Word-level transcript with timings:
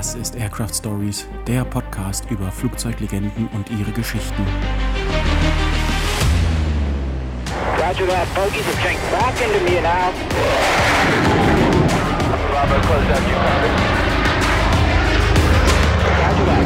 Das 0.00 0.14
ist 0.14 0.34
Aircraft 0.34 0.72
Stories, 0.72 1.26
der 1.46 1.62
Podcast 1.62 2.24
über 2.30 2.50
Flugzeuglegenden 2.50 3.50
und 3.52 3.68
ihre 3.68 3.90
Geschichten. 3.92 4.46
Roger 7.76 8.06
that, 8.06 8.26
bogies 8.34 8.64
are 8.64 8.80
checked 8.82 9.10
back 9.12 9.34
into 9.44 9.60
me 9.62 9.78
now. 9.82 10.10
Bravo, 12.48 12.80
close 12.80 13.10
out, 13.12 13.20
you 13.28 13.36
copy. 13.44 13.68
Roger 16.16 16.46
that. 16.46 16.64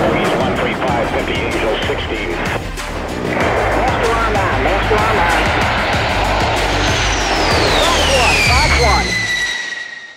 Bogies 0.00 0.32
135, 0.32 1.10
50, 1.10 1.32
Angel 1.34 1.76
16. 1.88 2.32
Master 3.76 4.12
on 4.16 4.32
nine, 4.32 4.64
master 4.64 4.96
on 4.96 5.14
nine. 5.14 5.44
Fox 7.84 8.00
1, 8.16 8.32
Fox 8.48 8.72
1. 8.80 9.21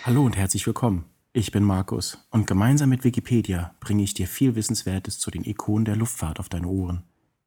Hallo 0.05 0.23
und 0.23 0.37
herzlich 0.37 0.67
willkommen. 0.67 1.05
Ich 1.33 1.51
bin 1.51 1.63
Markus 1.63 2.19
und 2.29 2.45
gemeinsam 2.45 2.89
mit 2.89 3.03
Wikipedia 3.03 3.73
bringe 3.79 4.03
ich 4.03 4.13
dir 4.13 4.27
viel 4.27 4.53
Wissenswertes 4.53 5.17
zu 5.17 5.31
den 5.31 5.43
Ikonen 5.43 5.83
der 5.83 5.95
Luftfahrt 5.95 6.39
auf 6.39 6.47
deine 6.47 6.67
Ohren. 6.67 7.01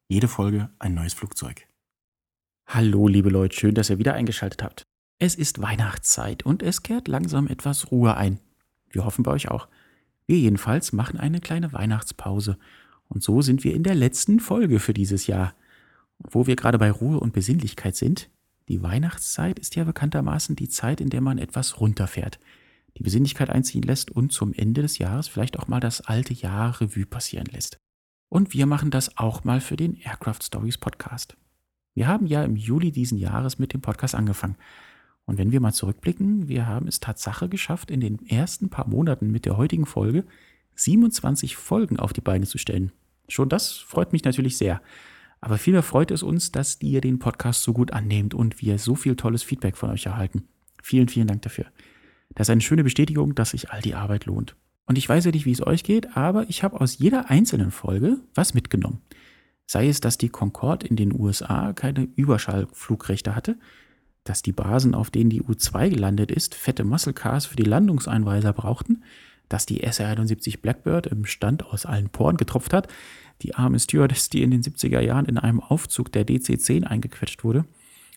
Jede 0.09 0.27
Folge 0.27 0.69
ein 0.81 0.93
neues 0.93 1.15
Flugzeug. 1.15 1.69
Hallo, 2.67 3.07
liebe 3.07 3.31
Leute, 3.31 3.55
schön, 3.55 3.77
dass 3.77 3.91
ihr 3.91 4.01
wieder 4.01 4.15
eingeschaltet 4.15 4.65
habt. 4.65 4.83
Es 5.21 5.37
ist 5.37 5.63
Weihnachtszeit 5.63 6.45
und 6.45 6.65
es 6.65 6.83
kehrt 6.83 7.07
langsam 7.07 7.47
etwas 7.47 7.93
Ruhe 7.93 8.17
ein. 8.17 8.41
Wir 8.91 9.05
hoffen 9.05 9.23
bei 9.23 9.31
euch 9.31 9.49
auch. 9.49 9.69
Wir 10.27 10.41
jedenfalls 10.41 10.93
machen 10.93 11.21
eine 11.21 11.39
kleine 11.39 11.73
Weihnachtspause 11.73 12.59
und 13.07 13.23
so 13.23 13.41
sind 13.41 13.63
wir 13.63 13.73
in 13.73 13.85
der 13.85 13.95
letzten 13.95 14.41
Folge 14.41 14.81
für 14.81 14.95
dieses 14.95 15.29
Jahr. 15.29 15.55
Und 16.19 16.35
wo 16.35 16.49
wir 16.49 16.57
gerade 16.57 16.79
bei 16.79 16.91
Ruhe 16.91 17.21
und 17.21 17.33
Besinnlichkeit 17.33 17.95
sind, 17.95 18.29
die 18.69 18.83
Weihnachtszeit 18.83 19.59
ist 19.59 19.77
ja 19.77 19.85
bekanntermaßen 19.85 20.55
die 20.55 20.69
Zeit, 20.69 21.01
in 21.01 21.09
der 21.09 21.23
man 21.23 21.39
etwas 21.39 21.81
runterfährt, 21.81 22.39
die 22.99 23.05
Besinnlichkeit 23.05 23.51
einziehen 23.51 23.83
lässt 23.83 24.11
und 24.11 24.33
zum 24.33 24.53
Ende 24.53 24.83
des 24.83 24.99
Jahres 24.99 25.29
vielleicht 25.29 25.59
auch 25.59 25.69
mal 25.69 25.81
das 25.81 26.01
alte 26.01 26.35
Jahr 26.35 26.81
Revue 26.81 27.07
passieren 27.07 27.47
lässt. 27.47 27.79
Und 28.29 28.53
wir 28.53 28.67
machen 28.67 28.91
das 28.91 29.17
auch 29.17 29.45
mal 29.45 29.61
für 29.61 29.77
den 29.77 29.95
Aircraft 29.95 30.43
Stories 30.43 30.79
Podcast. 30.79 31.37
Wir 31.95 32.09
haben 32.09 32.27
ja 32.27 32.45
im 32.45 32.57
Juli 32.57 32.93
diesen 32.93 33.19
Jahres 33.19 33.59
mit 33.59 33.73
dem 33.73 33.81
Podcast 33.81 34.15
angefangen. 34.15 34.57
Und 35.25 35.39
wenn 35.39 35.53
wir 35.53 35.61
mal 35.61 35.73
zurückblicken, 35.73 36.49
wir 36.49 36.67
haben 36.67 36.89
es 36.89 37.01
Tatsache 37.01 37.49
geschafft, 37.49 37.91
in 37.91 38.01
den 38.01 38.27
ersten 38.27 38.69
paar 38.69 38.89
Monaten 38.89 39.31
mit 39.31 39.45
der 39.45 39.57
heutigen 39.57 39.87
Folge 39.87 40.25
27 40.75 41.57
Folgen 41.57 41.99
auf 41.99 42.13
die 42.13 42.21
Beine 42.21 42.47
zu 42.47 42.59
stellen. 42.59 42.93
Schon 43.29 43.49
das 43.49 43.73
freut 43.73 44.13
mich 44.13 44.25
natürlich 44.25 44.57
sehr. 44.57 44.81
Aber 45.41 45.59
vielmehr 45.59 45.83
freut 45.83 46.11
es 46.11 46.23
uns, 46.23 46.51
dass 46.51 46.81
ihr 46.81 47.01
den 47.01 47.19
Podcast 47.19 47.63
so 47.63 47.73
gut 47.73 47.93
annehmt 47.93 48.35
und 48.35 48.61
wir 48.61 48.79
so 48.79 48.95
viel 48.95 49.17
tolles 49.17 49.43
Feedback 49.43 49.77
von 49.77 49.91
euch 49.91 50.07
erhalten. 50.07 50.49
Vielen, 50.83 51.09
vielen 51.09 51.29
Dank 51.29 51.43
dafür. 51.43 51.67
Das 52.35 52.49
ist 52.49 52.51
eine 52.51 52.61
schöne 52.61 52.85
Bestätigung, 52.85 53.35
dass 53.35 53.51
sich 53.51 53.71
all 53.71 53.83
die 53.83 53.95
Arbeit 53.95 54.27
lohnt. 54.27 54.57
Und 54.87 54.97
ich 54.97 55.09
weiß 55.09 55.27
ja 55.27 55.31
nicht, 55.31 55.45
wie 55.45 55.53
es 55.53 55.67
euch 55.67 55.85
geht, 55.85 56.17
aber 56.17 56.49
ich 56.49 56.63
habe 56.63 56.81
aus 56.81 56.99
jeder 56.99 57.31
einzelnen 57.31 57.71
Folge 57.71 58.19
was 58.35 58.55
mitgenommen. 58.55 59.01
Sei 59.67 59.89
es, 59.89 60.01
dass 60.01 60.17
die 60.17 60.31
Concorde 60.31 60.87
in 60.87 60.97
den 60.97 61.13
USA 61.13 61.75
keine 61.75 62.09
Überschallflugrechte 62.17 63.37
hatte, 63.37 63.59
dass 64.25 64.43
die 64.43 64.53
Basen, 64.53 64.95
auf 64.95 65.11
denen 65.11 65.31
die 65.31 65.43
U-2 65.43 65.91
gelandet 65.91 66.31
ist, 66.31 66.55
fette 66.55 66.85
Muscle 66.85 67.13
Cars 67.13 67.47
für 67.47 67.57
die 67.57 67.65
Landungseinweiser 67.65 68.53
brauchten, 68.53 69.03
dass 69.49 69.67
die 69.67 69.83
SR-71 69.83 70.61
Blackbird 70.61 71.07
im 71.07 71.25
Stand 71.27 71.67
aus 71.67 71.87
allen 71.87 72.09
Poren 72.09 72.37
getropft 72.37 72.73
hat, 72.73 72.89
die 73.43 73.55
arme 73.55 73.79
Stewardess, 73.79 74.29
die 74.31 74.43
in 74.43 74.51
den 74.51 74.63
70er 74.63 75.01
Jahren 75.01 75.27
in 75.27 75.39
einem 75.39 75.61
Aufzug 75.61 76.13
der 76.13 76.27
DC-10 76.27 76.85
eingequetscht 76.85 77.45
wurde, 77.45 77.65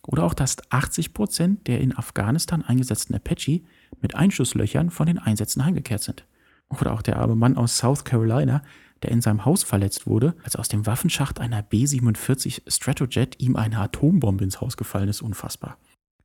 oder 0.03 0.23
auch, 0.23 0.34
dass 0.34 0.58
80 0.72 1.14
Prozent 1.14 1.68
der 1.68 1.80
in 1.80 1.96
Afghanistan 1.96 2.63
eingesetzten 2.63 3.16
Apache 3.16 3.62
mit 4.00 4.16
Einschusslöchern 4.16 4.90
von 4.90 5.07
den 5.07 5.19
Einsätzen 5.19 5.66
heimgekehrt 5.66 6.03
sind. 6.03 6.25
Oder 6.69 6.94
auch 6.94 7.02
der 7.02 7.18
arme 7.18 7.35
Mann 7.35 7.57
aus 7.57 7.78
South 7.78 8.06
Carolina, 8.06 8.62
der 9.03 9.12
in 9.12 9.22
seinem 9.22 9.46
Haus 9.46 9.63
verletzt 9.63 10.07
wurde, 10.07 10.35
als 10.44 10.56
aus 10.56 10.68
dem 10.68 10.85
Waffenschacht 10.85 11.40
einer 11.40 11.62
B-47 11.63 12.62
Stratojet 12.68 13.40
ihm 13.40 13.56
eine 13.56 13.80
Atombombe 13.80 14.44
ins 14.44 14.62
Haus 14.62 14.78
gefallen 14.78 15.09
ist, 15.09 15.22
unfassbar. 15.22 15.78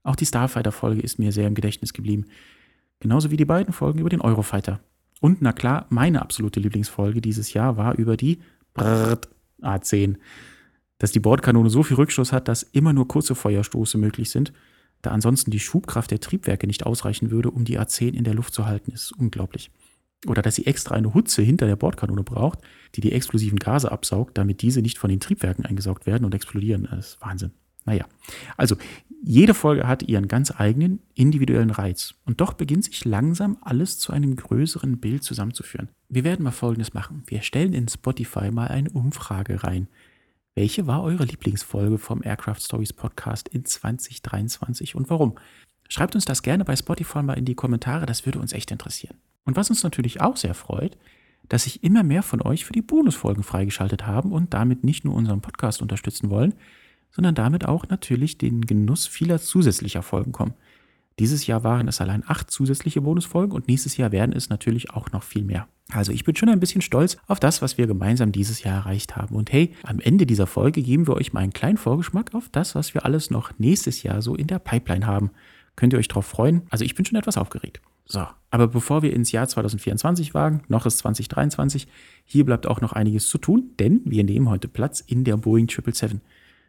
Auch 0.03 0.17
die 0.17 0.27
Starfighter-Folge 0.27 1.01
ist 1.01 1.19
mir 1.19 1.33
sehr 1.33 1.49
im 1.49 1.55
Gedächtnis 1.55 1.93
geblieben. 1.93 2.27
Genauso 3.01 3.31
wie 3.31 3.37
die 3.37 3.45
beiden 3.45 3.73
Folgen 3.73 3.99
über 3.99 4.09
den 4.09 4.21
Eurofighter. 4.21 4.81
Und 5.21 5.43
na 5.43 5.53
klar, 5.53 5.87
meine 5.89 6.23
absolute 6.23 6.61
Lieblingsfolge 6.61 7.21
dieses 7.21 7.53
Jahr 7.53 7.77
war 7.77 7.95
über 7.97 8.17
die 8.17 8.41
Brrrt 8.75 9.29
A10. 9.63 10.17
Dass 10.99 11.13
die 11.13 11.21
Bordkanone 11.21 11.71
so 11.71 11.83
viel 11.83 11.97
Rückstoß 11.97 12.33
hat, 12.33 12.49
dass 12.49 12.63
immer 12.63 12.93
nur 12.93 13.09
kurze 13.09 13.35
Feuerstoße 13.35 13.99
möglich 13.99 14.31
sind, 14.31 14.53
da 15.07 15.13
ansonsten 15.13 15.53
die 15.53 15.61
Schubkraft 15.61 16.11
der 16.11 16.19
Triebwerke 16.19 16.67
nicht 16.67 16.85
ausreichen 16.85 17.31
würde, 17.31 17.53
um 17.53 17.65
die 17.65 17.79
A10 17.79 18.13
in 18.15 18.25
der 18.25 18.35
Luft 18.35 18.53
zu 18.53 18.67
halten, 18.67 18.91
ist 18.91 19.13
unglaublich. 19.13 19.71
Oder 20.27 20.43
dass 20.43 20.57
sie 20.57 20.67
extra 20.67 20.97
eine 20.97 21.15
Hutze 21.15 21.43
hinter 21.43 21.67
der 21.67 21.77
Bordkanone 21.77 22.25
braucht, 22.25 22.59
die 22.97 23.01
die 23.01 23.13
explosiven 23.13 23.61
Gase 23.61 23.93
absaugt, 23.93 24.37
damit 24.37 24.63
diese 24.63 24.83
nicht 24.83 24.99
von 24.99 25.09
den 25.09 25.21
Triebwerken 25.21 25.65
eingesaugt 25.65 26.07
werden 26.07 26.25
und 26.25 26.35
explodieren. 26.35 26.89
Das 26.91 27.11
ist 27.11 27.21
Wahnsinn. 27.21 27.53
Naja, 27.85 28.07
also 28.57 28.75
jede 29.23 29.55
Folge 29.55 29.87
hat 29.87 30.03
ihren 30.03 30.27
ganz 30.27 30.53
eigenen 30.59 30.99
individuellen 31.15 31.71
Reiz. 31.71 32.15
Und 32.25 32.41
doch 32.41 32.55
beginnt 32.55 32.83
sich 32.83 33.05
langsam 33.05 33.59
alles 33.61 34.01
zu 34.01 34.13
einem 34.13 34.35
größeren 34.35 34.99
Bild 34.99 35.23
zusammenzuführen. 35.23 35.89
Wir 36.09 36.25
werden 36.25 36.43
mal 36.43 36.51
Folgendes 36.51 36.95
machen. 36.95 37.23
Wir 37.27 37.43
stellen 37.43 37.75
in 37.75 37.87
Spotify 37.87 38.51
mal 38.51 38.67
eine 38.67 38.91
Umfrage 38.91 39.63
rein. 39.63 39.87
Welche 40.59 40.87
war 40.87 41.03
eure 41.03 41.25
Lieblingsfolge 41.25 41.99
vom 41.99 42.23
Aircraft 42.25 42.61
Stories 42.61 42.95
Podcast 42.95 43.47
in 43.47 43.67
2023 43.67 44.95
und 44.95 45.11
warum? 45.11 45.35
Schreibt 45.87 46.15
uns 46.15 46.25
das 46.25 46.43
gerne 46.43 46.65
bei 46.65 46.75
Spotify 46.75 47.23
mal 47.23 47.35
in 47.35 47.45
die 47.45 47.55
Kommentare, 47.55 48.07
das 48.07 48.25
würde 48.25 48.39
uns 48.39 48.55
echt 48.55 48.71
interessieren. 48.71 49.19
Und 49.45 49.55
was 49.55 49.69
uns 49.69 49.83
natürlich 49.83 50.23
auch 50.23 50.39
sehr 50.39 50.55
freut, 50.55 50.97
dass 51.51 51.65
sich 51.65 51.85
immer 51.85 52.03
mehr 52.03 52.23
von 52.23 52.41
euch 52.41 52.65
für 52.65 52.73
die 52.73 52.81
Bonusfolgen 52.81 53.43
freigeschaltet 53.43 54.07
haben 54.07 54.33
und 54.33 54.55
damit 54.55 54.83
nicht 54.83 55.05
nur 55.05 55.15
unseren 55.15 55.43
Podcast 55.43 55.83
unterstützen 55.83 56.31
wollen, 56.31 56.55
sondern 57.11 57.35
damit 57.35 57.67
auch 57.67 57.87
natürlich 57.91 58.39
den 58.39 58.63
Genuss 58.63 59.07
vieler 59.07 59.39
zusätzlicher 59.39 60.03
Folgen 60.03 60.33
kommen. 60.33 60.55
Dieses 61.19 61.47
Jahr 61.47 61.65
waren 61.65 61.89
es 61.89 62.01
allein 62.01 62.25
acht 62.27 62.51
zusätzliche 62.51 63.01
Bonusfolgen 63.01 63.55
und 63.55 63.69
nächstes 63.69 63.97
Jahr 63.97 64.13
werden 64.13 64.35
es 64.35 64.51
natürlich 64.51 64.91
auch 64.91 65.13
noch 65.13 65.23
viel 65.23 65.45
mehr. 65.45 65.67
Also 65.91 66.13
ich 66.13 66.25
bin 66.25 66.37
schon 66.37 66.49
ein 66.49 66.61
bisschen 66.61 66.83
stolz 66.83 67.17
auf 67.27 67.41
das, 67.41 67.63
was 67.63 67.79
wir 67.79 67.87
gemeinsam 67.87 68.33
dieses 68.33 68.63
Jahr 68.63 68.75
erreicht 68.75 69.17
haben. 69.17 69.35
Und 69.35 69.53
hey, 69.53 69.73
am 69.85 70.01
Ende 70.01 70.27
dieser 70.27 70.47
Folge 70.47 70.83
geben 70.83 71.07
wir 71.07 71.15
euch 71.15 71.33
mal 71.33 71.41
einen 71.41 71.53
kleinen 71.53 71.79
Vorgeschmack 71.79 72.35
auf 72.35 72.49
das, 72.51 72.75
was 72.75 72.93
wir 72.93 73.05
alles 73.05 73.31
noch 73.31 73.53
nächstes 73.59 74.03
Jahr 74.03 74.21
so 74.21 74.35
in 74.35 74.49
der 74.49 74.59
Pipeline 74.59 75.07
haben. 75.07 75.31
Könnt 75.77 75.93
ihr 75.93 75.99
euch 75.99 76.09
darauf 76.09 76.27
freuen? 76.27 76.63
Also 76.71 76.85
ich 76.85 76.95
bin 76.95 77.05
schon 77.05 77.19
etwas 77.19 77.39
aufgeregt. 77.39 77.81
So, 78.05 78.27
aber 78.51 78.69
bevor 78.69 79.03
wir 79.03 79.13
ins 79.13 79.33
Jahr 79.33 79.49
2024 79.49 80.35
wagen, 80.35 80.63
noch 80.69 80.87
ist 80.87 80.99
2023, 80.99 81.89
hier 82.25 82.45
bleibt 82.45 82.67
auch 82.67 82.81
noch 82.81 82.93
einiges 82.93 83.29
zu 83.29 83.39
tun, 83.39 83.71
denn 83.79 84.01
wir 84.05 84.23
nehmen 84.23 84.49
heute 84.49 84.69
Platz 84.69 85.01
in 85.01 85.25
der 85.25 85.37
Boeing 85.37 85.69
777. 85.69 86.21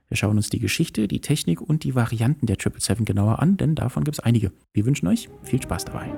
Wir 0.10 0.16
schauen 0.16 0.38
uns 0.38 0.50
die 0.50 0.60
Geschichte, 0.60 1.10
die 1.10 1.20
Technik 1.20 1.60
und 1.60 1.84
die 1.84 1.94
Varianten 1.94 2.46
der 2.46 2.56
777 2.56 3.06
genauer 3.06 3.40
an, 3.40 3.58
denn 3.58 3.76
davon 3.76 4.06
gibt 4.06 4.18
es 4.18 4.24
einige. 4.24 4.54
Wir 4.72 4.86
wünschen 4.86 5.08
euch 5.08 5.28
viel 5.44 5.62
Spaß 5.62 5.84
dabei. 5.84 6.10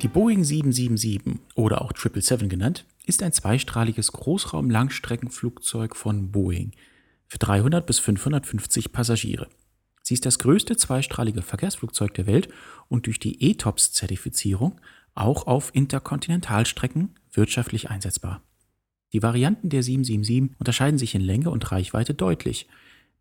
Die 0.00 0.08
Boeing 0.08 0.44
777 0.44 1.40
oder 1.56 1.82
auch 1.82 1.90
777 1.90 2.48
genannt, 2.48 2.86
ist 3.04 3.24
ein 3.24 3.32
zweistrahliges 3.32 4.12
Großraum-Langstreckenflugzeug 4.12 5.96
von 5.96 6.30
Boeing 6.30 6.70
für 7.26 7.38
300 7.38 7.84
bis 7.84 7.98
550 7.98 8.92
Passagiere. 8.92 9.48
Sie 10.02 10.14
ist 10.14 10.26
das 10.26 10.38
größte 10.38 10.76
zweistrahlige 10.76 11.42
Verkehrsflugzeug 11.42 12.14
der 12.14 12.26
Welt 12.26 12.48
und 12.88 13.06
durch 13.06 13.18
die 13.18 13.50
ETOPS-Zertifizierung 13.50 14.78
auch 15.14 15.46
auf 15.46 15.74
Interkontinentalstrecken 15.74 17.14
wirtschaftlich 17.32 17.90
einsetzbar. 17.90 18.42
Die 19.12 19.22
Varianten 19.22 19.68
der 19.68 19.82
777 19.82 20.58
unterscheiden 20.58 20.98
sich 20.98 21.14
in 21.14 21.20
Länge 21.20 21.50
und 21.50 21.70
Reichweite 21.70 22.14
deutlich. 22.14 22.68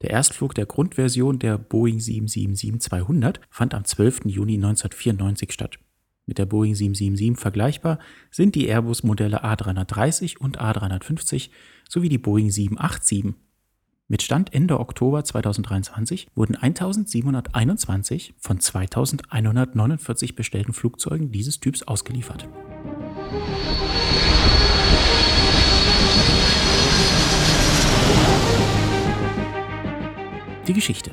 Der 0.02 0.10
Erstflug 0.10 0.56
der 0.56 0.66
Grundversion 0.66 1.40
der 1.40 1.58
Boeing 1.58 2.00
777-200 2.00 3.38
fand 3.50 3.74
am 3.74 3.86
12. 3.86 4.26
Juni 4.26 4.56
1994 4.56 5.54
statt. 5.54 5.80
Mit 6.26 6.38
der 6.38 6.46
Boeing 6.46 6.74
777 6.74 7.40
vergleichbar 7.40 8.00
sind 8.32 8.56
die 8.56 8.68
Airbus-Modelle 8.68 9.44
A330 9.44 10.38
und 10.38 10.60
A350 10.60 11.50
sowie 11.88 12.10
die 12.10 12.18
Boeing 12.18 12.50
787. 12.50 13.36
Mit 14.14 14.22
Stand 14.22 14.54
Ende 14.54 14.80
Oktober 14.80 15.24
2023 15.24 16.28
wurden 16.36 16.56
1721 16.56 18.36
von 18.38 18.60
2149 18.60 20.36
bestellten 20.36 20.72
Flugzeugen 20.72 21.32
dieses 21.32 21.60
Typs 21.60 21.82
ausgeliefert. 21.82 22.48
Die 30.68 30.74
Geschichte 30.74 31.10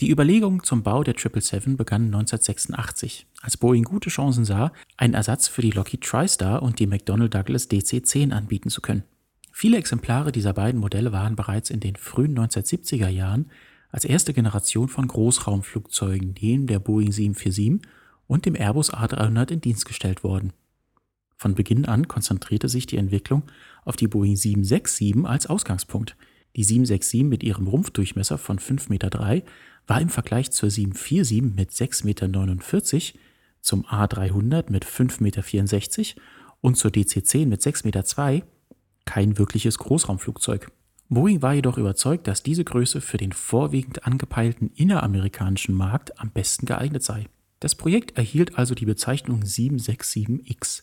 die 0.00 0.10
Überlegungen 0.10 0.62
zum 0.62 0.82
Bau 0.82 1.04
der 1.04 1.14
777 1.14 1.78
begannen 1.78 2.06
1986, 2.06 3.26
als 3.40 3.56
Boeing 3.56 3.84
gute 3.84 4.10
Chancen 4.10 4.44
sah, 4.44 4.72
einen 4.98 5.14
Ersatz 5.14 5.48
für 5.48 5.62
die 5.62 5.70
Lockheed 5.70 6.02
TriStar 6.02 6.62
und 6.62 6.80
die 6.80 6.86
McDonnell 6.86 7.30
Douglas 7.30 7.70
DC-10 7.70 8.32
anbieten 8.32 8.68
zu 8.68 8.82
können. 8.82 9.04
Viele 9.58 9.78
Exemplare 9.78 10.32
dieser 10.32 10.52
beiden 10.52 10.78
Modelle 10.78 11.12
waren 11.12 11.34
bereits 11.34 11.70
in 11.70 11.80
den 11.80 11.96
frühen 11.96 12.38
1970er 12.38 13.08
Jahren 13.08 13.50
als 13.88 14.04
erste 14.04 14.34
Generation 14.34 14.88
von 14.88 15.08
Großraumflugzeugen 15.08 16.34
neben 16.38 16.66
der 16.66 16.78
Boeing 16.78 17.10
747 17.10 17.80
und 18.26 18.44
dem 18.44 18.54
Airbus 18.54 18.92
A300 18.92 19.52
in 19.52 19.62
Dienst 19.62 19.86
gestellt 19.86 20.22
worden. 20.22 20.52
Von 21.38 21.54
Beginn 21.54 21.86
an 21.86 22.06
konzentrierte 22.06 22.68
sich 22.68 22.84
die 22.84 22.98
Entwicklung 22.98 23.44
auf 23.86 23.96
die 23.96 24.08
Boeing 24.08 24.36
767 24.36 25.24
als 25.24 25.46
Ausgangspunkt. 25.46 26.18
Die 26.54 26.62
767 26.62 27.24
mit 27.24 27.42
ihrem 27.42 27.66
Rumpfdurchmesser 27.66 28.36
von 28.36 28.58
5,3 28.58 28.90
Meter 28.90 29.42
war 29.86 30.00
im 30.02 30.10
Vergleich 30.10 30.50
zur 30.50 30.68
747 30.68 31.56
mit 31.56 31.70
6,49 31.70 32.04
Meter, 32.04 33.18
zum 33.62 33.86
A300 33.86 34.70
mit 34.70 34.84
5,64 34.84 35.22
Meter 35.22 36.22
und 36.60 36.76
zur 36.76 36.90
DC-10 36.90 37.46
mit 37.46 37.62
6,2 37.62 37.84
Meter 37.86 38.46
kein 39.06 39.38
wirkliches 39.38 39.78
Großraumflugzeug. 39.78 40.70
Boeing 41.08 41.40
war 41.40 41.54
jedoch 41.54 41.78
überzeugt, 41.78 42.26
dass 42.26 42.42
diese 42.42 42.64
Größe 42.64 43.00
für 43.00 43.16
den 43.16 43.32
vorwiegend 43.32 44.04
angepeilten 44.04 44.72
inneramerikanischen 44.74 45.74
Markt 45.74 46.20
am 46.20 46.30
besten 46.30 46.66
geeignet 46.66 47.02
sei. 47.02 47.26
Das 47.60 47.74
Projekt 47.74 48.18
erhielt 48.18 48.58
also 48.58 48.74
die 48.74 48.84
Bezeichnung 48.84 49.42
767X. 49.42 50.82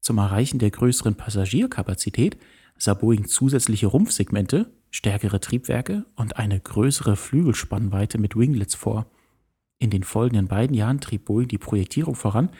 Zum 0.00 0.18
Erreichen 0.18 0.58
der 0.58 0.70
größeren 0.70 1.14
Passagierkapazität 1.14 2.36
sah 2.76 2.94
Boeing 2.94 3.26
zusätzliche 3.26 3.86
Rumpfsegmente, 3.86 4.70
stärkere 4.90 5.40
Triebwerke 5.40 6.04
und 6.16 6.36
eine 6.36 6.60
größere 6.60 7.16
Flügelspannweite 7.16 8.18
mit 8.18 8.36
Winglets 8.36 8.74
vor. 8.74 9.06
In 9.78 9.90
den 9.90 10.04
folgenden 10.04 10.48
beiden 10.48 10.76
Jahren 10.76 11.00
trieb 11.00 11.24
Boeing 11.24 11.48
die 11.48 11.58
Projektierung 11.58 12.14
voran, 12.14 12.50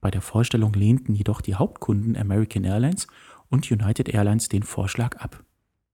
bei 0.00 0.10
der 0.10 0.20
Vorstellung 0.20 0.74
lehnten 0.74 1.14
jedoch 1.14 1.40
die 1.40 1.54
Hauptkunden 1.54 2.14
American 2.14 2.64
Airlines 2.64 3.06
und 3.54 3.70
United 3.70 4.10
Airlines 4.10 4.48
den 4.48 4.62
Vorschlag 4.62 5.16
ab. 5.16 5.42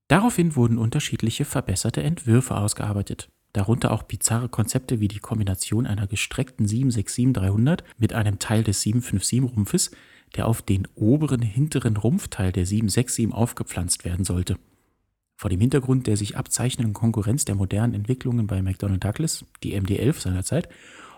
Daraufhin 0.08 0.56
wurden 0.56 0.78
unterschiedliche 0.78 1.44
verbesserte 1.44 2.02
Entwürfe 2.02 2.56
ausgearbeitet, 2.56 3.30
darunter 3.52 3.92
auch 3.92 4.02
bizarre 4.02 4.48
Konzepte 4.48 4.98
wie 4.98 5.06
die 5.06 5.20
Kombination 5.20 5.86
einer 5.86 6.08
gestreckten 6.08 6.66
767-300 6.66 7.84
mit 7.98 8.12
einem 8.12 8.40
Teil 8.40 8.64
des 8.64 8.82
757-Rumpfes, 8.84 9.92
der 10.34 10.48
auf 10.48 10.62
den 10.62 10.88
oberen 10.96 11.42
hinteren 11.42 11.96
Rumpfteil 11.96 12.50
der 12.50 12.66
767 12.66 13.32
aufgepflanzt 13.32 14.04
werden 14.04 14.24
sollte. 14.24 14.56
Vor 15.36 15.50
dem 15.50 15.60
Hintergrund 15.60 16.06
der 16.06 16.16
sich 16.16 16.36
abzeichnenden 16.36 16.92
Konkurrenz 16.92 17.44
der 17.44 17.54
modernen 17.54 17.94
Entwicklungen 17.94 18.46
bei 18.46 18.62
McDonnell 18.62 18.98
Douglas, 18.98 19.44
die 19.62 19.74
MD-11 19.80 20.20
seinerzeit, 20.20 20.68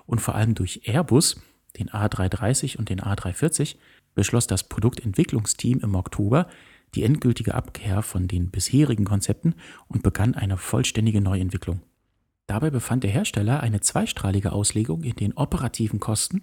und 0.06 0.20
vor 0.20 0.34
allem 0.34 0.54
durch 0.54 0.82
Airbus, 0.84 1.40
den 1.78 1.88
A330 1.88 2.76
und 2.76 2.88
den 2.88 3.00
A340, 3.00 3.76
beschloss 4.14 4.46
das 4.46 4.64
Produktentwicklungsteam 4.64 5.80
im 5.80 5.94
Oktober, 5.94 6.48
die 6.94 7.04
endgültige 7.04 7.54
Abkehr 7.54 8.02
von 8.02 8.28
den 8.28 8.50
bisherigen 8.50 9.04
Konzepten 9.04 9.54
und 9.88 10.02
begann 10.02 10.34
eine 10.34 10.56
vollständige 10.56 11.20
Neuentwicklung. 11.20 11.80
Dabei 12.46 12.70
befand 12.70 13.04
der 13.04 13.10
Hersteller 13.10 13.60
eine 13.60 13.80
zweistrahlige 13.80 14.52
Auslegung 14.52 15.02
in 15.02 15.16
den 15.16 15.32
operativen 15.34 16.00
Kosten 16.00 16.42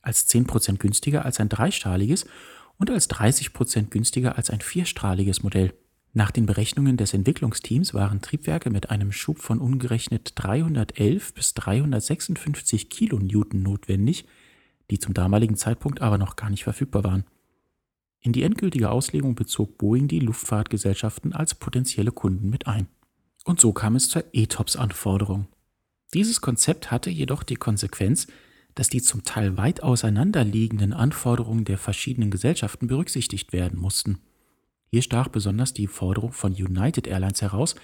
als 0.00 0.28
10% 0.28 0.78
günstiger 0.78 1.24
als 1.24 1.40
ein 1.40 1.48
dreistrahliges 1.48 2.24
und 2.78 2.90
als 2.90 3.10
30% 3.10 3.90
günstiger 3.90 4.38
als 4.38 4.48
ein 4.48 4.60
vierstrahliges 4.60 5.42
Modell. 5.42 5.74
Nach 6.12 6.30
den 6.30 6.46
Berechnungen 6.46 6.96
des 6.96 7.14
Entwicklungsteams 7.14 7.94
waren 7.94 8.20
Triebwerke 8.20 8.70
mit 8.70 8.90
einem 8.90 9.12
Schub 9.12 9.38
von 9.38 9.60
umgerechnet 9.60 10.32
311 10.34 11.34
bis 11.34 11.54
356 11.54 12.88
Kilonewton 12.88 13.62
notwendig, 13.62 14.26
die 14.90 14.98
zum 14.98 15.14
damaligen 15.14 15.56
Zeitpunkt 15.56 16.00
aber 16.02 16.18
noch 16.18 16.36
gar 16.36 16.50
nicht 16.50 16.64
verfügbar 16.64 17.04
waren. 17.04 17.24
In 18.20 18.32
die 18.32 18.42
endgültige 18.42 18.90
Auslegung 18.90 19.34
bezog 19.34 19.78
Boeing 19.78 20.08
die 20.08 20.20
Luftfahrtgesellschaften 20.20 21.32
als 21.32 21.54
potenzielle 21.54 22.12
Kunden 22.12 22.50
mit 22.50 22.66
ein. 22.66 22.88
Und 23.44 23.60
so 23.60 23.72
kam 23.72 23.96
es 23.96 24.10
zur 24.10 24.24
ETOPS-Anforderung. 24.32 25.46
Dieses 26.12 26.40
Konzept 26.40 26.90
hatte 26.90 27.08
jedoch 27.08 27.42
die 27.42 27.56
Konsequenz, 27.56 28.26
dass 28.74 28.88
die 28.88 29.00
zum 29.00 29.24
Teil 29.24 29.56
weit 29.56 29.82
auseinanderliegenden 29.82 30.92
Anforderungen 30.92 31.64
der 31.64 31.78
verschiedenen 31.78 32.30
Gesellschaften 32.30 32.88
berücksichtigt 32.88 33.52
werden 33.52 33.78
mussten. 33.78 34.18
Hier 34.90 35.02
stach 35.02 35.28
besonders 35.28 35.72
die 35.72 35.86
Forderung 35.86 36.32
von 36.32 36.52
United 36.52 37.06
Airlines 37.06 37.40
heraus, 37.42 37.74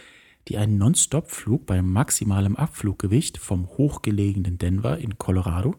die 0.48 0.58
einen 0.58 0.76
Non-Stop-Flug 0.76 1.66
bei 1.66 1.82
maximalem 1.82 2.56
Abfluggewicht 2.56 3.38
vom 3.38 3.68
hochgelegenen 3.68 4.58
Denver 4.58 4.98
in 4.98 5.18
Colorado 5.18 5.76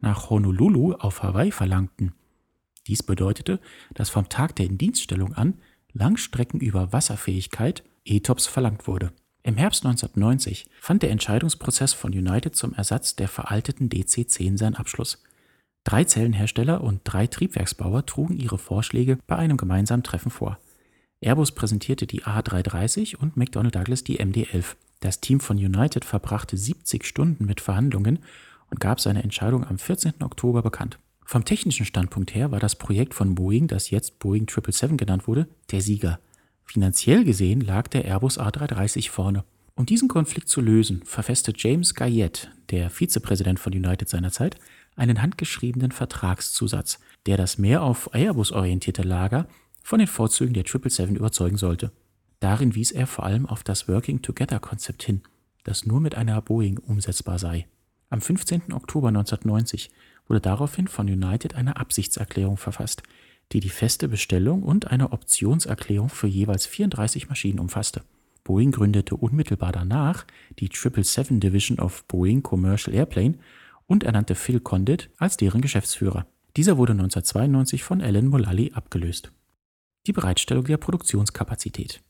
nach 0.00 0.30
Honolulu 0.30 0.92
auf 0.94 1.22
Hawaii 1.22 1.50
verlangten. 1.50 2.12
Dies 2.86 3.02
bedeutete, 3.02 3.60
dass 3.94 4.10
vom 4.10 4.28
Tag 4.28 4.56
der 4.56 4.66
Indienststellung 4.66 5.34
an 5.34 5.54
Langstrecken 5.92 6.60
über 6.60 6.92
Wasserfähigkeit 6.92 7.84
ETOPS 8.04 8.46
verlangt 8.46 8.86
wurde. 8.86 9.12
Im 9.42 9.56
Herbst 9.56 9.84
1990 9.84 10.66
fand 10.80 11.02
der 11.02 11.10
Entscheidungsprozess 11.10 11.92
von 11.92 12.12
United 12.12 12.56
zum 12.56 12.74
Ersatz 12.74 13.14
der 13.14 13.28
veralteten 13.28 13.88
DC-10 13.88 14.58
seinen 14.58 14.74
Abschluss. 14.74 15.22
Drei 15.84 16.04
Zellenhersteller 16.04 16.82
und 16.82 17.02
drei 17.04 17.26
Triebwerksbauer 17.26 18.06
trugen 18.06 18.38
ihre 18.38 18.56
Vorschläge 18.56 19.18
bei 19.26 19.36
einem 19.36 19.58
gemeinsamen 19.58 20.02
Treffen 20.02 20.30
vor. 20.30 20.58
Airbus 21.20 21.52
präsentierte 21.52 22.06
die 22.06 22.22
A330 22.22 23.16
und 23.16 23.36
McDonnell 23.36 23.70
Douglas 23.70 24.02
die 24.02 24.18
MD-11. 24.18 24.76
Das 25.00 25.20
Team 25.20 25.40
von 25.40 25.58
United 25.58 26.06
verbrachte 26.06 26.56
70 26.56 27.04
Stunden 27.04 27.44
mit 27.44 27.60
Verhandlungen 27.60 28.20
und 28.70 28.80
gab 28.80 29.00
seine 29.00 29.22
Entscheidung 29.22 29.64
am 29.64 29.78
14. 29.78 30.22
Oktober 30.22 30.62
bekannt. 30.62 30.98
Vom 31.24 31.44
technischen 31.44 31.86
Standpunkt 31.86 32.34
her 32.34 32.50
war 32.50 32.60
das 32.60 32.76
Projekt 32.76 33.14
von 33.14 33.34
Boeing, 33.34 33.66
das 33.66 33.90
jetzt 33.90 34.18
Boeing 34.18 34.46
777 34.46 34.98
genannt 34.98 35.26
wurde, 35.26 35.48
der 35.70 35.80
Sieger. 35.80 36.18
Finanziell 36.64 37.24
gesehen 37.24 37.60
lag 37.60 37.88
der 37.88 38.04
Airbus 38.04 38.38
A330 38.38 39.10
vorne. 39.10 39.44
Um 39.74 39.86
diesen 39.86 40.08
Konflikt 40.08 40.48
zu 40.48 40.60
lösen, 40.60 41.02
verfasste 41.04 41.52
James 41.56 41.94
Gayette, 41.94 42.48
der 42.70 42.90
Vizepräsident 42.90 43.58
von 43.58 43.72
United 43.72 44.08
seinerzeit, 44.08 44.56
einen 44.96 45.20
handgeschriebenen 45.20 45.90
Vertragszusatz, 45.90 47.00
der 47.26 47.36
das 47.36 47.58
mehr 47.58 47.82
auf 47.82 48.14
Airbus 48.14 48.52
orientierte 48.52 49.02
Lager 49.02 49.48
von 49.82 49.98
den 49.98 50.08
Vorzügen 50.08 50.54
der 50.54 50.62
777 50.62 51.16
überzeugen 51.16 51.56
sollte. 51.56 51.90
Darin 52.40 52.74
wies 52.74 52.92
er 52.92 53.06
vor 53.06 53.24
allem 53.24 53.46
auf 53.46 53.64
das 53.64 53.88
Working 53.88 54.22
Together 54.22 54.60
Konzept 54.60 55.02
hin, 55.02 55.22
das 55.64 55.86
nur 55.86 56.00
mit 56.00 56.14
einer 56.14 56.40
Boeing 56.40 56.78
umsetzbar 56.78 57.38
sei. 57.38 57.66
Am 58.14 58.20
15. 58.20 58.72
Oktober 58.72 59.08
1990 59.08 59.90
wurde 60.28 60.40
daraufhin 60.40 60.86
von 60.86 61.08
United 61.08 61.56
eine 61.56 61.78
Absichtserklärung 61.78 62.56
verfasst, 62.56 63.02
die 63.50 63.58
die 63.58 63.70
feste 63.70 64.06
Bestellung 64.06 64.62
und 64.62 64.92
eine 64.92 65.10
Optionserklärung 65.10 66.10
für 66.10 66.28
jeweils 66.28 66.64
34 66.64 67.28
Maschinen 67.28 67.58
umfasste. 67.58 68.02
Boeing 68.44 68.70
gründete 68.70 69.16
unmittelbar 69.16 69.72
danach 69.72 70.26
die 70.60 70.66
777 70.66 71.40
Division 71.40 71.80
of 71.80 72.04
Boeing 72.04 72.44
Commercial 72.44 72.94
Airplane 72.94 73.34
und 73.88 74.04
ernannte 74.04 74.36
Phil 74.36 74.60
Condit 74.60 75.10
als 75.18 75.36
deren 75.36 75.60
Geschäftsführer. 75.60 76.24
Dieser 76.56 76.76
wurde 76.76 76.92
1992 76.92 77.82
von 77.82 78.00
Alan 78.00 78.28
Mulally 78.28 78.70
abgelöst. 78.74 79.32
Die 80.06 80.12
Bereitstellung 80.12 80.66
der 80.66 80.76
Produktionskapazität. 80.76 82.00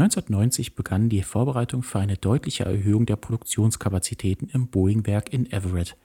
1990 0.00 0.74
begann 0.76 1.10
die 1.10 1.22
Vorbereitung 1.22 1.82
für 1.82 1.98
eine 1.98 2.16
deutliche 2.16 2.64
Erhöhung 2.64 3.04
der 3.04 3.16
Produktionskapazitäten 3.16 4.48
im 4.48 4.68
Boeing-Werk 4.68 5.30
in 5.30 5.50
Everett. 5.52 5.98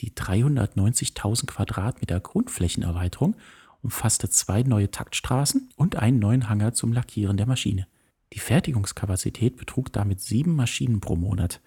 Die 0.00 0.12
390.000 0.12 1.44
Quadratmeter 1.44 2.18
Grundflächenerweiterung 2.18 3.36
umfasste 3.82 4.30
zwei 4.30 4.62
neue 4.62 4.90
Taktstraßen 4.90 5.68
und 5.76 5.96
einen 5.96 6.18
neuen 6.18 6.48
Hangar 6.48 6.72
zum 6.72 6.94
Lackieren 6.94 7.36
der 7.36 7.46
Maschine. 7.46 7.86
Die 8.32 8.38
Fertigungskapazität 8.38 9.56
betrug 9.56 9.92
damit 9.92 10.22
sieben 10.22 10.56
Maschinen 10.56 11.00
pro 11.00 11.14
Monat. 11.14 11.60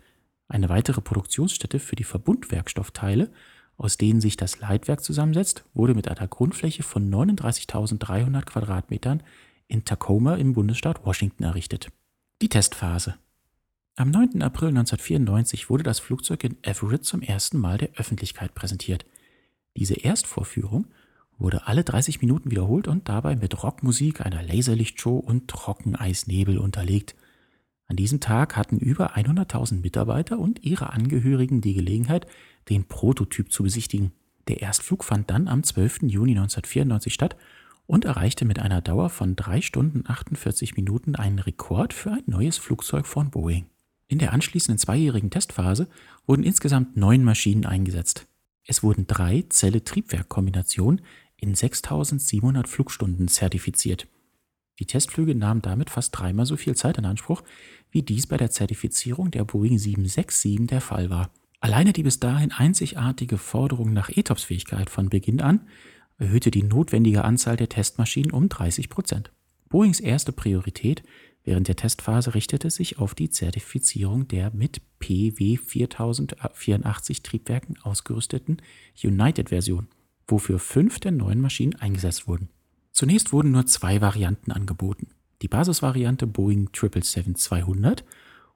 Eine 0.47 0.69
weitere 0.69 1.01
Produktionsstätte 1.01 1.79
für 1.79 1.95
die 1.95 2.03
Verbundwerkstoffteile, 2.03 3.31
aus 3.77 3.97
denen 3.97 4.21
sich 4.21 4.38
das 4.38 4.59
Leitwerk 4.59 5.03
zusammensetzt, 5.03 5.63
wurde 5.75 5.93
mit 5.93 6.07
einer 6.07 6.27
Grundfläche 6.27 6.81
von 6.81 7.09
39.300 7.13 8.41
Quadratmetern 8.41 9.21
in 9.69 9.85
Tacoma 9.85 10.35
im 10.35 10.53
Bundesstaat 10.53 11.05
Washington 11.05 11.43
errichtet. 11.43 11.89
Die 12.41 12.49
Testphase. 12.49 13.15
Am 13.95 14.11
9. 14.11 14.41
April 14.41 14.69
1994 14.69 15.69
wurde 15.69 15.83
das 15.83 15.99
Flugzeug 15.99 16.43
in 16.43 16.57
Everett 16.63 17.05
zum 17.05 17.21
ersten 17.21 17.57
Mal 17.57 17.77
der 17.77 17.91
Öffentlichkeit 17.95 18.55
präsentiert. 18.55 19.05
Diese 19.77 19.93
Erstvorführung 19.93 20.88
wurde 21.38 21.67
alle 21.67 21.83
30 21.83 22.21
Minuten 22.21 22.51
wiederholt 22.51 22.88
und 22.88 23.07
dabei 23.07 23.35
mit 23.35 23.63
Rockmusik, 23.63 24.25
einer 24.25 24.43
Laserlichtshow 24.43 25.17
und 25.17 25.47
Trockeneisnebel 25.47 26.57
unterlegt. 26.57 27.15
An 27.88 27.95
diesem 27.95 28.19
Tag 28.19 28.55
hatten 28.55 28.77
über 28.77 29.15
100.000 29.15 29.81
Mitarbeiter 29.81 30.39
und 30.39 30.63
ihre 30.63 30.91
Angehörigen 30.91 31.61
die 31.61 31.73
Gelegenheit, 31.73 32.27
den 32.69 32.85
Prototyp 32.85 33.51
zu 33.51 33.63
besichtigen. 33.63 34.11
Der 34.47 34.61
Erstflug 34.61 35.03
fand 35.03 35.29
dann 35.29 35.47
am 35.47 35.63
12. 35.63 36.03
Juni 36.03 36.31
1994 36.31 37.13
statt 37.13 37.35
und 37.89 38.05
erreichte 38.05 38.46
mit 38.46 38.60
einer 38.60 38.81
Dauer 38.81 39.10
von 39.10 39.36
3 39.36 39.62
Stunden 39.62 40.03
48 40.05 40.75
Minuten 40.75 41.15
einen 41.15 41.39
Rekord 41.39 41.91
für 41.91 42.12
ein 42.12 42.24
neues 42.27 42.60
Flugzeug 42.60 43.08
von 43.08 43.31
Boeing. 43.31 43.65
In 44.08 44.19
der 44.19 44.31
anschließenden 44.31 44.77
zweijährigen 44.77 45.31
Testphase 45.31 45.88
wurden 46.27 46.43
insgesamt 46.43 46.98
neun 46.98 47.24
Maschinen 47.24 47.65
eingesetzt. 47.65 48.27
Es 48.63 48.84
wurden 48.84 49.08
drei 49.08 49.43
Zelle-Triebwerk-Kombinationen 49.50 51.01
in 51.36 51.55
6700 51.55 52.67
Flugstunden 52.67 53.27
zertifiziert. 53.27 54.05
Die 54.77 54.86
Testflüge 54.86 55.34
nahmen 55.34 55.63
damit 55.63 55.89
fast 55.89 56.15
dreimal 56.15 56.46
so 56.46 56.58
viel 56.58 56.75
Zeit 56.75 57.00
in 57.00 57.05
Anspruch, 57.05 57.41
wie 57.89 58.03
dies 58.03 58.27
bei 58.27 58.38
der 58.38 58.51
Zertifizierung 58.51 59.31
der 59.31 59.46
Boeing 59.46 59.79
767 59.79 60.67
der 60.67 60.81
Fall 60.81 61.10
war. 61.10 61.31
Alleine 61.60 61.91
die 61.91 62.03
bis 62.03 62.19
dahin 62.19 62.51
einzigartige 62.51 63.39
Forderung 63.39 63.93
nach 63.93 64.10
ETOPS-Fähigkeit 64.10 64.91
von 64.91 65.10
Beginn 65.10 65.41
an 65.41 65.62
erhöhte 66.19 66.51
die 66.51 66.63
notwendige 66.63 67.23
Anzahl 67.23 67.55
der 67.55 67.69
Testmaschinen 67.69 68.31
um 68.31 68.49
30 68.49 68.89
Prozent. 68.89 69.31
Boeings 69.69 69.99
erste 69.99 70.31
Priorität 70.31 71.03
während 71.43 71.67
der 71.67 71.75
Testphase 71.75 72.35
richtete 72.35 72.69
sich 72.69 72.99
auf 72.99 73.15
die 73.15 73.29
Zertifizierung 73.29 74.27
der 74.27 74.51
mit 74.51 74.81
PW 74.99 75.57
4084 75.57 77.23
Triebwerken 77.23 77.79
ausgerüsteten 77.81 78.61
United-Version, 79.01 79.88
wofür 80.27 80.59
fünf 80.59 80.99
der 80.99 81.11
neuen 81.11 81.41
Maschinen 81.41 81.75
eingesetzt 81.75 82.27
wurden. 82.27 82.49
Zunächst 82.91 83.31
wurden 83.31 83.51
nur 83.51 83.65
zwei 83.65 84.01
Varianten 84.01 84.51
angeboten. 84.51 85.07
Die 85.41 85.47
Basisvariante 85.47 86.27
Boeing 86.27 86.69
777-200 86.73 88.03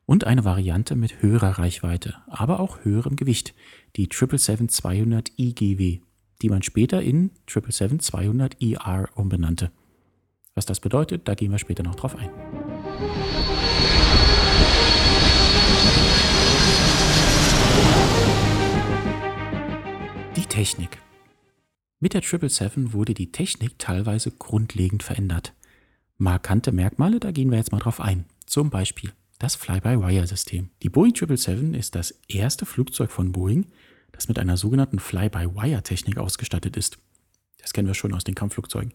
und 0.06 0.26
eine 0.26 0.44
Variante 0.44 0.96
mit 0.96 1.22
höherer 1.22 1.60
Reichweite, 1.60 2.16
aber 2.28 2.60
auch 2.60 2.84
höherem 2.84 3.16
Gewicht, 3.16 3.54
die 3.96 4.08
777-200 4.08 5.32
IGW, 5.38 6.02
die 6.44 6.50
man 6.50 6.62
später 6.62 7.02
in 7.02 7.32
777-200 7.48 8.62
ER 8.62 9.10
umbenannte. 9.16 9.72
Was 10.56 10.66
das 10.66 10.82
bedeutet, 10.82 11.28
da 11.28 11.36
gehen 11.36 11.52
wir 11.52 11.58
später 11.58 11.84
noch 11.84 11.96
drauf 11.96 12.16
ein. 12.16 12.30
Die 20.36 20.46
Technik. 20.46 21.00
Mit 22.02 22.14
der 22.14 22.22
777 22.22 22.94
wurde 22.94 23.14
die 23.14 23.32
Technik 23.32 23.80
teilweise 23.80 24.32
grundlegend 24.32 25.02
verändert. 25.02 25.54
Markante 26.18 26.74
Merkmale, 26.74 27.22
da 27.22 27.32
gehen 27.32 27.50
wir 27.50 27.58
jetzt 27.58 27.72
mal 27.72 27.80
drauf 27.80 28.02
ein. 28.02 28.26
Zum 28.46 28.70
Beispiel 28.70 29.14
das 29.40 29.56
Fly-by-Wire-System. 29.56 30.70
Die 30.82 30.90
Boeing 30.90 31.16
777 31.16 31.80
ist 31.80 31.96
das 31.96 32.20
erste 32.28 32.66
Flugzeug 32.66 33.12
von 33.12 33.32
Boeing, 33.32 33.68
das 34.14 34.30
mit 34.30 34.40
einer 34.40 34.56
sogenannten 34.56 35.00
Fly-by-Wire-Technik 35.00 36.18
ausgestattet 36.18 36.78
ist. 36.78 36.98
Das 37.58 37.74
kennen 37.74 37.88
wir 37.88 37.94
schon 37.94 38.14
aus 38.14 38.24
den 38.24 38.36
Kampfflugzeugen. 38.36 38.94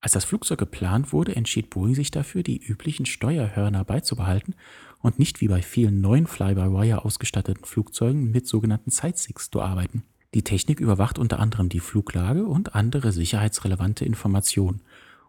Als 0.00 0.12
das 0.12 0.24
Flugzeug 0.24 0.58
geplant 0.58 1.12
wurde, 1.12 1.34
entschied 1.34 1.70
Boeing 1.70 1.96
sich 1.96 2.12
dafür, 2.12 2.44
die 2.44 2.62
üblichen 2.62 3.06
Steuerhörner 3.06 3.84
beizubehalten 3.84 4.54
und 5.00 5.18
nicht 5.18 5.40
wie 5.40 5.48
bei 5.48 5.62
vielen 5.62 6.00
neuen 6.00 6.26
Fly-by-Wire 6.26 7.04
ausgestatteten 7.04 7.64
Flugzeugen 7.64 8.30
mit 8.30 8.46
sogenannten 8.46 8.90
Sidesticks 8.90 9.50
zu 9.50 9.60
arbeiten. 9.60 10.04
Die 10.34 10.44
Technik 10.44 10.80
überwacht 10.80 11.18
unter 11.18 11.40
anderem 11.40 11.68
die 11.68 11.80
Fluglage 11.80 12.44
und 12.44 12.74
andere 12.74 13.10
sicherheitsrelevante 13.10 14.04
Informationen, 14.04 14.82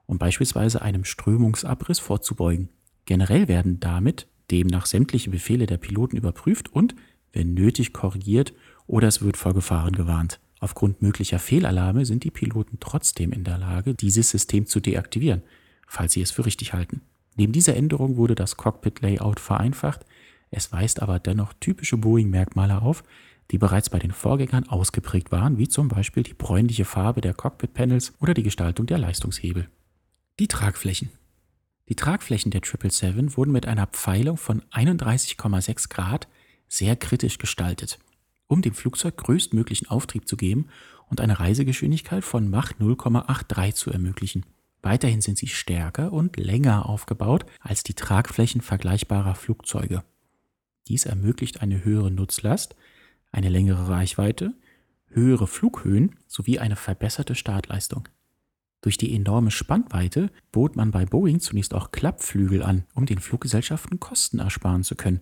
um 0.05 0.17
beispielsweise 0.17 0.81
einem 0.81 1.05
Strömungsabriss 1.05 1.99
vorzubeugen. 1.99 2.69
Generell 3.05 3.47
werden 3.47 3.79
damit 3.79 4.27
demnach 4.51 4.85
sämtliche 4.85 5.29
Befehle 5.29 5.65
der 5.65 5.77
Piloten 5.77 6.17
überprüft 6.17 6.73
und, 6.73 6.95
wenn 7.33 7.53
nötig, 7.53 7.93
korrigiert 7.93 8.53
oder 8.87 9.07
es 9.07 9.21
wird 9.21 9.37
vor 9.37 9.53
Gefahren 9.53 9.93
gewarnt. 9.93 10.39
Aufgrund 10.59 11.01
möglicher 11.01 11.39
Fehlalarme 11.39 12.05
sind 12.05 12.23
die 12.23 12.31
Piloten 12.31 12.77
trotzdem 12.79 13.31
in 13.31 13.43
der 13.43 13.57
Lage, 13.57 13.93
dieses 13.93 14.29
System 14.29 14.65
zu 14.65 14.79
deaktivieren, 14.79 15.43
falls 15.85 16.13
sie 16.13 16.21
es 16.21 16.31
für 16.31 16.45
richtig 16.45 16.73
halten. 16.73 17.01
Neben 17.35 17.53
dieser 17.53 17.75
Änderung 17.75 18.17
wurde 18.17 18.33
das 18.33 18.57
Cockpit-Layout 18.57 19.39
vereinfacht, 19.39 20.05
es 20.49 20.71
weist 20.71 21.01
aber 21.01 21.19
dennoch 21.19 21.53
typische 21.59 21.97
Boeing-Merkmale 21.97 22.81
auf, 22.81 23.03
die 23.51 23.57
bereits 23.57 23.89
bei 23.89 23.99
den 23.99 24.11
Vorgängern 24.11 24.67
ausgeprägt 24.67 25.31
waren, 25.31 25.57
wie 25.57 25.67
zum 25.67 25.89
Beispiel 25.89 26.23
die 26.23 26.33
bräunliche 26.33 26.85
Farbe 26.85 27.21
der 27.21 27.33
Cockpit-Panels 27.33 28.13
oder 28.19 28.33
die 28.33 28.43
Gestaltung 28.43 28.87
der 28.87 28.97
Leistungshebel. 28.97 29.69
Die 30.39 30.47
Tragflächen. 30.47 31.09
Die 31.89 31.95
Tragflächen 31.95 32.51
der 32.51 32.61
777 32.61 33.37
wurden 33.37 33.51
mit 33.51 33.67
einer 33.67 33.87
Pfeilung 33.87 34.37
von 34.37 34.61
31,6 34.71 35.89
Grad 35.89 36.27
sehr 36.67 36.95
kritisch 36.95 37.37
gestaltet 37.37 37.99
um 38.47 38.61
dem 38.61 38.73
Flugzeug 38.73 39.17
größtmöglichen 39.17 39.87
Auftrieb 39.87 40.27
zu 40.27 40.37
geben 40.37 40.67
und 41.09 41.21
eine 41.21 41.39
Reisegeschwindigkeit 41.39 42.23
von 42.23 42.49
Mach 42.49 42.73
0,83 42.73 43.73
zu 43.73 43.91
ermöglichen. 43.91 44.45
Weiterhin 44.81 45.21
sind 45.21 45.37
sie 45.37 45.47
stärker 45.47 46.13
und 46.13 46.37
länger 46.37 46.87
aufgebaut 46.87 47.45
als 47.59 47.83
die 47.83 47.93
Tragflächen 47.93 48.61
vergleichbarer 48.61 49.35
Flugzeuge. 49.35 50.03
Dies 50.87 51.05
ermöglicht 51.05 51.61
eine 51.61 51.83
höhere 51.83 52.11
Nutzlast, 52.11 52.75
eine 53.31 53.49
längere 53.49 53.89
Reichweite, 53.89 54.53
höhere 55.09 55.47
Flughöhen 55.47 56.15
sowie 56.27 56.59
eine 56.59 56.75
verbesserte 56.75 57.35
Startleistung. 57.35 58.07
Durch 58.81 58.97
die 58.97 59.13
enorme 59.13 59.51
Spannweite 59.51 60.29
bot 60.51 60.75
man 60.75 60.91
bei 60.91 61.05
Boeing 61.05 61.39
zunächst 61.39 61.73
auch 61.73 61.91
Klappflügel 61.91 62.61
an, 62.63 62.85
um 62.93 63.05
den 63.05 63.19
Fluggesellschaften 63.19 63.99
Kosten 63.99 64.39
ersparen 64.39 64.83
zu 64.83 64.95
können, 64.95 65.21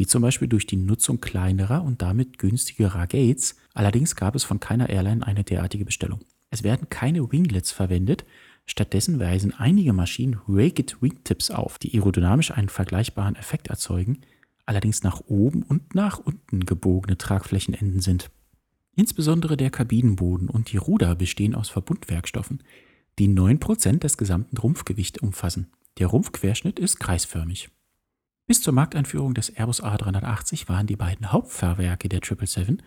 wie 0.00 0.06
zum 0.06 0.22
Beispiel 0.22 0.48
durch 0.48 0.64
die 0.64 0.78
Nutzung 0.78 1.20
kleinerer 1.20 1.82
und 1.84 2.00
damit 2.00 2.38
günstigerer 2.38 3.06
Gates. 3.06 3.56
Allerdings 3.74 4.16
gab 4.16 4.34
es 4.34 4.44
von 4.44 4.58
keiner 4.58 4.88
Airline 4.88 5.26
eine 5.26 5.44
derartige 5.44 5.84
Bestellung. 5.84 6.20
Es 6.48 6.62
werden 6.62 6.88
keine 6.88 7.30
Winglets 7.30 7.70
verwendet, 7.70 8.24
stattdessen 8.64 9.20
weisen 9.20 9.52
einige 9.52 9.92
Maschinen 9.92 10.40
Raked 10.48 11.02
Wingtips 11.02 11.50
auf, 11.50 11.78
die 11.78 11.92
aerodynamisch 11.92 12.50
einen 12.50 12.70
vergleichbaren 12.70 13.36
Effekt 13.36 13.68
erzeugen, 13.68 14.22
allerdings 14.64 15.02
nach 15.02 15.20
oben 15.26 15.64
und 15.64 15.94
nach 15.94 16.18
unten 16.18 16.64
gebogene 16.64 17.18
Tragflächenenden 17.18 18.00
sind. 18.00 18.30
Insbesondere 18.96 19.58
der 19.58 19.68
Kabinenboden 19.68 20.48
und 20.48 20.72
die 20.72 20.78
Ruder 20.78 21.14
bestehen 21.14 21.54
aus 21.54 21.68
Verbundwerkstoffen, 21.68 22.62
die 23.18 23.28
9% 23.28 23.98
des 23.98 24.16
gesamten 24.16 24.56
Rumpfgewichts 24.56 25.18
umfassen. 25.18 25.66
Der 25.98 26.06
Rumpfquerschnitt 26.06 26.78
ist 26.78 27.00
kreisförmig. 27.00 27.68
Bis 28.50 28.62
zur 28.62 28.74
Markteinführung 28.74 29.32
des 29.32 29.48
Airbus 29.48 29.80
A380 29.80 30.68
waren 30.68 30.88
die 30.88 30.96
beiden 30.96 31.30
Hauptfahrwerke 31.30 32.08
der 32.08 32.18
777 32.18 32.84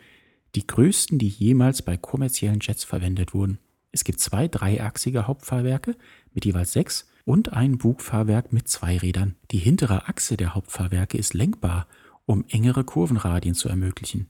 die 0.55 0.67
größten, 0.67 1.19
die 1.19 1.29
jemals 1.29 1.81
bei 1.81 1.95
kommerziellen 1.95 2.59
Jets 2.61 2.83
verwendet 2.83 3.33
wurden. 3.33 3.59
Es 3.93 4.03
gibt 4.03 4.19
zwei 4.19 4.49
dreiachsige 4.49 5.25
Hauptfahrwerke 5.25 5.95
mit 6.33 6.43
jeweils 6.43 6.73
sechs 6.73 7.07
und 7.23 7.53
ein 7.53 7.77
Bugfahrwerk 7.77 8.51
mit 8.51 8.67
zwei 8.67 8.97
Rädern. 8.97 9.35
Die 9.51 9.57
hintere 9.57 10.09
Achse 10.09 10.35
der 10.35 10.53
Hauptfahrwerke 10.53 11.17
ist 11.17 11.33
lenkbar, 11.33 11.87
um 12.25 12.43
engere 12.49 12.83
Kurvenradien 12.83 13.55
zu 13.55 13.69
ermöglichen. 13.69 14.27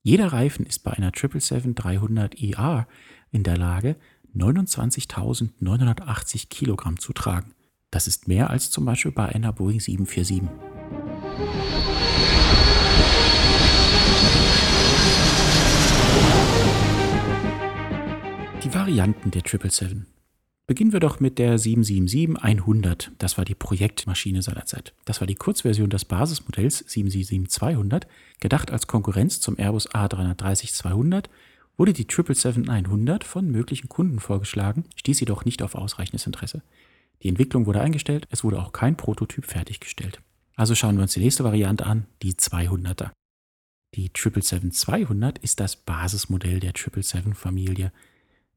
Jeder 0.00 0.32
Reifen 0.32 0.64
ist 0.64 0.84
bei 0.84 0.92
einer 0.92 1.10
777-300ER 1.10 2.86
in 3.30 3.42
der 3.42 3.58
Lage, 3.58 3.96
29.980 4.34 6.48
Kilogramm 6.48 6.98
zu 6.98 7.12
tragen. 7.12 7.52
Das 7.92 8.06
ist 8.06 8.26
mehr 8.26 8.48
als 8.48 8.70
zum 8.70 8.86
Beispiel 8.86 9.12
bei 9.12 9.26
einer 9.26 9.52
Boeing 9.52 9.78
747. 9.78 10.48
Die 18.64 18.74
Varianten 18.74 19.30
der 19.30 19.42
777. 19.42 20.06
Beginnen 20.66 20.92
wir 20.94 21.00
doch 21.00 21.20
mit 21.20 21.38
der 21.38 21.58
777-100. 21.58 23.10
Das 23.18 23.36
war 23.36 23.44
die 23.44 23.54
Projektmaschine 23.54 24.40
seinerzeit. 24.40 24.94
Das 25.04 25.20
war 25.20 25.26
die 25.26 25.34
Kurzversion 25.34 25.90
des 25.90 26.06
Basismodells 26.06 26.86
777-200. 26.88 28.04
Gedacht 28.40 28.70
als 28.70 28.86
Konkurrenz 28.86 29.40
zum 29.40 29.58
Airbus 29.58 29.90
A330-200 29.90 31.26
wurde 31.76 31.92
die 31.92 32.06
777-100 32.06 33.24
von 33.24 33.50
möglichen 33.50 33.90
Kunden 33.90 34.18
vorgeschlagen, 34.18 34.84
stieß 34.96 35.20
jedoch 35.20 35.44
nicht 35.44 35.62
auf 35.62 35.74
ausreichendes 35.74 36.24
Interesse. 36.24 36.62
Die 37.22 37.28
Entwicklung 37.28 37.66
wurde 37.66 37.80
eingestellt, 37.80 38.26
es 38.30 38.42
wurde 38.42 38.60
auch 38.60 38.72
kein 38.72 38.96
Prototyp 38.96 39.46
fertiggestellt. 39.46 40.20
Also 40.56 40.74
schauen 40.74 40.96
wir 40.96 41.02
uns 41.02 41.14
die 41.14 41.20
nächste 41.20 41.44
Variante 41.44 41.86
an, 41.86 42.06
die 42.22 42.34
200er. 42.34 43.10
Die 43.94 44.10
777-200 44.10 45.40
ist 45.42 45.60
das 45.60 45.76
Basismodell 45.76 46.60
der 46.60 46.72
777-Familie. 46.72 47.92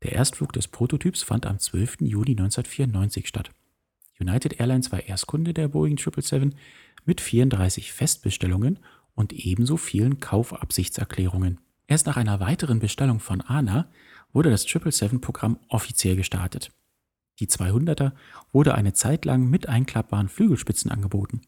Der 0.01 0.13
Erstflug 0.13 0.53
des 0.53 0.67
Prototyps 0.67 1.23
fand 1.23 1.45
am 1.45 1.59
12. 1.59 2.01
Juni 2.01 2.31
1994 2.31 3.27
statt. 3.27 3.51
United 4.19 4.59
Airlines 4.59 4.91
war 4.91 5.03
Erstkunde 5.03 5.53
der 5.53 5.67
Boeing 5.67 5.97
777 5.97 6.57
mit 7.05 7.21
34 7.21 7.91
Festbestellungen 7.91 8.79
und 9.13 9.33
ebenso 9.33 9.77
vielen 9.77 10.19
Kaufabsichtserklärungen. 10.19 11.59
Erst 11.87 12.07
nach 12.07 12.17
einer 12.17 12.39
weiteren 12.39 12.79
Bestellung 12.79 13.19
von 13.19 13.41
ANA 13.41 13.89
wurde 14.33 14.49
das 14.49 14.65
777-Programm 14.65 15.59
offiziell 15.67 16.15
gestartet. 16.15 16.71
Die 17.39 17.47
200er 17.47 18.13
wurde 18.51 18.75
eine 18.75 18.93
Zeit 18.93 19.25
lang 19.25 19.49
mit 19.49 19.67
einklappbaren 19.67 20.29
Flügelspitzen 20.29 20.91
angeboten. 20.91 21.41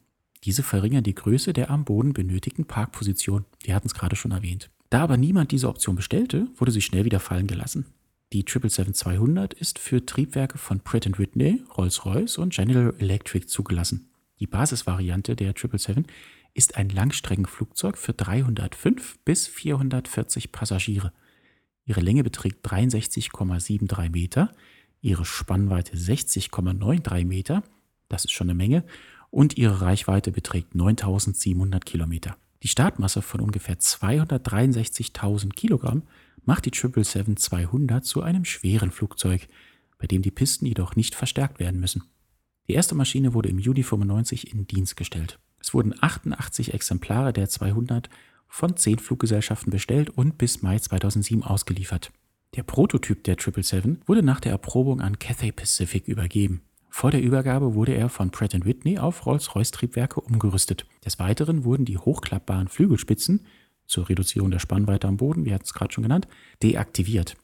Diese 0.44 0.64
verringern 0.64 1.04
die 1.04 1.16
Größe 1.16 1.54
der 1.54 1.70
am 1.70 1.86
Boden 1.86 2.14
benötigten 2.14 2.66
Parkposition. 2.66 3.46
Wir 3.64 3.76
hatten 3.76 3.88
es 3.88 3.94
gerade 3.94 4.16
schon 4.16 4.32
erwähnt. 4.32 4.70
Da 4.90 5.02
aber 5.02 5.18
niemand 5.18 5.52
diese 5.52 5.68
Option 5.68 5.96
bestellte, 5.96 6.48
wurde 6.56 6.72
sie 6.72 6.82
schnell 6.82 7.06
wieder 7.06 7.20
fallen 7.20 7.48
gelassen. 7.48 7.86
Die 8.34 8.44
777-200 8.44 9.54
ist 9.54 9.80
für 9.80 10.06
Triebwerke 10.06 10.58
von 10.58 10.82
Pratt 10.82 11.18
Whitney, 11.18 11.64
Rolls-Royce 11.78 12.38
und 12.38 12.54
General 12.54 12.94
Electric 13.00 13.48
zugelassen. 13.48 14.10
Die 14.40 14.48
Basisvariante 14.48 15.36
der 15.36 15.54
777 15.54 16.06
ist 16.54 16.76
ein 16.76 16.90
Langstreckenflugzeug 16.90 17.98
für 17.98 18.14
305 18.14 19.20
bis 19.24 19.48
440 19.48 20.52
Passagiere. 20.52 21.14
Ihre 21.86 22.02
Länge 22.02 22.24
beträgt 22.24 22.66
63,73 22.68 24.10
Meter, 24.10 24.54
ihre 25.02 25.26
Spannweite 25.26 25.96
60,93 25.96 27.26
Meter, 27.26 27.64
das 28.10 28.26
ist 28.26 28.32
schon 28.32 28.48
eine 28.50 28.56
Menge, 28.56 28.84
und 29.30 29.58
ihre 29.58 29.82
Reichweite 29.82 30.32
beträgt 30.32 30.76
9700 30.76 31.86
Kilometer. 31.86 32.38
Die 32.64 32.68
Startmasse 32.68 33.22
von 33.22 33.42
ungefähr 33.42 33.78
263.000 33.78 35.54
Kilogramm 35.54 36.04
macht 36.44 36.66
die 36.66 36.72
777-200 36.72 38.02
zu 38.02 38.22
einem 38.24 38.46
schweren 38.46 38.92
Flugzeug, 38.92 39.48
bei 40.00 40.08
dem 40.08 40.22
die 40.22 40.32
Pisten 40.32 40.66
jedoch 40.66 40.96
nicht 40.96 41.14
verstärkt 41.14 41.60
werden 41.60 41.80
müssen. 41.80 42.04
Die 42.68 42.74
erste 42.74 42.96
Maschine 42.96 43.34
wurde 43.34 43.50
im 43.50 43.60
Juni 43.60 43.84
95 43.84 44.54
in 44.54 44.68
Dienst 44.68 44.98
gestellt. 44.98 45.40
Es 45.60 45.74
wurden 45.74 45.94
88 46.00 46.74
Exemplare 46.74 47.34
der 47.34 47.50
200 47.50 48.10
von 48.48 48.76
10 48.76 49.00
Fluggesellschaften 49.00 49.72
bestellt 49.72 50.10
und 50.10 50.38
bis 50.38 50.62
Mai 50.62 50.80
2007 50.80 51.44
ausgeliefert. 51.44 52.12
Der 52.56 52.64
Prototyp 52.64 53.24
der 53.24 53.36
777 53.36 54.08
wurde 54.08 54.24
nach 54.24 54.40
der 54.40 54.52
Erprobung 54.52 55.02
an 55.02 55.20
Cathay 55.20 55.52
Pacific 55.52 56.08
übergeben. 56.08 56.62
Vor 56.90 57.12
der 57.12 57.22
Übergabe 57.22 57.76
wurde 57.76 57.94
er 57.94 58.10
von 58.10 58.32
Pratt 58.32 58.54
Whitney 58.66 58.98
auf 58.98 59.26
Rolls-Royce-Triebwerke 59.26 60.20
umgerüstet. 60.20 60.88
Des 61.06 61.20
Weiteren 61.20 61.64
wurden 61.64 61.86
die 61.86 61.98
hochklappbaren 61.98 62.68
Flügelspitzen 62.68 63.46
zur 63.86 64.10
Reduzierung 64.10 64.52
der 64.52 64.60
Spannweite 64.60 65.08
am 65.08 65.18
Boden, 65.18 65.46
wir 65.46 65.54
hatten 65.54 65.66
es 65.66 65.74
gerade 65.74 65.94
schon 65.94 66.04
genannt, 66.04 66.28
deaktiviert. 66.64 67.36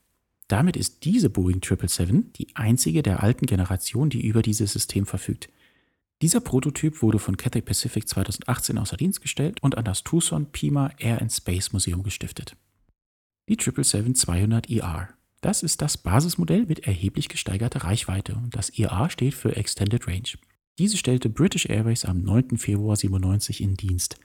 Damit 0.48 0.76
ist 0.76 1.06
diese 1.06 1.30
Boeing 1.30 1.62
777 1.64 2.34
die 2.34 2.56
einzige 2.56 3.02
der 3.02 3.24
alten 3.24 3.46
Generation, 3.46 4.10
die 4.10 4.26
über 4.26 4.42
dieses 4.42 4.74
System 4.74 5.06
verfügt. 5.06 5.50
Dieser 6.22 6.42
Prototyp 6.42 7.02
wurde 7.02 7.20
von 7.20 7.38
Cathay 7.38 7.62
Pacific 7.62 8.08
2018 8.08 8.78
außer 8.78 8.98
Dienst 8.98 9.22
gestellt 9.22 9.62
und 9.62 9.78
an 9.78 9.86
das 9.86 10.04
Tucson 10.04 10.48
Pima 10.52 10.92
Air 10.98 11.22
and 11.22 11.32
Space 11.32 11.74
Museum 11.74 12.04
gestiftet. 12.04 12.56
Die 13.50 13.58
777-200ER. 13.58 15.08
Das 15.42 15.64
ist 15.64 15.82
das 15.82 15.98
Basismodell 15.98 16.66
mit 16.66 16.88
erheblich 16.88 17.28
gesteigerter 17.28 17.84
Reichweite 17.84 18.36
und 18.36 18.56
das 18.56 18.70
ER 18.70 19.10
steht 19.10 19.34
für 19.34 19.58
Extended 19.58 20.08
Range. 20.08 20.30
Diese 20.78 20.96
stellte 20.96 21.30
British 21.30 21.66
Airways 21.66 22.06
am 22.06 22.22
9. 22.22 22.58
Februar 22.58 22.96
97 22.96 23.62
in 23.62 23.76
Dienst. 23.76 24.18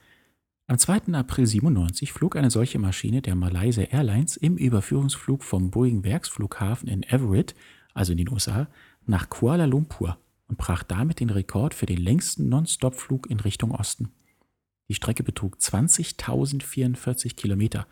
Am 0.67 0.77
2. 0.77 1.13
April 1.13 1.45
97 1.45 2.13
flog 2.13 2.37
eine 2.37 2.49
solche 2.49 2.79
Maschine 2.79 3.21
der 3.21 3.35
Malaysia 3.35 3.83
Airlines 3.83 4.37
im 4.37 4.55
Überführungsflug 4.55 5.43
vom 5.43 5.69
Boeing 5.69 6.05
Werksflughafen 6.05 6.87
in 6.87 7.03
Everett, 7.03 7.55
also 7.93 8.13
in 8.13 8.19
den 8.19 8.29
USA, 8.29 8.69
nach 9.05 9.29
Kuala 9.29 9.65
Lumpur 9.65 10.17
und 10.47 10.57
brach 10.57 10.83
damit 10.83 11.19
den 11.19 11.29
Rekord 11.29 11.73
für 11.73 11.87
den 11.87 11.97
längsten 11.97 12.47
Non-Stop-Flug 12.47 13.29
in 13.29 13.41
Richtung 13.41 13.71
Osten. 13.71 14.13
Die 14.87 14.95
Strecke 14.95 15.23
betrug 15.23 15.57
20.044 15.57 17.35
Kilometer 17.35 17.85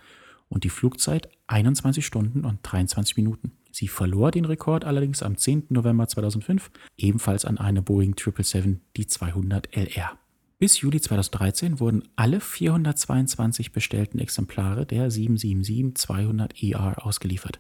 und 0.50 0.64
die 0.64 0.70
Flugzeit 0.70 1.30
21 1.48 2.06
Stunden 2.06 2.46
und 2.46 2.60
23 2.64 3.18
Minuten. 3.18 3.52
Sie 3.72 3.88
verlor 3.88 4.32
den 4.32 4.46
Rekord 4.46 4.86
allerdings 4.86 5.22
am 5.22 5.38
10. 5.38 5.68
November 5.70 6.08
2005 6.08 6.72
ebenfalls 6.98 7.46
an 7.46 7.58
eine 7.58 7.82
Boeing 7.82 8.16
777, 8.18 8.82
die 8.96 9.08
200 9.08 9.76
LR. 9.76 10.18
Bis 10.60 10.82
Juli 10.82 11.00
2013 11.00 11.80
wurden 11.80 12.04
alle 12.16 12.40
422 12.40 13.72
bestellten 13.72 14.18
Exemplare 14.18 14.88
der 14.88 15.12
777-200ER 15.12 16.98
ausgeliefert. 16.98 17.60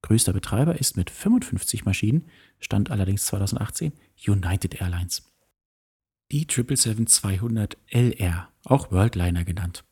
Größter 0.00 0.32
Betreiber 0.32 0.80
ist 0.80 0.96
mit 0.96 1.10
55 1.10 1.84
Maschinen, 1.84 2.24
stand 2.58 2.90
allerdings 2.90 3.26
2018, 3.26 3.92
United 4.26 4.80
Airlines. 4.80 5.30
Die 6.32 6.46
777-200LR, 6.46 8.46
auch 8.64 8.90
Worldliner 8.90 9.44
genannt. 9.44 9.84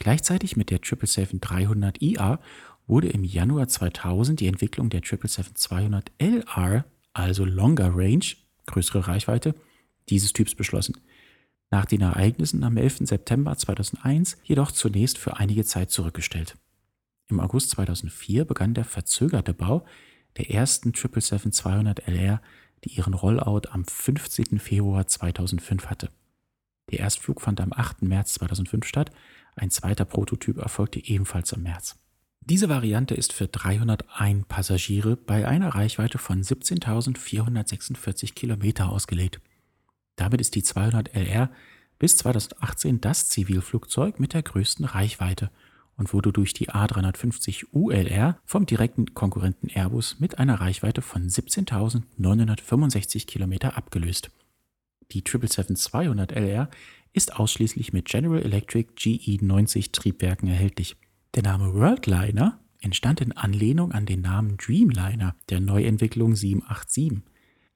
Gleichzeitig 0.00 0.56
mit 0.56 0.70
der 0.70 0.80
777-300ER 0.80 2.40
wurde 2.88 3.08
im 3.08 3.22
Januar 3.22 3.68
2000 3.68 4.40
die 4.40 4.48
Entwicklung 4.48 4.90
der 4.90 5.02
777-200LR, 5.02 6.82
also 7.12 7.44
Longer 7.44 7.92
Range, 7.94 8.24
größere 8.66 9.06
Reichweite, 9.06 9.54
dieses 10.08 10.32
Typs 10.32 10.56
beschlossen 10.56 10.96
nach 11.70 11.86
den 11.86 12.00
Ereignissen 12.00 12.64
am 12.64 12.76
11. 12.76 13.08
September 13.08 13.56
2001 13.56 14.38
jedoch 14.42 14.72
zunächst 14.72 15.18
für 15.18 15.36
einige 15.36 15.64
Zeit 15.64 15.90
zurückgestellt. 15.90 16.56
Im 17.28 17.38
August 17.38 17.70
2004 17.70 18.44
begann 18.44 18.74
der 18.74 18.84
verzögerte 18.84 19.54
Bau 19.54 19.86
der 20.36 20.50
ersten 20.50 20.90
777-200LR, 20.90 22.40
die 22.84 22.90
ihren 22.90 23.14
Rollout 23.14 23.68
am 23.70 23.84
15. 23.84 24.58
Februar 24.58 25.06
2005 25.06 25.86
hatte. 25.86 26.08
Der 26.90 27.00
Erstflug 27.00 27.40
fand 27.40 27.60
am 27.60 27.72
8. 27.72 28.02
März 28.02 28.34
2005 28.34 28.86
statt, 28.86 29.10
ein 29.56 29.70
zweiter 29.70 30.04
Prototyp 30.04 30.58
erfolgte 30.58 31.04
ebenfalls 31.04 31.52
im 31.52 31.62
März. 31.62 31.96
Diese 32.40 32.68
Variante 32.68 33.14
ist 33.14 33.32
für 33.32 33.46
301 33.48 34.46
Passagiere 34.48 35.16
bei 35.16 35.46
einer 35.46 35.74
Reichweite 35.74 36.18
von 36.18 36.42
17.446 36.42 38.34
Kilometer 38.34 38.88
ausgelegt. 38.90 39.40
Damit 40.16 40.40
ist 40.40 40.54
die 40.54 40.62
200 40.62 41.14
LR 41.14 41.50
bis 41.98 42.16
2018 42.16 43.00
das 43.00 43.28
Zivilflugzeug 43.28 44.18
mit 44.18 44.32
der 44.32 44.42
größten 44.42 44.84
Reichweite 44.86 45.50
und 45.96 46.12
wurde 46.14 46.32
durch 46.32 46.54
die 46.54 46.70
A350 46.70 47.66
ULR 47.72 48.38
vom 48.46 48.64
direkten 48.66 49.14
Konkurrenten 49.14 49.68
Airbus 49.68 50.18
mit 50.18 50.38
einer 50.38 50.60
Reichweite 50.60 51.02
von 51.02 51.28
17.965 51.28 53.26
Kilometer 53.26 53.76
abgelöst. 53.76 54.30
Die 55.12 55.22
777-200 55.22 56.32
LR 56.32 56.70
ist 57.12 57.36
ausschließlich 57.36 57.92
mit 57.92 58.06
General 58.06 58.42
Electric 58.42 58.90
GE90 58.96 59.92
Triebwerken 59.92 60.48
erhältlich. 60.48 60.96
Der 61.34 61.42
Name 61.42 61.74
Worldliner 61.74 62.60
entstand 62.80 63.20
in 63.20 63.32
Anlehnung 63.32 63.92
an 63.92 64.06
den 64.06 64.20
Namen 64.22 64.56
Dreamliner 64.56 65.34
der 65.48 65.60
Neuentwicklung 65.60 66.34
787. 66.34 67.22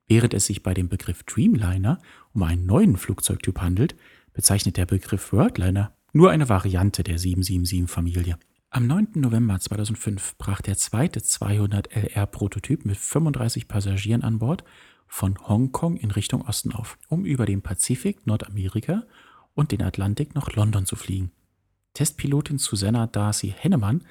Während 0.06 0.34
es 0.34 0.46
sich 0.46 0.62
bei 0.62 0.74
dem 0.74 0.88
Begriff 0.88 1.22
Dreamliner 1.24 2.00
um 2.32 2.42
einen 2.42 2.66
neuen 2.66 2.96
Flugzeugtyp 2.96 3.60
handelt, 3.60 3.96
bezeichnet 4.32 4.76
der 4.76 4.86
Begriff 4.86 5.32
Worldliner 5.32 5.94
nur 6.12 6.30
eine 6.30 6.48
Variante 6.48 7.02
der 7.02 7.18
777-Familie. 7.18 8.38
Am 8.70 8.86
9. 8.86 9.08
November 9.14 9.58
2005 9.58 10.36
brach 10.36 10.60
der 10.60 10.76
zweite 10.76 11.20
200LR-Prototyp 11.20 12.84
mit 12.84 12.96
35 12.96 13.68
Passagieren 13.68 14.22
an 14.22 14.38
Bord 14.40 14.64
von 15.06 15.38
Hongkong 15.48 15.96
in 15.96 16.10
Richtung 16.10 16.42
Osten 16.42 16.72
auf, 16.72 16.98
um 17.08 17.24
über 17.24 17.46
den 17.46 17.62
Pazifik, 17.62 18.26
Nordamerika 18.26 19.04
und 19.54 19.72
den 19.72 19.82
Atlantik 19.82 20.34
nach 20.34 20.52
London 20.54 20.86
zu 20.86 20.96
fliegen. 20.96 21.30
Testpilotin 21.94 22.58
Susanna 22.58 23.06
Darcy 23.06 23.54
Hennemann 23.56 24.04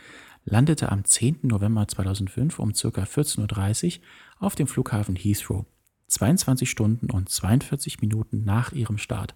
landete 0.45 0.91
am 0.91 1.03
10. 1.03 1.39
November 1.43 1.87
2005 1.87 2.59
um 2.59 2.73
ca. 2.73 2.87
14.30 2.87 3.99
Uhr 3.99 4.03
auf 4.39 4.55
dem 4.55 4.67
Flughafen 4.67 5.15
Heathrow. 5.15 5.65
22 6.07 6.69
Stunden 6.69 7.09
und 7.09 7.29
42 7.29 8.01
Minuten 8.01 8.43
nach 8.43 8.71
ihrem 8.71 8.97
Start 8.97 9.35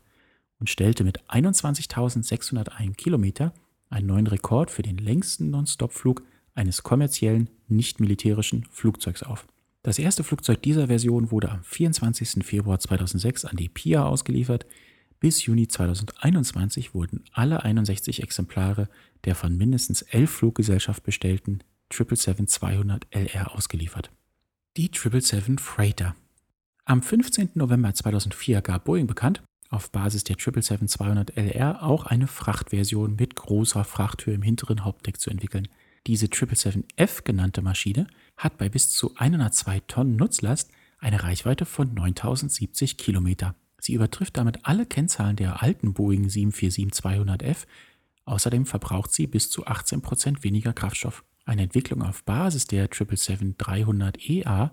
und 0.60 0.70
stellte 0.70 1.04
mit 1.04 1.22
21.601 1.30 2.96
Kilometer 2.96 3.54
einen 3.89 4.08
neuen 4.08 4.28
Rekord 4.28 4.70
für 4.70 4.82
den 4.82 4.98
längsten 4.98 5.50
Non-Stop-Flug 5.50 6.24
eines 6.56 6.84
kommerziellen, 6.84 7.50
nicht 7.67 8.00
militärischen 8.00 8.65
Flugzeugs 8.72 9.24
auf. 9.24 9.48
Das 9.88 10.00
erste 10.00 10.26
Flugzeug 10.26 10.62
dieser 10.63 10.88
Version 10.88 11.32
wurde 11.32 11.50
am 11.50 11.63
24. 11.63 12.45
Februar 12.45 12.78
2006 12.78 13.45
an 13.45 13.56
die 13.56 13.69
PIA 13.69 14.04
ausgeliefert. 14.04 14.65
Bis 15.21 15.45
Juni 15.45 15.69
2021 15.69 16.93
wurden 16.93 17.23
alle 17.32 17.63
61 17.63 18.21
Exemplare 18.21 18.89
der 19.23 19.34
von 19.34 19.56
mindestens 19.56 20.02
11 20.02 20.30
Fluggesellschaften 20.30 21.06
bestellten 21.06 21.63
777-200 21.93 23.04
LR 23.12 23.56
ausgeliefert. 23.56 24.12
Die 24.76 24.91
777 24.91 25.62
Freighter 25.62 26.17
am 26.84 27.02
15. 27.02 27.52
November 27.54 27.93
2004 27.93 28.62
gab 28.62 28.84
Boeing 28.84 29.08
bekannt, 29.08 29.41
auf 29.69 29.89
Basis 29.93 30.26
der 30.26 30.36
777-200LR 30.36 31.82
auch 31.82 32.06
eine 32.06 32.28
Frachtversion 32.28 33.15
mit 33.15 33.36
großer 33.36 33.86
Frachthöhe 33.86 34.34
im 34.34 34.41
hinteren 34.41 34.84
Hauptdeck 34.84 35.21
zu 35.21 35.30
entwickeln. 35.30 35.69
Diese 36.08 36.28
777F 36.28 37.24
genannte 37.26 37.62
Maschine 37.62 38.08
hat 38.38 38.58
bei 38.58 38.70
bis 38.70 38.89
zu 38.89 39.13
102 39.17 39.82
Tonnen 39.82 40.15
Nutzlast 40.15 40.72
eine 41.00 41.22
Reichweite 41.22 41.65
von 41.65 41.93
9070 41.93 42.98
Kilometer. 42.98 43.56
Sie 43.78 43.93
übertrifft 43.93 44.38
damit 44.38 44.60
alle 44.63 44.86
Kennzahlen 44.86 45.36
der 45.36 45.62
alten 45.62 45.93
Boeing 45.93 46.28
747-200F. 46.28 47.65
Außerdem 48.24 48.65
verbraucht 48.65 49.12
sie 49.12 49.28
bis 49.28 49.50
zu 49.50 49.67
18% 49.67 50.43
weniger 50.43 50.72
Kraftstoff. 50.72 51.26
Eine 51.46 51.63
Entwicklung 51.63 52.02
auf 52.02 52.24
Basis 52.24 52.67
der 52.67 52.89
777-300EA 52.89 54.72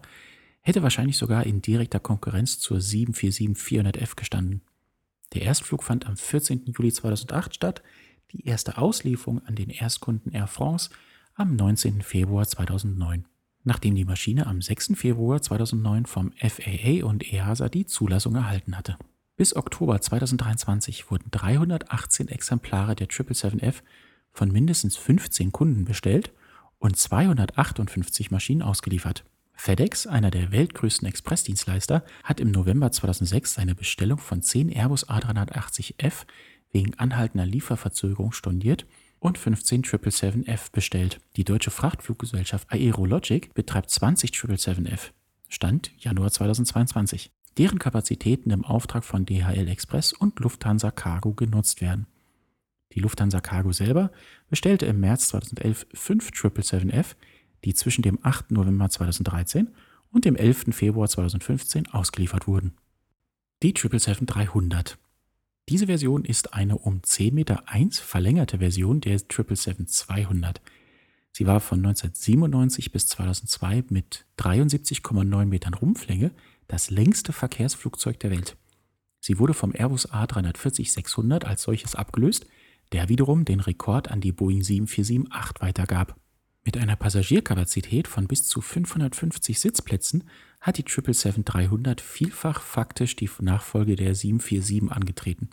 hätte 0.61 0.83
wahrscheinlich 0.85 1.17
sogar 1.17 1.45
in 1.47 1.61
direkter 1.61 2.01
Konkurrenz 2.01 2.61
zur 2.61 2.79
747-400F 2.79 4.15
gestanden. 4.15 4.63
Der 5.33 5.43
Erstflug 5.43 5.83
fand 5.83 6.07
am 6.07 6.17
14. 6.17 6.67
Juli 6.67 6.93
2008 6.93 7.57
statt, 7.57 7.83
die 8.31 8.47
erste 8.47 8.79
Auslieferung 8.79 9.45
an 9.47 9.57
den 9.57 9.71
Erstkunden 9.71 10.33
Air 10.33 10.47
France 10.47 10.91
am 11.37 11.57
19. 11.57 12.03
Februar 12.03 12.47
2009, 12.47 13.25
nachdem 13.65 13.97
die 13.97 14.05
Maschine 14.05 14.47
am 14.47 14.63
6. 14.63 14.93
Februar 14.95 15.43
2009 15.43 16.07
vom 16.07 16.33
FAA 16.33 17.05
und 17.05 17.33
EASA 17.33 17.69
die 17.69 17.87
Zulassung 17.87 18.37
erhalten 18.37 18.77
hatte. 18.77 18.97
Bis 19.37 19.57
Oktober 19.57 20.01
2023 20.01 21.11
wurden 21.11 21.31
318 21.33 22.29
Exemplare 22.29 22.95
der 22.95 23.09
777F 23.09 23.83
von 24.33 24.53
mindestens 24.53 24.97
15 24.97 25.51
Kunden 25.51 25.85
bestellt 25.85 26.33
und 26.79 26.97
258 26.97 28.31
Maschinen 28.31 28.63
ausgeliefert. 28.63 29.25
FedEx, 29.55 30.07
einer 30.07 30.31
der 30.31 30.53
weltgrößten 30.53 31.09
Expressdienstleister, 31.09 32.05
hat 32.23 32.39
im 32.39 32.53
November 32.53 32.93
2006 32.93 33.55
seine 33.55 33.75
Bestellung 33.75 34.19
von 34.19 34.41
10 34.43 34.69
Airbus 34.71 35.09
A380F 35.09 36.27
wegen 36.71 36.95
anhaltender 36.95 37.47
Lieferverzögerung 37.47 38.33
storniert 38.33 38.87
und 39.25 39.39
15 39.39 39.85
777F 39.85 40.71
bestellt. 40.71 41.19
Die 41.37 41.45
deutsche 41.45 41.71
Frachtfluggesellschaft 41.71 42.71
Aerologic 42.71 43.55
betreibt 43.55 43.89
20 43.89 44.31
777F. 44.33 45.13
Stand 45.49 45.93
Januar 45.97 46.31
2022. 46.31 47.33
Deren 47.57 47.79
Kapazitäten 47.79 48.51
im 48.51 48.67
Auftrag 48.67 49.03
von 49.03 49.25
DHL 49.25 49.69
Express 49.69 50.13
und 50.13 50.39
Lufthansa 50.41 50.91
Cargo 50.91 51.33
genutzt 51.33 51.81
werden. 51.81 52.07
Die 52.93 53.01
Lufthansa 53.01 53.41
Cargo 53.41 53.73
selber 53.73 54.13
bestellte 54.51 54.85
im 54.85 55.01
März 55.01 55.29
2011 55.29 55.87
fünf 55.95 56.29
777F, 56.29 57.15
die 57.65 57.73
zwischen 57.73 58.03
dem 58.03 58.19
8. 58.23 58.51
November 58.51 58.91
2013 58.91 59.69
und 60.11 60.27
dem 60.27 60.37
11. 60.37 60.67
Februar 60.73 61.09
2015 61.09 61.89
ausgeliefert 61.89 62.47
wurden. 62.47 62.75
Die 63.63 63.73
777-300. 63.73 64.97
Diese 65.71 65.87
Version 65.87 66.25
ist 66.25 66.53
eine 66.53 66.77
um 66.77 67.01
10,1 67.01 67.33
Meter 67.33 67.63
verlängerte 67.91 68.59
Version 68.59 69.01
der 69.01 69.19
777-200. 69.19 70.57
Sie 71.33 71.47
war 71.47 71.61
von 71.61 71.79
1997 71.79 72.93
bis 72.93 73.07
2002 73.07 73.85
mit 73.89 74.27
73,9 74.39 75.47
Metern 75.47 75.75
Rumpflänge 75.75 76.33
das 76.69 76.91
längste 76.91 77.33
Verkehrsflugzeug 77.33 78.21
der 78.21 78.31
Welt. 78.31 78.57
Sie 79.21 79.39
wurde 79.39 79.55
vom 79.55 79.73
Airbus 79.75 80.11
A340-600 80.11 81.45
als 81.45 81.63
solches 81.63 81.95
abgelöst, 81.95 82.47
der 82.93 83.09
wiederum 83.09 83.47
den 83.47 83.61
Rekord 83.61 84.11
an 84.11 84.21
die 84.21 84.33
Boeing 84.33 84.61
747-8 84.61 85.61
weitergab. 85.63 86.15
Mit 86.63 86.77
einer 86.77 86.97
Passagierkapazität 86.97 88.07
von 88.07 88.27
bis 88.27 88.47
zu 88.47 88.61
550 88.61 89.59
Sitzplätzen 89.59 90.25
hat 90.65 90.79
die 90.79 90.85
777-300 90.85 92.01
vielfach 92.01 92.63
faktisch 92.63 93.17
die 93.17 93.29
Nachfolge 93.41 93.97
der 93.97 94.15
747 94.15 94.91
angetreten. 94.91 95.51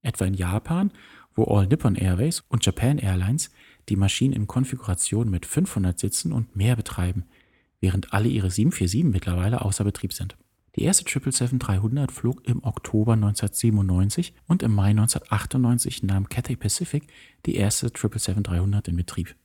Etwa 0.00 0.24
in 0.24 0.32
Japan, 0.32 0.90
wo 1.34 1.44
All 1.44 1.66
Nippon 1.66 1.96
Airways 1.96 2.42
und 2.48 2.64
Japan 2.64 2.96
Airlines 2.96 3.50
die 3.90 3.96
Maschinen 3.96 4.32
in 4.32 4.46
Konfiguration 4.46 5.30
mit 5.30 5.44
500 5.44 5.98
Sitzen 5.98 6.32
und 6.32 6.56
mehr 6.56 6.76
betreiben, 6.76 7.26
während 7.80 8.14
alle 8.14 8.28
ihre 8.28 8.50
747 8.50 9.04
mittlerweile 9.04 9.60
außer 9.60 9.84
Betrieb 9.84 10.14
sind. 10.14 10.38
Die 10.76 10.84
erste 10.84 11.04
777-300 11.04 12.10
flog 12.10 12.48
im 12.48 12.64
Oktober 12.64 13.12
1997 13.12 14.32
und 14.46 14.62
im 14.62 14.74
Mai 14.74 14.90
1998 14.90 16.04
nahm 16.04 16.30
Cathay 16.30 16.56
Pacific 16.56 17.06
die 17.44 17.56
erste 17.56 17.88
777-300 17.88 18.88
in 18.88 18.96
Betrieb. 18.96 19.36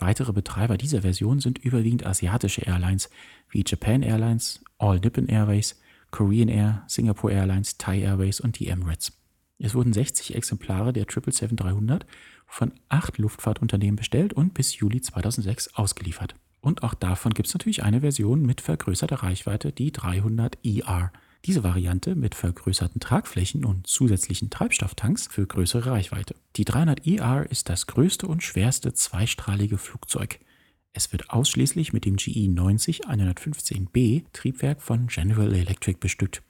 Weitere 0.00 0.32
Betreiber 0.32 0.78
dieser 0.78 1.02
Version 1.02 1.40
sind 1.40 1.58
überwiegend 1.58 2.06
asiatische 2.06 2.62
Airlines 2.62 3.10
wie 3.50 3.62
Japan 3.66 4.02
Airlines, 4.02 4.64
All 4.78 4.98
Nippon 4.98 5.28
Airways, 5.28 5.78
Korean 6.10 6.48
Air, 6.48 6.82
Singapore 6.88 7.32
Airlines, 7.34 7.76
Thai 7.76 8.00
Airways 8.00 8.40
und 8.40 8.58
die 8.58 8.68
Emirates. 8.68 9.12
Es 9.58 9.74
wurden 9.74 9.92
60 9.92 10.34
Exemplare 10.34 10.94
der 10.94 11.06
777-300 11.06 12.02
von 12.46 12.72
acht 12.88 13.18
Luftfahrtunternehmen 13.18 13.96
bestellt 13.96 14.32
und 14.32 14.54
bis 14.54 14.78
Juli 14.78 15.02
2006 15.02 15.74
ausgeliefert. 15.74 16.34
Und 16.62 16.82
auch 16.82 16.94
davon 16.94 17.34
gibt 17.34 17.48
es 17.48 17.54
natürlich 17.54 17.82
eine 17.82 18.00
Version 18.00 18.42
mit 18.42 18.62
vergrößerter 18.62 19.16
Reichweite, 19.16 19.70
die 19.70 19.92
300ER. 19.92 21.10
Diese 21.46 21.64
Variante 21.64 22.14
mit 22.14 22.34
vergrößerten 22.34 23.00
Tragflächen 23.00 23.64
und 23.64 23.86
zusätzlichen 23.86 24.50
Treibstofftanks 24.50 25.26
für 25.26 25.46
größere 25.46 25.90
Reichweite. 25.90 26.34
Die 26.56 26.66
300ER 26.66 27.44
ist 27.44 27.70
das 27.70 27.86
größte 27.86 28.26
und 28.26 28.42
schwerste 28.42 28.92
zweistrahlige 28.92 29.78
Flugzeug. 29.78 30.38
Es 30.92 31.12
wird 31.12 31.30
ausschließlich 31.30 31.92
mit 31.92 32.04
dem 32.04 32.16
GE 32.16 32.48
90 32.48 33.06
115B 33.06 34.24
Triebwerk 34.32 34.82
von 34.82 35.06
General 35.06 35.54
Electric 35.54 35.98
bestückt, 35.98 36.42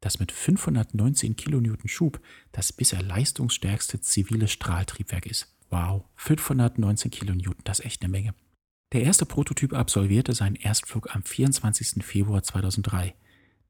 das 0.00 0.20
mit 0.20 0.30
519 0.30 1.34
Kilonewton 1.34 1.88
Schub 1.88 2.20
das 2.52 2.72
bisher 2.72 3.02
leistungsstärkste 3.02 4.00
zivile 4.00 4.46
Strahltriebwerk 4.46 5.26
ist. 5.26 5.56
Wow, 5.70 6.04
519 6.14 7.10
Kilonewton, 7.10 7.62
das 7.64 7.80
ist 7.80 7.86
echt 7.86 8.02
eine 8.02 8.12
Menge. 8.12 8.34
Der 8.92 9.02
erste 9.02 9.26
Prototyp 9.26 9.72
absolvierte 9.72 10.32
seinen 10.32 10.54
Erstflug 10.54 11.12
am 11.12 11.24
24. 11.24 12.04
Februar 12.04 12.44
2003. 12.44 13.14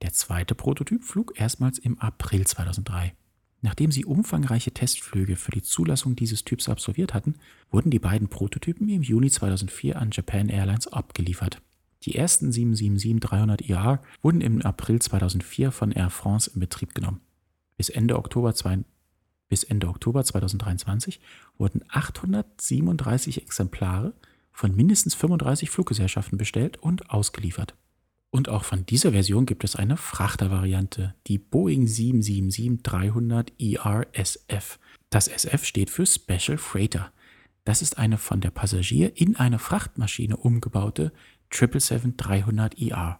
Der 0.03 0.13
zweite 0.13 0.55
Prototyp 0.55 1.05
flog 1.05 1.39
erstmals 1.39 1.79
im 1.79 1.99
April 1.99 2.47
2003. 2.47 3.15
Nachdem 3.63 3.91
sie 3.91 4.05
umfangreiche 4.05 4.71
Testflüge 4.73 5.37
für 5.37 5.51
die 5.51 5.63
Zulassung 5.63 6.15
dieses 6.15 6.45
Typs 6.45 6.69
absolviert 6.69 7.15
hatten, 7.15 7.35
wurden 7.71 7.91
die 7.91 7.99
beiden 7.99 8.29
Prototypen 8.29 8.89
im 8.89 9.03
Juni 9.03 9.31
2004 9.31 10.01
an 10.01 10.11
Japan 10.13 10.49
Airlines 10.49 10.89
abgeliefert. 10.89 11.61
Die 12.03 12.15
ersten 12.15 12.51
777-300ER 12.51 14.01
wurden 14.23 14.41
im 14.41 14.63
April 14.63 15.01
2004 15.01 15.73
von 15.73 15.91
Air 15.93 16.11
France 16.11 16.51
in 16.53 16.61
Betrieb 16.61 16.95
genommen. 16.95 17.21
Bis 17.77 17.89
Ende 17.89 18.17
Oktober, 18.17 18.55
zwei, 18.55 18.79
bis 19.49 19.65
Ende 19.65 19.89
Oktober 19.89 20.23
2023 20.23 21.21
wurden 21.59 21.83
837 21.89 23.43
Exemplare 23.43 24.15
von 24.53 24.77
mindestens 24.77 25.15
35 25.15 25.71
Fluggesellschaften 25.71 26.39
bestellt 26.39 26.77
und 26.77 27.11
ausgeliefert. 27.11 27.75
Und 28.37 28.51
auch 28.51 28.65
von 28.65 28.85
dieser 28.85 29.13
Version 29.13 29.47
gibt 29.47 29.65
es 29.65 29.77
eine 29.77 29.97
Frachtervariante, 29.97 31.15
die 31.27 31.39
Boeing 31.39 31.87
777-300 31.87 33.49
ERSF. 33.59 34.79
Das 35.09 35.27
SF 35.27 35.65
steht 35.65 35.89
für 35.89 36.05
Special 36.05 36.59
Freighter. 36.59 37.13
Das 37.65 37.81
ist 37.81 37.97
eine 37.97 38.19
von 38.19 38.43
der 38.43 38.51
Passagier 38.51 39.19
in 39.19 39.37
eine 39.37 39.59
Frachtmaschine 39.59 40.37
umgebaute 40.37 41.15
777-300ER. 41.51 43.13
E 43.15 43.17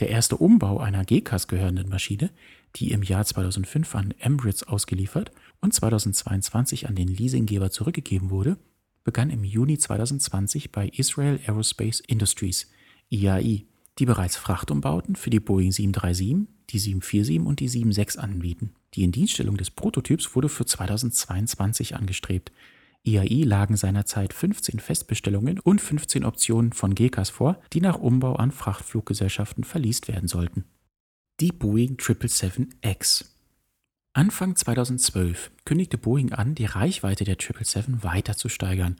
der 0.00 0.08
erste 0.08 0.36
Umbau 0.36 0.80
einer 0.80 1.04
GCAS 1.04 1.46
gehörenden 1.46 1.88
Maschine, 1.88 2.30
die 2.74 2.90
im 2.90 3.04
Jahr 3.04 3.24
2005 3.24 3.94
an 3.94 4.14
Emirates 4.18 4.64
ausgeliefert 4.64 5.30
und 5.60 5.74
2022 5.74 6.88
an 6.88 6.96
den 6.96 7.06
Leasinggeber 7.06 7.70
zurückgegeben 7.70 8.30
wurde, 8.30 8.58
begann 9.04 9.30
im 9.30 9.44
Juni 9.44 9.78
2020 9.78 10.72
bei 10.72 10.88
Israel 10.88 11.38
Aerospace 11.46 12.00
Industries, 12.00 12.68
IAI, 13.10 13.64
die 13.98 14.06
bereits 14.06 14.36
Frachtumbauten 14.36 15.16
für 15.16 15.30
die 15.30 15.40
Boeing 15.40 15.72
737, 15.72 16.48
die 16.70 16.78
747 16.78 17.40
und 17.40 17.60
die 17.60 17.68
76 17.68 18.20
anbieten. 18.20 18.74
Die 18.94 19.04
Indienststellung 19.04 19.56
des 19.56 19.70
Prototyps 19.70 20.34
wurde 20.34 20.48
für 20.48 20.66
2022 20.66 21.96
angestrebt. 21.96 22.52
IAI 23.04 23.44
lagen 23.44 23.76
seinerzeit 23.76 24.32
15 24.32 24.80
Festbestellungen 24.80 25.60
und 25.60 25.80
15 25.80 26.24
Optionen 26.24 26.72
von 26.72 26.94
GECAS 26.94 27.30
vor, 27.30 27.60
die 27.72 27.80
nach 27.80 27.98
Umbau 27.98 28.34
an 28.34 28.50
Frachtfluggesellschaften 28.50 29.64
verliest 29.64 30.08
werden 30.08 30.28
sollten. 30.28 30.64
Die 31.40 31.52
Boeing 31.52 31.96
777X 31.96 33.26
Anfang 34.12 34.56
2012 34.56 35.50
kündigte 35.66 35.98
Boeing 35.98 36.32
an, 36.32 36.54
die 36.54 36.64
Reichweite 36.64 37.24
der 37.24 37.36
777 37.38 38.02
weiter 38.02 38.36
zu 38.36 38.48
steigern, 38.48 38.96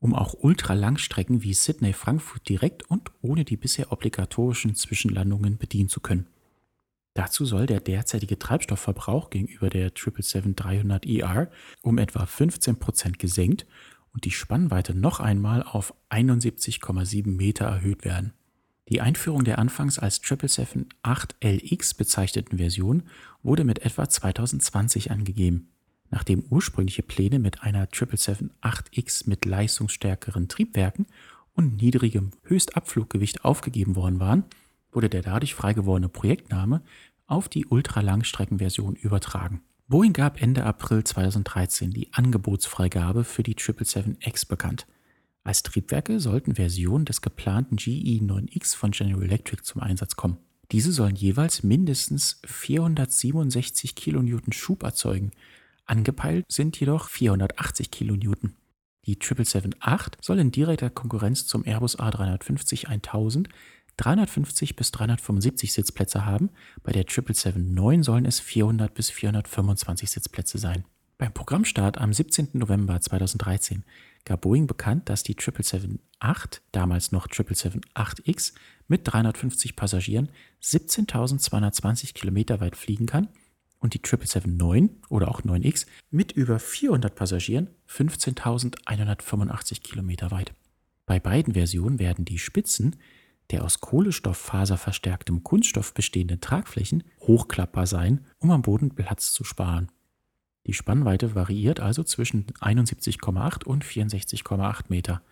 um 0.00 0.14
auch 0.14 0.34
Ultralangstrecken 0.34 1.42
wie 1.42 1.54
Sydney-Frankfurt 1.54 2.48
direkt 2.48 2.88
und 2.90 3.10
ohne 3.20 3.44
die 3.44 3.56
bisher 3.56 3.92
obligatorischen 3.92 4.74
Zwischenlandungen 4.74 5.58
bedienen 5.58 5.88
zu 5.88 6.00
können. 6.00 6.26
Dazu 7.14 7.44
soll 7.44 7.66
der 7.66 7.80
derzeitige 7.80 8.38
Treibstoffverbrauch 8.38 9.30
gegenüber 9.30 9.70
der 9.70 9.92
777-300ER 9.92 11.48
um 11.82 11.98
etwa 11.98 12.22
15% 12.22 13.18
gesenkt 13.18 13.66
und 14.12 14.24
die 14.24 14.30
Spannweite 14.30 14.94
noch 14.94 15.18
einmal 15.18 15.62
auf 15.64 15.94
71,7 16.10 17.28
Meter 17.28 17.64
erhöht 17.64 18.04
werden. 18.04 18.34
Die 18.88 19.00
Einführung 19.00 19.44
der 19.44 19.58
anfangs 19.58 19.98
als 19.98 20.22
777-8LX 20.22 21.96
bezeichneten 21.96 22.58
Version 22.58 23.02
wurde 23.42 23.64
mit 23.64 23.84
etwa 23.84 24.08
2020 24.08 25.10
angegeben. 25.10 25.68
Nachdem 26.10 26.44
ursprüngliche 26.48 27.02
Pläne 27.02 27.38
mit 27.38 27.62
einer 27.62 27.86
777-8X 27.86 29.28
mit 29.28 29.44
leistungsstärkeren 29.44 30.48
Triebwerken 30.48 31.06
und 31.54 31.76
niedrigem 31.76 32.30
Höchstabfluggewicht 32.44 33.44
aufgegeben 33.44 33.96
worden 33.96 34.20
waren, 34.20 34.44
wurde 34.92 35.08
der 35.08 35.22
dadurch 35.22 35.54
frei 35.54 35.74
gewordene 35.74 36.08
Projektname 36.08 36.82
auf 37.26 37.48
die 37.48 37.66
Ultralangstreckenversion 37.66 38.96
übertragen. 38.96 39.60
Boeing 39.86 40.12
gab 40.12 40.40
Ende 40.40 40.64
April 40.64 41.04
2013 41.04 41.90
die 41.90 42.12
Angebotsfreigabe 42.12 43.24
für 43.24 43.42
die 43.42 43.54
777X 43.54 44.48
bekannt– 44.48 44.86
als 45.48 45.62
Triebwerke 45.62 46.20
sollten 46.20 46.56
Versionen 46.56 47.06
des 47.06 47.22
geplanten 47.22 47.76
GE9X 47.76 48.76
von 48.76 48.90
General 48.90 49.22
Electric 49.22 49.62
zum 49.62 49.80
Einsatz 49.80 50.14
kommen. 50.14 50.36
Diese 50.72 50.92
sollen 50.92 51.16
jeweils 51.16 51.62
mindestens 51.62 52.42
467 52.44 53.94
kN 53.94 54.52
Schub 54.52 54.82
erzeugen. 54.82 55.30
Angepeilt 55.88 56.46
sind 56.48 56.78
jedoch 56.78 57.08
480 57.08 57.90
kN. 57.90 58.54
Die 59.06 59.16
777-8 59.16 60.14
soll 60.20 60.38
in 60.38 60.52
direkter 60.52 60.90
Konkurrenz 60.90 61.46
zum 61.46 61.64
Airbus 61.64 61.98
A350-1000 61.98 63.48
350 63.98 64.76
bis 64.76 64.92
375 64.92 65.72
Sitzplätze 65.72 66.24
haben, 66.24 66.50
bei 66.84 66.92
der 66.92 67.04
777-9 67.04 68.04
sollen 68.04 68.24
es 68.26 68.38
400 68.38 68.94
bis 68.94 69.10
425 69.10 70.08
Sitzplätze 70.08 70.58
sein. 70.58 70.84
Beim 71.18 71.32
Programmstart 71.32 71.98
am 71.98 72.12
17. 72.12 72.50
November 72.52 73.00
2013 73.00 73.82
gab 74.24 74.42
Boeing 74.42 74.68
bekannt, 74.68 75.08
dass 75.08 75.24
die 75.24 75.34
777-8, 75.34 76.60
damals 76.70 77.10
noch 77.10 77.26
777-8X, 77.26 78.52
mit 78.86 79.00
350 79.04 79.74
Passagieren 79.74 80.30
17.220 80.62 82.14
Kilometer 82.14 82.60
weit 82.60 82.76
fliegen 82.76 83.06
kann 83.06 83.28
und 83.80 83.94
die 83.94 84.00
777-9 84.00 84.90
oder 85.08 85.28
auch 85.28 85.42
9X 85.42 85.86
mit 86.10 86.32
über 86.32 86.58
400 86.58 87.14
Passagieren 87.14 87.68
15.185 87.88 89.82
Kilometer 89.82 90.30
weit. 90.30 90.52
Bei 91.06 91.20
beiden 91.20 91.54
Versionen 91.54 91.98
werden 91.98 92.24
die 92.24 92.38
Spitzen 92.38 92.96
der 93.50 93.64
aus 93.64 93.80
Kohlenstofffaser 93.80 94.76
verstärktem 94.76 95.42
Kunststoff 95.42 95.94
bestehenden 95.94 96.40
Tragflächen 96.40 97.04
hochklappbar 97.20 97.86
sein, 97.86 98.24
um 98.38 98.50
am 98.50 98.62
Boden 98.62 98.94
Platz 98.94 99.32
zu 99.32 99.44
sparen. 99.44 99.88
Die 100.66 100.74
Spannweite 100.74 101.34
variiert 101.34 101.80
also 101.80 102.02
zwischen 102.02 102.46
71,8 102.60 103.64
und 103.64 103.84
64,8 103.84 104.84
Meter. 104.88 105.22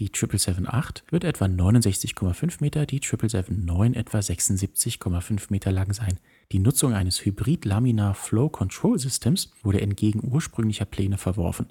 Die 0.00 0.08
777-8 0.08 1.02
wird 1.10 1.24
etwa 1.24 1.44
69,5 1.44 2.56
Meter, 2.60 2.86
die 2.86 3.00
777-9 3.00 3.94
etwa 3.94 4.18
76,5 4.18 5.48
Meter 5.50 5.72
lang 5.72 5.92
sein. 5.92 6.18
Die 6.52 6.58
Nutzung 6.58 6.94
eines 6.94 7.22
Hybrid-Laminar 7.22 8.14
Flow 8.14 8.48
Control 8.48 8.98
Systems 8.98 9.52
wurde 9.62 9.82
entgegen 9.82 10.32
ursprünglicher 10.32 10.86
Pläne 10.86 11.18
verworfen. 11.18 11.66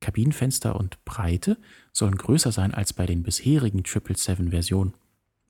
Kabinenfenster 0.00 0.76
und 0.76 1.04
Breite 1.04 1.58
sollen 1.92 2.16
größer 2.16 2.52
sein 2.52 2.72
als 2.72 2.94
bei 2.94 3.04
den 3.04 3.22
bisherigen 3.22 3.82
777-Versionen. 3.82 4.94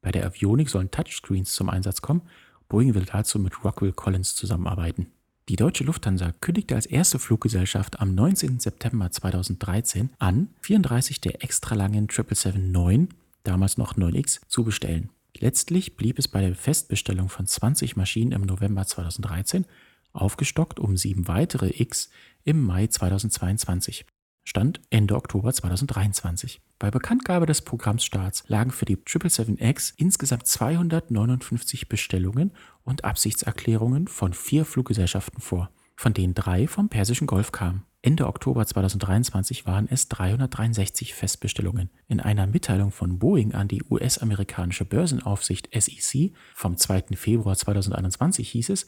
Bei 0.03 0.11
der 0.11 0.27
Avionik 0.27 0.71
sollen 0.71 0.91
Touchscreens 0.91 1.53
zum 1.53 1.71
Einsatz 1.71 2.03
kommen. 2.03 2.23
Boeing 2.69 2.95
will 2.95 3.05
dazu 3.05 3.39
mit 3.39 3.65
Rockwell 3.65 3.93
Collins 3.93 4.35
zusammenarbeiten. 4.35 5.07
Die 5.49 5.57
deutsche 5.57 5.85
Lufthansa 5.85 6.33
kündigte 6.43 6.75
als 6.75 6.85
erste 6.85 7.19
Fluggesellschaft 7.19 8.01
am 8.01 8.15
19. 8.15 8.61
September 8.61 9.11
2013 9.11 10.11
an, 10.19 10.49
34 10.61 11.23
der 11.23 11.43
extra 11.43 11.75
langen 11.75 12.09
777-9, 12.09 13.09
damals 13.45 13.79
noch 13.79 13.97
9X, 13.97 14.41
zu 14.49 14.63
bestellen. 14.63 15.09
Letztlich 15.39 15.97
blieb 15.97 16.19
es 16.19 16.29
bei 16.29 16.43
der 16.43 16.55
Festbestellung 16.55 17.31
von 17.31 17.47
20 17.47 17.97
Maschinen 17.97 18.33
im 18.33 18.43
November 18.43 18.87
2013, 18.87 19.65
aufgestockt 20.13 20.79
um 20.79 20.99
sieben 20.99 21.29
weitere 21.29 21.71
X 21.81 22.11
im 22.45 22.63
Mai 22.63 22.89
2022. 22.89 24.05
Stand 24.45 24.83
Ende 24.91 25.17
Oktober 25.17 25.53
2023. 25.53 26.61
Bei 26.79 26.93
Bekanntgabe 26.93 27.47
des 27.47 27.63
Programmstarts 27.63 28.45
lagen 28.47 28.71
für 28.71 28.85
die 28.85 28.97
777X 28.99 29.95
insgesamt 29.97 30.47
259 30.47 31.89
Bestellungen 31.89 32.53
und 32.85 33.05
Absichtserklärungen 33.05 34.07
von 34.07 34.33
vier 34.33 34.65
Fluggesellschaften 34.65 35.41
vor, 35.41 35.71
von 35.97 36.15
denen 36.15 36.35
drei 36.35 36.69
vom 36.69 36.89
Persischen 36.89 37.27
Golf 37.27 37.51
kamen. 37.51 37.83
Ende 38.01 38.29
Oktober 38.29 38.65
2023 38.65 39.67
waren 39.67 39.89
es 39.91 40.09
363 40.09 41.15
Festbestellungen. 41.15 41.91
In 42.07 42.21
einer 42.21 42.47
Mitteilung 42.47 42.93
von 42.93 43.19
Boeing 43.19 43.55
an 43.55 43.67
die 43.67 43.83
US-amerikanische 43.91 44.85
Börsenaufsicht 44.85 45.69
SEC 45.73 46.31
vom 46.55 46.77
2. 46.77 47.17
Februar 47.17 47.57
2021 47.57 48.49
hieß 48.51 48.69
es, 48.71 48.87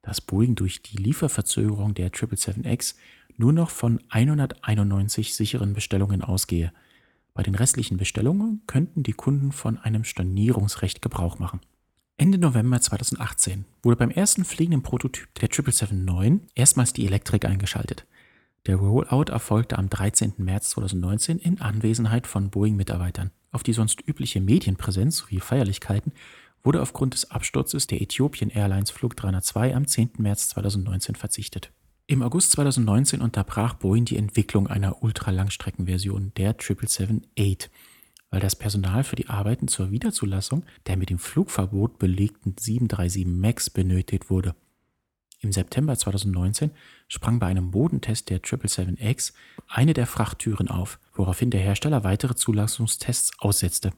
dass 0.00 0.20
Boeing 0.20 0.54
durch 0.54 0.80
die 0.82 0.96
Lieferverzögerung 0.96 1.94
der 1.94 2.12
777X 2.12 2.94
nur 3.36 3.52
noch 3.52 3.70
von 3.70 4.00
191 4.10 5.34
sicheren 5.34 5.72
Bestellungen 5.72 6.22
ausgehe. 6.22 6.72
Bei 7.34 7.42
den 7.42 7.54
restlichen 7.54 7.96
Bestellungen 7.96 8.62
könnten 8.66 9.02
die 9.02 9.14
Kunden 9.14 9.52
von 9.52 9.78
einem 9.78 10.04
Stornierungsrecht 10.04 11.00
Gebrauch 11.00 11.38
machen. 11.38 11.60
Ende 12.18 12.38
November 12.38 12.80
2018 12.80 13.64
wurde 13.82 13.96
beim 13.96 14.10
ersten 14.10 14.44
fliegenden 14.44 14.82
Prototyp 14.82 15.34
der 15.36 15.48
777-9 15.48 16.40
erstmals 16.54 16.92
die 16.92 17.06
Elektrik 17.06 17.46
eingeschaltet. 17.46 18.06
Der 18.66 18.76
Rollout 18.76 19.32
erfolgte 19.32 19.78
am 19.78 19.88
13. 19.88 20.34
März 20.36 20.70
2019 20.70 21.38
in 21.38 21.60
Anwesenheit 21.60 22.26
von 22.26 22.50
Boeing-Mitarbeitern. 22.50 23.32
Auf 23.50 23.62
die 23.62 23.72
sonst 23.72 24.06
übliche 24.06 24.40
Medienpräsenz 24.40 25.16
sowie 25.16 25.40
Feierlichkeiten 25.40 26.12
wurde 26.62 26.80
aufgrund 26.80 27.14
des 27.14 27.30
Absturzes 27.30 27.88
der 27.88 28.00
Ethiopian 28.00 28.50
Airlines 28.50 28.90
Flug 28.90 29.16
302 29.16 29.74
am 29.74 29.86
10. 29.86 30.12
März 30.18 30.50
2019 30.50 31.16
verzichtet. 31.16 31.72
Im 32.06 32.22
August 32.22 32.52
2019 32.52 33.20
unterbrach 33.20 33.74
Boeing 33.74 34.04
die 34.04 34.16
Entwicklung 34.16 34.66
einer 34.66 35.02
Ultralangstreckenversion 35.02 36.32
der 36.36 36.58
777-8, 36.58 37.68
weil 38.30 38.40
das 38.40 38.56
Personal 38.56 39.04
für 39.04 39.16
die 39.16 39.28
Arbeiten 39.28 39.68
zur 39.68 39.90
Wiederzulassung 39.90 40.64
der 40.86 40.96
mit 40.96 41.10
dem 41.10 41.18
Flugverbot 41.18 41.98
belegten 41.98 42.56
737 42.58 43.26
MAX 43.26 43.70
benötigt 43.70 44.30
wurde. 44.30 44.54
Im 45.40 45.52
September 45.52 45.96
2019 45.96 46.70
sprang 47.08 47.38
bei 47.38 47.46
einem 47.46 47.70
Bodentest 47.70 48.30
der 48.30 48.40
777X 48.40 49.32
eine 49.68 49.92
der 49.92 50.06
Frachttüren 50.06 50.68
auf, 50.68 50.98
woraufhin 51.14 51.50
der 51.50 51.60
Hersteller 51.60 52.04
weitere 52.04 52.34
Zulassungstests 52.34 53.32
aussetzte. 53.38 53.92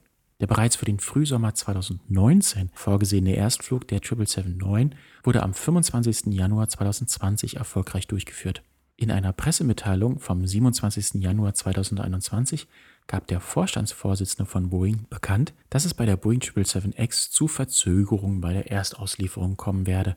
Der 0.45 0.53
bereits 0.53 0.75
für 0.75 0.85
den 0.85 0.99
Frühsommer 0.99 1.55
2019 1.55 2.69
vorgesehene 2.75 3.35
Erstflug 3.35 3.87
der 3.87 3.99
777-9 4.01 4.91
wurde 5.23 5.41
am 5.41 5.55
25. 5.55 6.35
Januar 6.35 6.69
2020 6.69 7.55
erfolgreich 7.55 8.05
durchgeführt. 8.05 8.61
In 8.95 9.09
einer 9.09 9.33
Pressemitteilung 9.33 10.19
vom 10.19 10.45
27. 10.45 11.15
Januar 11.15 11.55
2021 11.55 12.67
gab 13.07 13.25
der 13.25 13.39
Vorstandsvorsitzende 13.39 14.47
von 14.47 14.69
Boeing 14.69 15.07
bekannt, 15.09 15.55
dass 15.71 15.83
es 15.83 15.95
bei 15.95 16.05
der 16.05 16.15
Boeing 16.15 16.41
777X 16.41 17.31
zu 17.31 17.47
Verzögerungen 17.47 18.39
bei 18.39 18.53
der 18.53 18.69
Erstauslieferung 18.69 19.57
kommen 19.57 19.87
werde. 19.87 20.15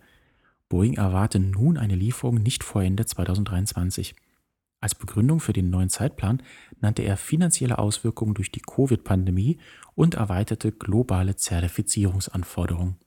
Boeing 0.69 0.99
erwarte 0.99 1.39
nun 1.39 1.79
eine 1.79 1.95
Lieferung 1.95 2.35
nicht 2.35 2.65
vor 2.65 2.83
Ende 2.83 3.07
2023. 3.07 4.15
Als 4.81 4.95
Begründung 4.95 5.41
für 5.41 5.53
den 5.53 5.71
neuen 5.71 5.89
Zeitplan 5.89 6.41
nannte 6.81 7.03
er 7.03 7.17
finanzielle 7.17 7.79
Auswirkungen 7.79 8.35
durch 8.35 8.53
die 8.53 8.61
Covid-Pandemie 8.61 9.59
und 9.99 10.15
erweiterte 10.15 10.71
globale 10.71 11.35
Zertifizierungsanforderungen. 11.35 12.99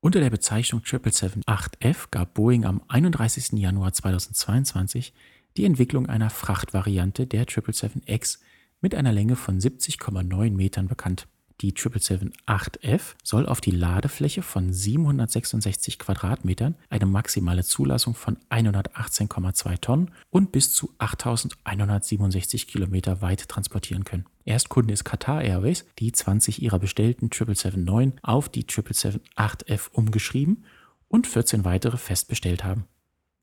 Unter 0.00 0.20
der 0.20 0.30
Bezeichnung 0.30 0.80
777-8F 0.80 2.06
gab 2.10 2.32
Boeing 2.32 2.64
am 2.64 2.80
31. 2.88 3.52
Januar 3.60 3.92
2022 3.92 5.12
die 5.58 5.66
Entwicklung 5.66 6.06
einer 6.06 6.30
Frachtvariante 6.30 7.26
der 7.26 7.46
777X 7.46 8.38
mit 8.80 8.94
einer 8.94 9.12
Länge 9.12 9.36
von 9.36 9.60
70,9 9.60 10.52
Metern 10.52 10.88
bekannt. 10.88 11.28
Die 11.60 11.72
777-8F 11.72 13.14
soll 13.24 13.46
auf 13.46 13.60
die 13.60 13.72
Ladefläche 13.72 14.42
von 14.42 14.72
766 14.72 15.98
Quadratmetern 15.98 16.76
eine 16.88 17.06
maximale 17.06 17.64
Zulassung 17.64 18.14
von 18.14 18.36
118,2 18.48 19.80
Tonnen 19.80 20.12
und 20.30 20.52
bis 20.52 20.72
zu 20.72 20.94
8167 20.98 22.68
Kilometer 22.68 23.22
weit 23.22 23.48
transportieren 23.48 24.04
können. 24.04 24.26
Erstkunde 24.44 24.94
ist 24.94 25.04
Qatar 25.04 25.42
Airways, 25.42 25.84
die 25.98 26.12
20 26.12 26.62
ihrer 26.62 26.78
bestellten 26.78 27.28
777-9 27.28 28.12
auf 28.22 28.48
die 28.48 28.62
777-8F 28.64 29.90
umgeschrieben 29.90 30.64
und 31.08 31.26
14 31.26 31.64
weitere 31.64 31.96
fest 31.96 32.28
bestellt 32.28 32.62
haben. 32.62 32.84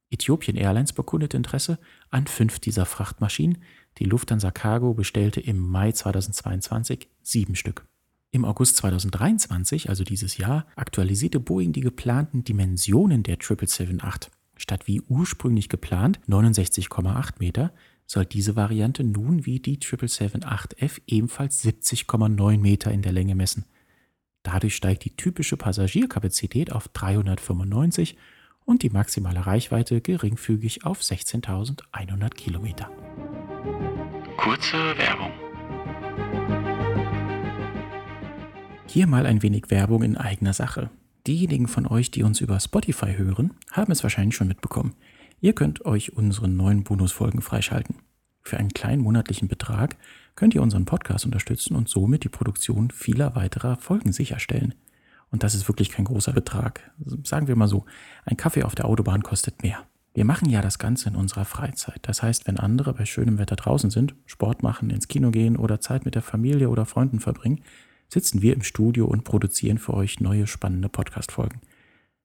Ethiopian 0.10 0.56
Airlines 0.56 0.93
bekundet 0.93 1.34
Interesse 1.34 1.80
an 2.12 2.28
fünf 2.28 2.60
dieser 2.60 2.86
Frachtmaschinen. 2.86 3.58
Die 3.97 4.06
Lufthansa 4.06 4.51
Cargo 4.51 4.93
bestellte 4.93 5.41
im 5.41 5.58
Mai 5.58 5.91
2022 5.91 7.10
sieben 7.21 7.56
Stück. 7.56 7.86
Im 8.36 8.43
August 8.43 8.76
2023, 8.76 9.88
also 9.88 10.04
dieses 10.04 10.36
Jahr, 10.36 10.65
aktualisierte 10.76 11.39
Boeing 11.39 11.71
die 11.71 11.80
geplanten 11.80 12.43
Dimensionen 12.43 13.24
der 13.24 13.38
777-8. 13.39 14.28
Statt 14.58 14.88
wie 14.88 15.00
ursprünglich 15.08 15.69
geplant 15.69 16.19
69,8 16.28 17.36
Meter, 17.39 17.71
soll 18.06 18.26
diese 18.26 18.58
Variante 18.58 19.06
nun 19.06 19.45
wie 19.45 19.62
die 19.62 19.78
777-8F 19.78 21.00
ebenfalls 21.08 21.63
70,9 21.63 22.58
Meter 22.58 22.91
in 22.91 23.04
der 23.04 23.13
Länge 23.13 23.36
messen. 23.36 23.63
Dadurch 24.43 24.76
steigt 24.76 25.06
die 25.06 25.15
typische 25.15 25.56
Passagierkapazität 25.56 26.74
auf 26.74 26.89
395 26.89 28.17
und 28.65 28.84
die 28.84 28.89
maximale 28.89 29.45
Reichweite 29.45 30.02
geringfügig 30.02 30.84
auf 30.84 31.00
16.100 31.00 32.30
Kilometer. 32.32 32.91
Kurze 34.36 34.76
Werbung. 34.98 35.32
Hier 38.88 39.08
mal 39.08 39.26
ein 39.26 39.41
wenig 39.41 39.69
Werbung 39.69 40.04
in 40.04 40.15
eigener 40.15 40.54
Sache. 40.54 40.89
Diejenigen 41.28 41.67
von 41.67 41.88
euch, 41.88 42.12
die 42.12 42.24
uns 42.24 42.39
über 42.39 42.60
Spotify 42.60 43.13
hören, 43.17 43.52
haben 43.71 43.91
es 43.91 44.04
wahrscheinlich 44.04 44.36
schon 44.36 44.48
mitbekommen. 44.48 44.93
Ihr 45.41 45.54
könnt 45.54 45.86
euch 45.86 46.13
unsere 46.13 46.48
neuen 46.48 46.84
Bonusfolgen 46.84 47.41
freischalten. 47.41 47.95
Für 48.41 48.58
einen 48.58 48.69
kleinen 48.69 49.02
monatlichen 49.02 49.48
Betrag 49.48 49.98
könnt 50.36 50.54
ihr 50.54 50.62
unseren 50.62 50.86
Podcast 50.86 51.26
unterstützen 51.26 51.76
und 51.76 51.89
somit 51.89 52.24
die 52.24 52.30
Produktion 52.30 52.91
vieler 52.91 53.36
weiterer 53.36 53.78
Folgen 53.78 54.13
sicherstellen. 54.13 54.76
Und 55.32 55.43
das 55.43 55.56
ist 55.56 55.67
wirklich 55.67 55.89
kein 55.89 56.06
großer 56.06 56.32
Betrag. 56.32 56.91
Sagen 57.24 57.48
wir 57.48 57.56
mal 57.56 57.67
so, 57.67 57.86
ein 58.24 58.38
Kaffee 58.38 58.63
auf 58.63 58.76
der 58.76 58.86
Autobahn 58.86 59.24
kostet 59.24 59.63
mehr. 59.63 59.80
Wir 60.13 60.24
machen 60.24 60.50
ja 60.50 60.62
das 60.62 60.80
Ganze 60.80 61.10
in 61.10 61.15
unserer 61.15 61.43
Freizeit. 61.43 62.00
Das 62.04 62.24
heißt, 62.24 62.48
wenn 62.48 62.58
andere 62.58 62.93
bei 62.93 63.06
schönem 63.06 63.38
Wetter 63.39 63.58
draußen 63.58 63.89
sind, 63.89 64.15
Sport 64.26 64.63
machen, 64.63 64.89
ins 64.91 65.10
Kino 65.10 65.32
gehen 65.32 65.58
oder 65.58 65.82
Zeit 65.82 66.06
mit 66.06 66.15
der 66.15 66.21
Familie 66.21 66.69
oder 66.69 66.86
Freunden 66.86 67.19
verbringen, 67.19 67.62
sitzen 68.10 68.41
wir 68.41 68.54
im 68.54 68.63
Studio 68.63 69.06
und 69.06 69.24
produzieren 69.24 69.78
für 69.78 69.94
euch 69.94 70.20
neue 70.20 70.48
spannende 70.48 70.89
Podcast-Folgen. 70.89 71.62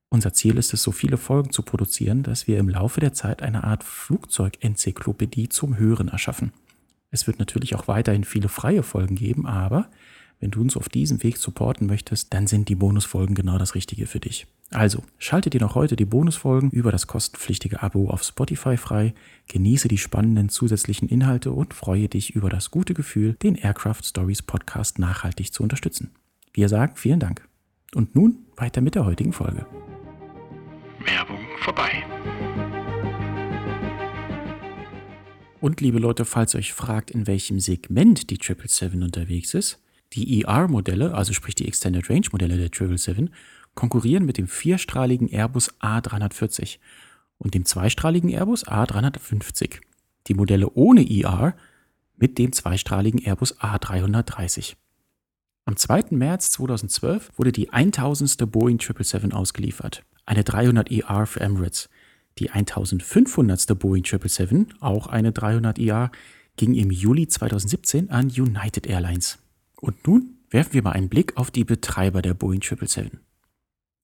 Unser 0.08 0.32
Ziel 0.32 0.58
ist 0.58 0.74
es, 0.74 0.82
so 0.82 0.90
viele 0.90 1.16
Folgen 1.16 1.52
zu 1.52 1.62
produzieren, 1.62 2.22
dass 2.24 2.48
wir 2.48 2.58
im 2.58 2.68
Laufe 2.68 3.00
der 3.00 3.12
Zeit 3.12 3.42
eine 3.42 3.64
Art 3.64 3.84
Flugzeugenzyklopädie 3.84 5.48
zum 5.48 5.78
Hören 5.78 6.08
erschaffen. 6.08 6.52
Es 7.10 7.26
wird 7.26 7.38
natürlich 7.38 7.74
auch 7.76 7.88
weiterhin 7.88 8.24
viele 8.24 8.48
freie 8.48 8.82
Folgen 8.82 9.14
geben, 9.14 9.46
aber 9.46 9.88
wenn 10.40 10.50
du 10.50 10.60
uns 10.62 10.76
auf 10.76 10.88
diesem 10.88 11.22
Weg 11.22 11.36
supporten 11.36 11.86
möchtest, 11.86 12.32
dann 12.32 12.46
sind 12.46 12.68
die 12.70 12.74
Bonusfolgen 12.74 13.34
genau 13.34 13.58
das 13.58 13.74
Richtige 13.74 14.06
für 14.06 14.20
dich. 14.20 14.46
Also, 14.70 15.02
schalte 15.18 15.50
dir 15.50 15.60
noch 15.60 15.74
heute 15.74 15.96
die 15.96 16.06
Bonusfolgen 16.06 16.70
über 16.70 16.90
das 16.90 17.06
kostenpflichtige 17.06 17.82
Abo 17.82 18.08
auf 18.08 18.22
Spotify 18.22 18.76
frei, 18.76 19.14
genieße 19.48 19.88
die 19.88 19.98
spannenden 19.98 20.48
zusätzlichen 20.48 21.08
Inhalte 21.08 21.52
und 21.52 21.74
freue 21.74 22.08
dich 22.08 22.34
über 22.34 22.48
das 22.48 22.70
gute 22.70 22.94
Gefühl, 22.94 23.34
den 23.42 23.54
Aircraft 23.54 24.02
Stories 24.04 24.42
Podcast 24.42 24.98
nachhaltig 24.98 25.52
zu 25.52 25.62
unterstützen. 25.62 26.10
Wir 26.54 26.68
sagen 26.68 26.96
vielen 26.96 27.20
Dank. 27.20 27.46
Und 27.94 28.14
nun 28.14 28.38
weiter 28.56 28.80
mit 28.80 28.94
der 28.94 29.04
heutigen 29.04 29.32
Folge. 29.32 29.66
Werbung 31.04 31.40
vorbei. 31.58 32.04
Und 35.60 35.82
liebe 35.82 35.98
Leute, 35.98 36.24
falls 36.24 36.54
ihr 36.54 36.58
euch 36.58 36.72
fragt, 36.72 37.10
in 37.10 37.26
welchem 37.26 37.60
Segment 37.60 38.30
die 38.30 38.36
777 38.36 39.02
unterwegs 39.02 39.52
ist, 39.52 39.82
die 40.12 40.42
ER-Modelle, 40.42 41.14
also 41.14 41.32
sprich 41.32 41.54
die 41.54 41.68
Extended 41.68 42.08
Range 42.08 42.26
Modelle 42.32 42.56
der 42.56 42.68
777, 42.68 43.30
konkurrieren 43.74 44.24
mit 44.24 44.38
dem 44.38 44.48
vierstrahligen 44.48 45.28
Airbus 45.28 45.72
A340 45.80 46.78
und 47.38 47.54
dem 47.54 47.64
zweistrahligen 47.64 48.30
Airbus 48.30 48.66
A350. 48.66 49.80
Die 50.26 50.34
Modelle 50.34 50.70
ohne 50.74 51.08
ER 51.08 51.54
mit 52.16 52.38
dem 52.38 52.52
zweistrahligen 52.52 53.20
Airbus 53.24 53.58
A330. 53.58 54.74
Am 55.64 55.76
2. 55.76 56.06
März 56.10 56.50
2012 56.52 57.30
wurde 57.36 57.52
die 57.52 57.70
1000. 57.70 58.50
Boeing 58.50 58.78
777 58.80 59.32
ausgeliefert, 59.32 60.04
eine 60.26 60.44
300 60.44 60.90
ER 60.90 61.26
für 61.26 61.40
Emirates. 61.40 61.88
Die 62.38 62.50
1500. 62.50 63.78
Boeing 63.78 64.04
777, 64.04 64.80
auch 64.82 65.06
eine 65.06 65.32
300 65.32 65.78
ER, 65.78 66.10
ging 66.56 66.74
im 66.74 66.90
Juli 66.90 67.28
2017 67.28 68.10
an 68.10 68.26
United 68.26 68.86
Airlines. 68.86 69.38
Und 69.80 70.06
nun 70.06 70.38
werfen 70.50 70.74
wir 70.74 70.82
mal 70.82 70.92
einen 70.92 71.08
Blick 71.08 71.36
auf 71.36 71.50
die 71.50 71.64
Betreiber 71.64 72.22
der 72.22 72.34
Boeing 72.34 72.62
777. 72.62 73.18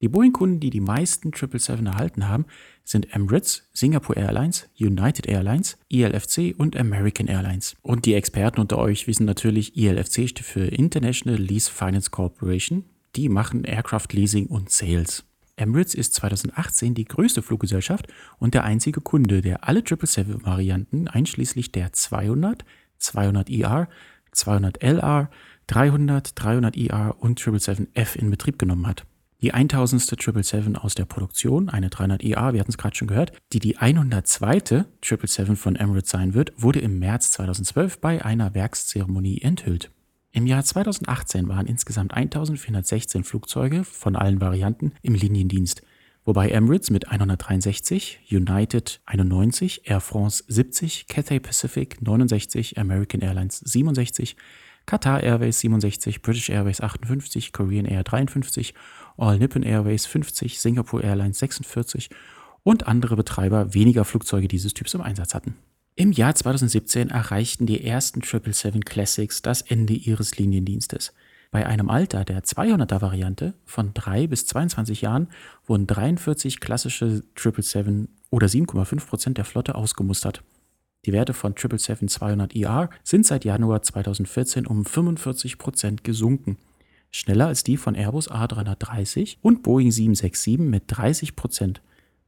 Die 0.02 0.08
Boeing-Kunden, 0.08 0.60
die 0.60 0.68
die 0.68 0.80
meisten 0.80 1.32
777 1.32 1.86
erhalten 1.86 2.28
haben, 2.28 2.44
sind 2.84 3.14
Emirates, 3.14 3.68
Singapore 3.72 4.18
Airlines, 4.18 4.68
United 4.78 5.26
Airlines, 5.26 5.78
ILFC 5.88 6.54
und 6.58 6.76
American 6.76 7.28
Airlines. 7.28 7.76
Und 7.80 8.04
die 8.04 8.12
Experten 8.12 8.60
unter 8.60 8.76
euch 8.78 9.06
wissen 9.06 9.24
natürlich, 9.24 9.76
ILFC 9.76 10.28
steht 10.28 10.40
für 10.40 10.66
International 10.66 11.40
Lease 11.40 11.70
Finance 11.70 12.10
Corporation. 12.10 12.84
Die 13.16 13.30
machen 13.30 13.64
Aircraft 13.64 14.08
Leasing 14.12 14.46
und 14.46 14.70
Sales. 14.70 15.24
Emirates 15.56 15.94
ist 15.94 16.12
2018 16.12 16.94
die 16.94 17.06
größte 17.06 17.40
Fluggesellschaft 17.40 18.06
und 18.38 18.52
der 18.52 18.64
einzige 18.64 19.00
Kunde, 19.00 19.40
der 19.40 19.66
alle 19.66 19.80
777-Varianten 19.80 21.08
einschließlich 21.08 21.72
der 21.72 21.94
200, 21.94 22.66
200ER, 23.00 23.86
200LR, 24.34 25.28
300, 25.68 26.28
300ER 26.28 27.10
und 27.18 27.40
777F 27.40 28.16
in 28.16 28.30
Betrieb 28.30 28.58
genommen 28.58 28.86
hat. 28.86 29.04
Die 29.42 29.52
1000. 29.52 30.00
777 30.00 30.82
aus 30.82 30.94
der 30.94 31.04
Produktion, 31.04 31.68
eine 31.68 31.88
300ER, 31.88 32.52
wir 32.52 32.60
hatten 32.60 32.70
es 32.70 32.78
gerade 32.78 32.96
schon 32.96 33.08
gehört, 33.08 33.32
die 33.52 33.58
die 33.58 33.76
102. 33.76 34.86
777 35.02 35.58
von 35.58 35.76
Emirates 35.76 36.10
sein 36.10 36.34
wird, 36.34 36.52
wurde 36.56 36.80
im 36.80 36.98
März 36.98 37.32
2012 37.32 38.00
bei 38.00 38.24
einer 38.24 38.54
Werkszeremonie 38.54 39.40
enthüllt. 39.42 39.90
Im 40.32 40.46
Jahr 40.46 40.64
2018 40.64 41.48
waren 41.48 41.66
insgesamt 41.66 42.12
1416 42.12 43.24
Flugzeuge 43.24 43.84
von 43.84 44.16
allen 44.16 44.40
Varianten 44.40 44.92
im 45.02 45.14
Liniendienst, 45.14 45.82
wobei 46.24 46.50
Emirates 46.50 46.90
mit 46.90 47.08
163, 47.08 48.20
United 48.30 49.00
91, 49.06 49.82
Air 49.84 50.00
France 50.00 50.44
70, 50.48 51.06
Cathay 51.08 51.40
Pacific 51.40 52.02
69, 52.02 52.78
American 52.78 53.22
Airlines 53.22 53.60
67, 53.60 54.36
Qatar 54.86 55.22
Airways 55.22 55.60
67, 55.60 56.22
British 56.22 56.48
Airways 56.48 56.80
58, 56.80 57.52
Korean 57.52 57.86
Air 57.86 58.04
53, 58.04 58.72
All 59.16 59.38
Nippon 59.38 59.62
Airways 59.62 60.06
50, 60.06 60.60
Singapore 60.60 61.02
Airlines 61.02 61.38
46 61.40 62.08
und 62.62 62.86
andere 62.86 63.16
Betreiber 63.16 63.74
weniger 63.74 64.04
Flugzeuge 64.04 64.48
dieses 64.48 64.74
Typs 64.74 64.94
im 64.94 65.00
Einsatz 65.00 65.34
hatten. 65.34 65.56
Im 65.96 66.12
Jahr 66.12 66.34
2017 66.34 67.10
erreichten 67.10 67.66
die 67.66 67.82
ersten 67.82 68.20
777 68.20 68.84
Classics 68.84 69.42
das 69.42 69.62
Ende 69.62 69.94
ihres 69.94 70.36
Liniendienstes. 70.36 71.12
Bei 71.50 71.66
einem 71.66 71.88
Alter 71.88 72.24
der 72.24 72.42
200er 72.42 73.00
Variante 73.00 73.54
von 73.64 73.94
3 73.94 74.26
bis 74.26 74.46
22 74.46 75.00
Jahren 75.00 75.28
wurden 75.66 75.86
43 75.86 76.60
klassische 76.60 77.22
777 77.36 78.08
oder 78.30 78.46
7,5% 78.46 79.34
der 79.34 79.44
Flotte 79.44 79.74
ausgemustert. 79.74 80.42
Die 81.06 81.12
Werte 81.12 81.32
von 81.32 81.54
777-200ER 81.54 82.90
sind 83.04 83.24
seit 83.24 83.44
Januar 83.44 83.82
2014 83.82 84.66
um 84.66 84.82
45% 84.82 86.02
gesunken, 86.02 86.58
schneller 87.10 87.46
als 87.46 87.62
die 87.62 87.76
von 87.76 87.94
Airbus 87.94 88.30
A330 88.30 89.36
und 89.40 89.62
Boeing 89.62 89.90
767 89.90 90.58
mit 90.58 90.92
30% 90.92 91.76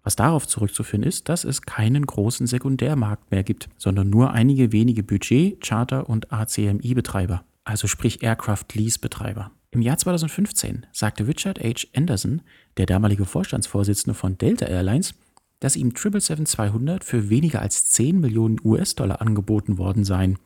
was 0.08 0.16
darauf 0.16 0.46
zurückzuführen 0.46 1.02
ist, 1.02 1.28
dass 1.28 1.44
es 1.44 1.60
keinen 1.60 2.06
großen 2.06 2.46
Sekundärmarkt 2.46 3.30
mehr 3.30 3.42
gibt, 3.42 3.68
sondern 3.76 4.08
nur 4.08 4.32
einige 4.32 4.72
wenige 4.72 5.02
Budget-, 5.02 5.60
Charter- 5.60 6.08
und 6.08 6.32
ACMI-Betreiber, 6.32 7.44
also 7.64 7.86
sprich 7.88 8.22
Aircraft-Lease-Betreiber. 8.22 9.50
Im 9.70 9.82
Jahr 9.82 9.98
2015 9.98 10.86
sagte 10.92 11.26
Richard 11.26 11.62
H. 11.62 11.88
Anderson, 11.94 12.40
der 12.78 12.86
damalige 12.86 13.26
Vorstandsvorsitzende 13.26 14.14
von 14.14 14.38
Delta 14.38 14.64
Airlines, 14.64 15.14
dass 15.60 15.76
ihm 15.76 15.90
777-200 15.90 17.02
für 17.02 17.30
weniger 17.30 17.60
als 17.62 17.86
10 17.86 18.20
Millionen 18.20 18.58
US-Dollar 18.62 19.20
angeboten 19.20 19.78
worden 19.78 20.04
seien. 20.04 20.38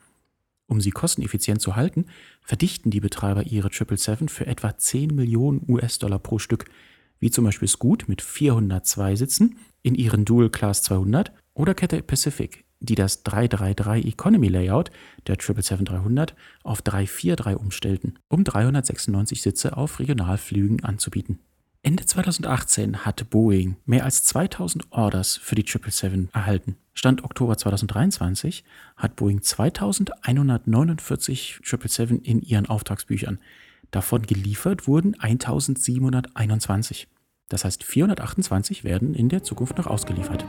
Um 0.66 0.80
sie 0.80 0.90
kosteneffizient 0.90 1.60
zu 1.60 1.76
halten, 1.76 2.06
verdichten 2.40 2.90
die 2.90 3.00
Betreiber 3.00 3.42
ihre 3.42 3.68
777 3.68 4.30
für 4.30 4.46
etwa 4.46 4.76
10 4.76 5.14
Millionen 5.14 5.64
US-Dollar 5.68 6.18
pro 6.18 6.38
Stück, 6.38 6.64
wie 7.18 7.30
zum 7.30 7.44
Beispiel 7.44 7.68
Scoot 7.68 8.08
mit 8.08 8.22
402 8.22 9.16
Sitzen 9.16 9.56
in 9.82 9.94
ihren 9.94 10.24
Dual 10.24 10.50
Class 10.50 10.82
200 10.82 11.32
oder 11.54 11.74
Cathay 11.74 12.02
Pacific, 12.02 12.64
die 12.80 12.94
das 12.94 13.22
333 13.22 14.06
Economy 14.06 14.48
Layout 14.48 14.90
der 15.26 15.36
777-300 15.36 16.32
auf 16.62 16.82
343 16.82 17.56
umstellten, 17.56 18.18
um 18.28 18.42
396 18.44 19.42
Sitze 19.42 19.76
auf 19.76 20.00
Regionalflügen 20.00 20.82
anzubieten. 20.84 21.38
Ende 21.84 22.06
2018 22.06 23.04
hatte 23.04 23.24
Boeing 23.24 23.74
mehr 23.86 24.04
als 24.04 24.22
2000 24.22 24.92
Orders 24.92 25.36
für 25.36 25.56
die 25.56 25.62
777 25.62 26.32
erhalten. 26.32 26.76
Stand 26.94 27.24
Oktober 27.24 27.58
2023 27.58 28.62
hat 28.96 29.16
Boeing 29.16 29.42
2149 29.42 31.58
777 31.64 32.24
in 32.24 32.40
ihren 32.42 32.66
Auftragsbüchern. 32.66 33.40
Davon 33.90 34.22
geliefert 34.22 34.86
wurden 34.86 35.18
1721. 35.18 37.08
Das 37.48 37.64
heißt, 37.64 37.82
428 37.82 38.84
werden 38.84 39.14
in 39.14 39.28
der 39.28 39.42
Zukunft 39.42 39.76
noch 39.76 39.88
ausgeliefert. 39.88 40.44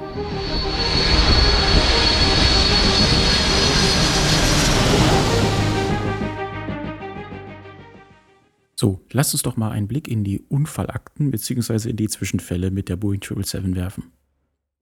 So, 8.83 8.99
lasst 9.13 9.33
uns 9.33 9.43
doch 9.43 9.55
mal 9.55 9.71
einen 9.71 9.87
Blick 9.87 10.09
in 10.09 10.25
die 10.25 10.41
Unfallakten 10.49 11.31
bzw. 11.31 11.91
in 11.91 11.95
die 11.95 12.09
Zwischenfälle 12.09 12.69
mit 12.69 12.89
der 12.89 12.97
Boeing 12.97 13.21
777 13.21 13.77
werfen. 13.77 14.11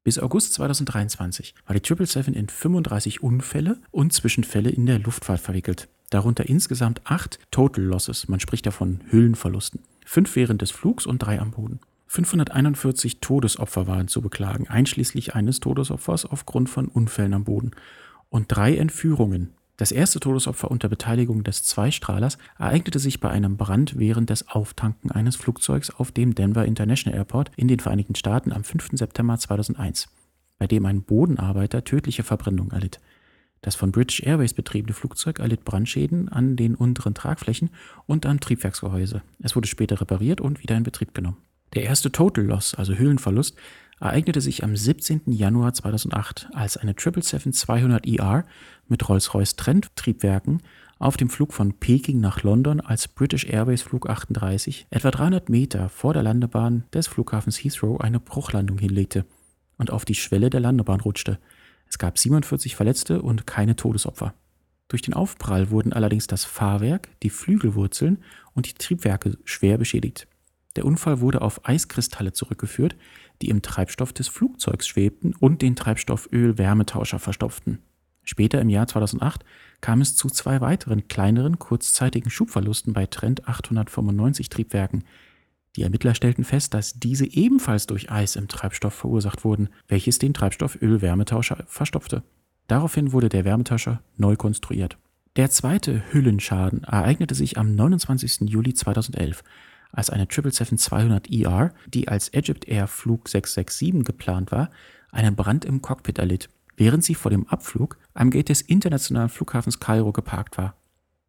Bis 0.04 0.18
August 0.18 0.56
2023 0.56 1.54
war 1.68 1.76
die 1.76 1.88
777 1.88 2.36
in 2.36 2.50
35 2.50 3.22
Unfälle 3.22 3.80
und 3.92 4.12
Zwischenfälle 4.12 4.72
in 4.72 4.88
der 4.88 4.98
Luftfahrt 4.98 5.40
verwickelt. 5.40 5.88
Darunter 6.10 6.50
insgesamt 6.50 7.02
acht 7.04 7.38
Total 7.52 7.84
Losses, 7.84 8.28
man 8.28 8.40
spricht 8.40 8.66
davon 8.66 9.02
Hüllenverlusten. 9.12 9.82
Fünf 10.04 10.36
während 10.36 10.64
des 10.64 10.72
Flugs 10.72 11.06
und 11.06 11.20
drei 11.20 11.40
am 11.40 11.52
Boden. 11.52 11.80
541 12.08 13.20
Todesopfer 13.20 13.86
waren 13.86 14.08
zu 14.08 14.24
beklagen, 14.24 14.68
einschließlich 14.68 15.36
eines 15.36 15.60
Todesopfers 15.60 16.26
aufgrund 16.26 16.72
von 16.72 16.88
Unfällen 16.88 17.36
am 17.36 17.44
Boden. 17.44 17.70
Und 18.30 18.48
drei 18.48 18.78
Entführungen, 18.78 19.54
das 19.78 19.92
erste 19.92 20.20
Todesopfer 20.20 20.70
unter 20.70 20.90
Beteiligung 20.90 21.44
des 21.44 21.64
Zweistrahlers 21.64 22.38
ereignete 22.60 23.00
sich 23.00 23.20
bei 23.20 23.30
einem 23.30 23.58
Brand 23.58 23.98
während 23.98 24.30
des 24.30 24.48
Auftanken 24.48 25.12
eines 25.12 25.36
Flugzeugs 25.36 25.90
auf 25.90 26.12
dem 26.12 26.36
Denver 26.36 26.66
International 26.66 27.18
Airport 27.18 27.52
in 27.56 27.68
den 27.68 27.80
Vereinigten 27.80 28.16
Staaten 28.16 28.52
am 28.52 28.64
5. 28.64 28.90
September 28.94 29.38
2001, 29.38 30.08
bei 30.60 30.68
dem 30.68 30.86
ein 30.86 31.02
Bodenarbeiter 31.02 31.84
tödliche 31.84 32.24
Verbrennung 32.24 32.72
erlitt. 32.72 33.00
Das 33.62 33.76
von 33.76 33.92
British 33.92 34.24
Airways 34.24 34.54
betriebene 34.54 34.94
Flugzeug 34.94 35.40
erlitt 35.40 35.66
Brandschäden 35.66 36.30
an 36.30 36.56
den 36.56 36.76
unteren 36.76 37.14
Tragflächen 37.14 37.70
und 38.08 38.26
am 38.26 38.40
Triebwerksgehäuse. 38.40 39.22
Es 39.42 39.56
wurde 39.56 39.68
später 39.68 40.02
repariert 40.02 40.42
und 40.42 40.64
wieder 40.64 40.76
in 40.76 40.84
Betrieb 40.84 41.14
genommen. 41.14 41.38
Der 41.76 41.84
erste 41.84 42.12
Total 42.12 42.44
Loss, 42.44 42.76
also 42.76 42.96
Hüllenverlust, 42.96 43.56
ereignete 44.02 44.42
sich 44.42 44.64
am 44.64 44.76
17. 44.76 45.22
Januar 45.28 45.74
2008, 45.74 46.50
als 46.54 46.76
eine 46.76 46.94
777-200ER 46.94 48.44
mit 48.92 49.10
Rolls-Royce 49.10 49.56
Trent-Triebwerken 49.56 50.62
auf 51.00 51.18
dem 51.18 51.30
Flug 51.30 51.54
von 51.54 51.74
Peking 51.74 52.20
nach 52.20 52.44
London 52.44 52.80
als 52.80 53.08
British 53.08 53.46
Airways 53.46 53.82
Flug 53.82 54.08
38 54.08 54.86
etwa 54.92 55.10
300 55.10 55.50
Meter 55.50 55.90
vor 55.90 56.14
der 56.14 56.22
Landebahn 56.22 56.84
des 56.94 57.08
Flughafens 57.08 57.58
Heathrow 57.58 58.00
eine 58.00 58.20
Bruchlandung 58.20 58.78
hinlegte 58.78 59.26
und 59.78 59.90
auf 59.90 60.06
die 60.06 60.14
Schwelle 60.14 60.52
der 60.52 60.60
Landebahn 60.60 61.00
rutschte. 61.00 61.40
Es 61.88 61.98
gab 61.98 62.20
47 62.20 62.76
Verletzte 62.76 63.24
und 63.24 63.48
keine 63.48 63.76
Todesopfer. 63.76 64.36
Durch 64.90 65.02
den 65.02 65.16
Aufprall 65.16 65.72
wurden 65.72 65.94
allerdings 65.94 66.28
das 66.28 66.46
Fahrwerk, 66.46 67.10
die 67.24 67.30
Flügelwurzeln 67.32 68.20
und 68.54 68.68
die 68.68 68.74
Triebwerke 68.74 69.38
schwer 69.46 69.78
beschädigt. 69.78 70.28
Der 70.76 70.86
Unfall 70.86 71.20
wurde 71.20 71.42
auf 71.42 71.68
Eiskristalle 71.68 72.34
zurückgeführt, 72.34 72.96
die 73.42 73.50
im 73.50 73.62
Treibstoff 73.62 74.14
des 74.14 74.28
Flugzeugs 74.28 74.88
schwebten 74.88 75.34
und 75.34 75.62
den 75.62 75.76
Treibstofföl-Wärmetauscher 75.76 77.20
verstopften. 77.20 77.80
Später 78.24 78.62
im 78.62 78.70
Jahr 78.70 78.88
2008 78.88 79.44
kam 79.82 80.02
es 80.02 80.16
zu 80.16 80.30
zwei 80.30 80.62
weiteren 80.62 81.08
kleineren 81.08 81.60
kurzzeitigen 81.60 82.30
Schubverlusten 82.30 82.94
bei 82.94 83.08
Trent 83.08 83.48
895 83.48 84.50
Triebwerken. 84.50 85.04
Die 85.76 85.84
Ermittler 85.84 86.14
stellten 86.16 86.44
fest, 86.44 86.74
dass 86.74 87.00
diese 87.00 87.26
ebenfalls 87.26 87.88
durch 87.88 88.12
Eis 88.12 88.36
im 88.36 88.48
Treibstoff 88.48 88.94
verursacht 88.94 89.44
wurden, 89.44 89.70
welches 89.88 90.20
den 90.20 90.34
Treibstofföl-Wärmetauscher 90.34 91.64
verstopfte. 91.66 92.24
Daraufhin 92.68 93.12
wurde 93.12 93.30
der 93.30 93.46
Wärmetauscher 93.46 94.02
neu 94.18 94.36
konstruiert. 94.36 94.98
Der 95.38 95.50
zweite 95.50 96.04
Hüllenschaden 96.12 96.84
ereignete 96.84 97.36
sich 97.36 97.58
am 97.58 97.74
29. 97.74 98.50
Juli 98.50 98.74
2011 98.74 99.44
als 99.94 100.10
eine 100.10 100.26
777-200ER, 100.26 101.68
e 101.68 101.72
die 101.88 102.08
als 102.08 102.34
Egypt 102.34 102.68
Air 102.68 102.88
Flug 102.88 103.28
667 103.28 104.06
geplant 104.06 104.52
war, 104.52 104.70
einen 105.12 105.36
Brand 105.36 105.66
im 105.66 105.82
Cockpit 105.82 106.18
erlitt, 106.18 106.50
während 106.82 107.04
sie 107.04 107.14
vor 107.14 107.30
dem 107.30 107.48
Abflug 107.48 108.00
am 108.16 108.32
Gate 108.32 108.50
des 108.50 108.62
internationalen 108.62 109.30
Flughafens 109.30 109.80
Kairo 109.80 110.12
geparkt 110.12 110.58
war. 110.58 110.74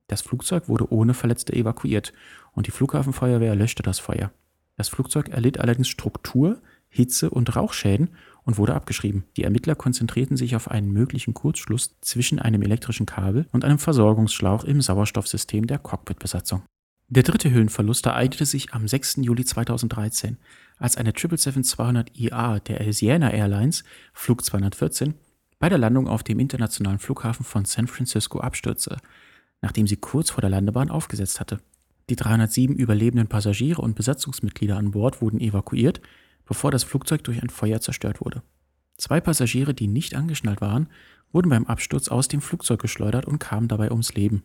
Das 0.06 0.22
Flugzeug 0.22 0.66
wurde 0.66 0.90
ohne 0.90 1.12
Verletzte 1.12 1.52
evakuiert 1.52 2.14
und 2.52 2.66
die 2.66 2.70
Flughafenfeuerwehr 2.70 3.54
löschte 3.54 3.82
das 3.82 3.98
Feuer. 3.98 4.32
Das 4.78 4.88
Flugzeug 4.88 5.28
erlitt 5.28 5.60
allerdings 5.60 5.88
Struktur-, 5.88 6.62
Hitze- 6.88 7.28
und 7.28 7.54
Rauchschäden 7.54 8.08
und 8.44 8.56
wurde 8.56 8.74
abgeschrieben. 8.74 9.24
Die 9.36 9.44
Ermittler 9.44 9.74
konzentrierten 9.74 10.38
sich 10.38 10.56
auf 10.56 10.70
einen 10.70 10.90
möglichen 10.90 11.34
Kurzschluss 11.34 11.96
zwischen 12.00 12.38
einem 12.38 12.62
elektrischen 12.62 13.04
Kabel 13.04 13.46
und 13.52 13.66
einem 13.66 13.78
Versorgungsschlauch 13.78 14.64
im 14.64 14.80
Sauerstoffsystem 14.80 15.66
der 15.66 15.78
Cockpitbesatzung. 15.78 16.62
Der 17.08 17.24
dritte 17.24 17.50
Höhenverlust 17.50 18.06
ereignete 18.06 18.46
sich 18.46 18.72
am 18.72 18.88
6. 18.88 19.16
Juli 19.16 19.44
2013, 19.44 20.38
als 20.78 20.96
eine 20.96 21.10
777-200ER 21.10 22.60
der 22.60 22.80
Asiana 22.80 23.30
Airlines, 23.30 23.84
Flug 24.14 24.42
214, 24.42 25.12
bei 25.62 25.68
der 25.68 25.78
Landung 25.78 26.08
auf 26.08 26.24
dem 26.24 26.40
internationalen 26.40 26.98
Flughafen 26.98 27.44
von 27.44 27.64
San 27.64 27.86
Francisco 27.86 28.40
abstürzte, 28.40 28.96
nachdem 29.60 29.86
sie 29.86 29.96
kurz 29.96 30.28
vor 30.30 30.40
der 30.40 30.50
Landebahn 30.50 30.90
aufgesetzt 30.90 31.38
hatte. 31.38 31.60
Die 32.10 32.16
307 32.16 32.74
überlebenden 32.74 33.28
Passagiere 33.28 33.80
und 33.80 33.94
Besatzungsmitglieder 33.94 34.76
an 34.76 34.90
Bord 34.90 35.22
wurden 35.22 35.40
evakuiert, 35.40 36.00
bevor 36.46 36.72
das 36.72 36.82
Flugzeug 36.82 37.22
durch 37.22 37.40
ein 37.44 37.48
Feuer 37.48 37.80
zerstört 37.80 38.20
wurde. 38.20 38.42
Zwei 38.96 39.20
Passagiere, 39.20 39.72
die 39.72 39.86
nicht 39.86 40.16
angeschnallt 40.16 40.60
waren, 40.60 40.88
wurden 41.30 41.50
beim 41.50 41.68
Absturz 41.68 42.08
aus 42.08 42.26
dem 42.26 42.40
Flugzeug 42.40 42.82
geschleudert 42.82 43.26
und 43.26 43.38
kamen 43.38 43.68
dabei 43.68 43.92
ums 43.92 44.14
Leben. 44.14 44.42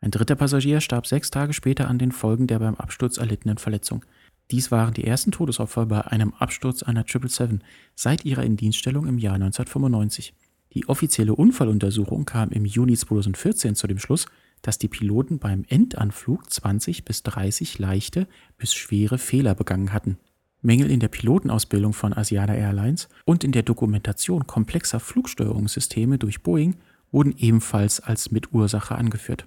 Ein 0.00 0.10
dritter 0.10 0.36
Passagier 0.36 0.80
starb 0.80 1.06
sechs 1.06 1.30
Tage 1.30 1.52
später 1.52 1.86
an 1.86 1.98
den 1.98 2.12
Folgen 2.12 2.46
der 2.46 2.60
beim 2.60 2.76
Absturz 2.76 3.18
erlittenen 3.18 3.58
Verletzung. 3.58 4.06
Dies 4.50 4.70
waren 4.70 4.94
die 4.94 5.04
ersten 5.04 5.30
Todesopfer 5.30 5.86
bei 5.86 6.00
einem 6.06 6.34
Absturz 6.34 6.82
einer 6.82 7.04
777 7.04 7.60
seit 7.94 8.24
ihrer 8.24 8.42
Indienststellung 8.42 9.06
im 9.06 9.18
Jahr 9.18 9.34
1995. 9.34 10.34
Die 10.74 10.88
offizielle 10.88 11.34
Unfalluntersuchung 11.34 12.24
kam 12.24 12.50
im 12.50 12.64
Juni 12.64 12.96
2014 12.96 13.74
zu 13.74 13.86
dem 13.86 13.98
Schluss, 13.98 14.26
dass 14.62 14.78
die 14.78 14.88
Piloten 14.88 15.38
beim 15.38 15.64
Endanflug 15.68 16.50
20 16.50 17.04
bis 17.04 17.22
30 17.22 17.78
leichte 17.78 18.26
bis 18.56 18.74
schwere 18.74 19.18
Fehler 19.18 19.54
begangen 19.54 19.92
hatten. 19.92 20.18
Mängel 20.62 20.90
in 20.90 21.00
der 21.00 21.08
Pilotenausbildung 21.08 21.92
von 21.92 22.12
Asiana 22.12 22.54
Airlines 22.54 23.08
und 23.24 23.44
in 23.44 23.52
der 23.52 23.62
Dokumentation 23.62 24.46
komplexer 24.46 25.00
Flugsteuerungssysteme 25.00 26.18
durch 26.18 26.42
Boeing 26.42 26.76
wurden 27.10 27.34
ebenfalls 27.38 28.00
als 28.00 28.30
Mitursache 28.30 28.94
angeführt. 28.94 29.46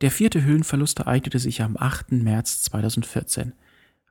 Der 0.00 0.10
vierte 0.10 0.42
Höhenverlust 0.42 1.00
ereignete 1.00 1.38
sich 1.38 1.62
am 1.62 1.76
8. 1.76 2.12
März 2.12 2.62
2014, 2.62 3.52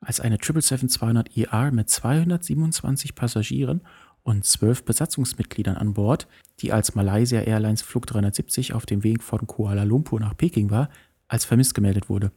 als 0.02 0.20
eine 0.20 0.38
777-200ER 0.38 1.68
e 1.68 1.72
mit 1.72 1.90
227 1.90 3.16
Passagieren 3.16 3.82
und 4.24 4.46
12 4.46 4.84
Besatzungsmitgliedern 4.84 5.78
an 5.78 5.94
Bord, 5.94 6.28
die 6.60 6.74
als 6.74 6.96
Malaysia 6.96 7.40
Airlines 7.40 7.82
Flug 7.82 8.06
370 8.08 8.74
auf 8.74 8.86
dem 8.86 9.04
Weg 9.04 9.24
von 9.24 9.48
Kuala 9.48 9.84
Lumpur 9.84 10.20
nach 10.20 10.36
Peking 10.36 10.70
war, 10.70 10.90
als 11.28 11.46
vermisst 11.46 11.76
gemeldet 11.76 12.10
wurde. 12.10 12.32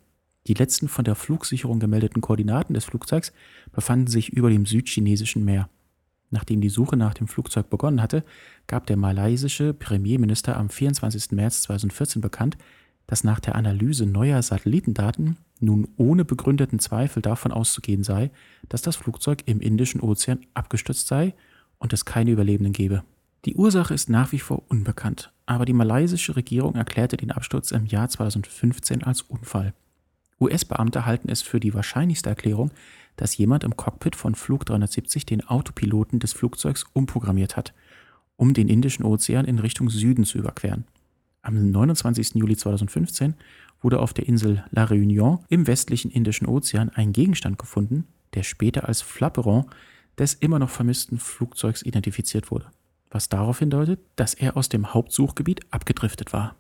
Die 0.47 0.55
letzten 0.55 0.89
von 0.89 1.05
der 1.05 1.15
Flugsicherung 1.15 1.81
gemeldeten 1.81 2.21
Koordinaten 2.21 2.75
des 2.75 2.85
Flugzeugs 2.85 3.33
befanden 3.73 4.07
sich 4.07 4.31
über 4.31 4.51
dem 4.51 4.67
südchinesischen 4.67 5.45
Meer. 5.45 5.69
Nachdem 6.31 6.61
die 6.61 6.69
Suche 6.69 6.97
nach 6.97 7.15
dem 7.15 7.29
Flugzeug 7.29 7.71
begonnen 7.71 8.03
hatte, 8.03 8.25
gab 8.67 8.87
der 8.87 8.97
malaysische 8.97 9.73
Premierminister 9.73 10.57
am 10.57 10.69
24. 10.69 11.33
März 11.33 11.63
2014 11.63 12.21
bekannt, 12.21 12.59
dass 13.07 13.25
nach 13.25 13.41
der 13.41 13.55
Analyse 13.55 14.07
neuer 14.07 14.43
Satellitendaten 14.43 15.37
nun 15.61 15.89
ohne 15.97 16.25
begründeten 16.25 16.79
Zweifel 16.79 17.23
davon 17.23 17.53
auszugehen 17.53 18.03
sei, 18.03 18.31
dass 18.69 18.83
das 18.83 18.97
Flugzeug 18.97 19.43
im 19.47 19.61
Indischen 19.61 20.01
Ozean 20.01 20.41
abgestürzt 20.55 21.07
sei 21.07 21.35
und 21.79 21.93
es 21.93 22.05
keine 22.05 22.31
Überlebenden 22.31 22.73
gebe. 22.73 23.03
Die 23.45 23.57
Ursache 23.57 23.93
ist 23.93 24.09
nach 24.09 24.33
wie 24.33 24.39
vor 24.39 24.63
unbekannt, 24.69 25.33
aber 25.45 25.67
die 25.67 25.75
malaysische 25.75 26.37
Regierung 26.37 26.77
erklärte 26.77 27.17
den 27.17 27.31
Absturz 27.31 27.73
im 27.73 27.85
Jahr 27.87 28.09
2015 28.09 29.03
als 29.03 29.23
Unfall. 29.23 29.75
US-Beamte 30.41 31.07
halten 31.07 31.29
es 31.29 31.43
für 31.43 31.61
die 31.61 31.75
wahrscheinlichste 31.75 32.31
Erklärung, 32.31 32.71
dass 33.17 33.37
jemand 33.37 33.63
im 33.65 33.77
Cockpit 33.77 34.17
von 34.17 34.35
Flug 34.35 34.65
370 34.67 35.27
den 35.27 35.47
Autopiloten 35.47 36.19
des 36.19 36.33
Flugzeugs 36.33 36.85
umprogrammiert 36.93 37.57
hat, 37.57 37.75
um 38.37 38.55
den 38.55 38.69
Indischen 38.69 39.05
Ozean 39.05 39.45
in 39.45 39.59
Richtung 39.59 39.91
Süden 39.91 40.25
zu 40.25 40.39
überqueren. 40.39 40.85
Am 41.45 41.71
29. 41.71 42.37
Juli 42.37 42.57
2015 42.57 43.35
wurde 43.83 44.01
auf 44.01 44.15
der 44.15 44.27
Insel 44.27 44.65
La 44.71 44.85
Réunion 44.85 45.41
im 45.51 45.67
westlichen 45.67 46.11
Indischen 46.11 46.47
Ozean 46.47 46.89
ein 46.89 47.13
Gegenstand 47.13 47.59
gefunden, 47.59 48.07
der 48.33 48.45
später 48.45 48.89
als 48.89 49.03
Flapperon 49.03 49.67
des 50.17 50.33
immer 50.33 50.59
noch 50.59 50.71
vermissten 50.71 51.19
Flugzeugs 51.19 51.83
identifiziert 51.83 52.51
wurde, 52.51 52.71
was 53.11 53.29
darauf 53.29 53.59
hindeutet, 53.59 54.01
dass 54.17 54.33
er 54.33 54.57
aus 54.57 54.71
dem 54.71 54.95
Hauptsuchgebiet 54.95 55.61
abgedriftet 55.71 56.33
war. 56.33 56.57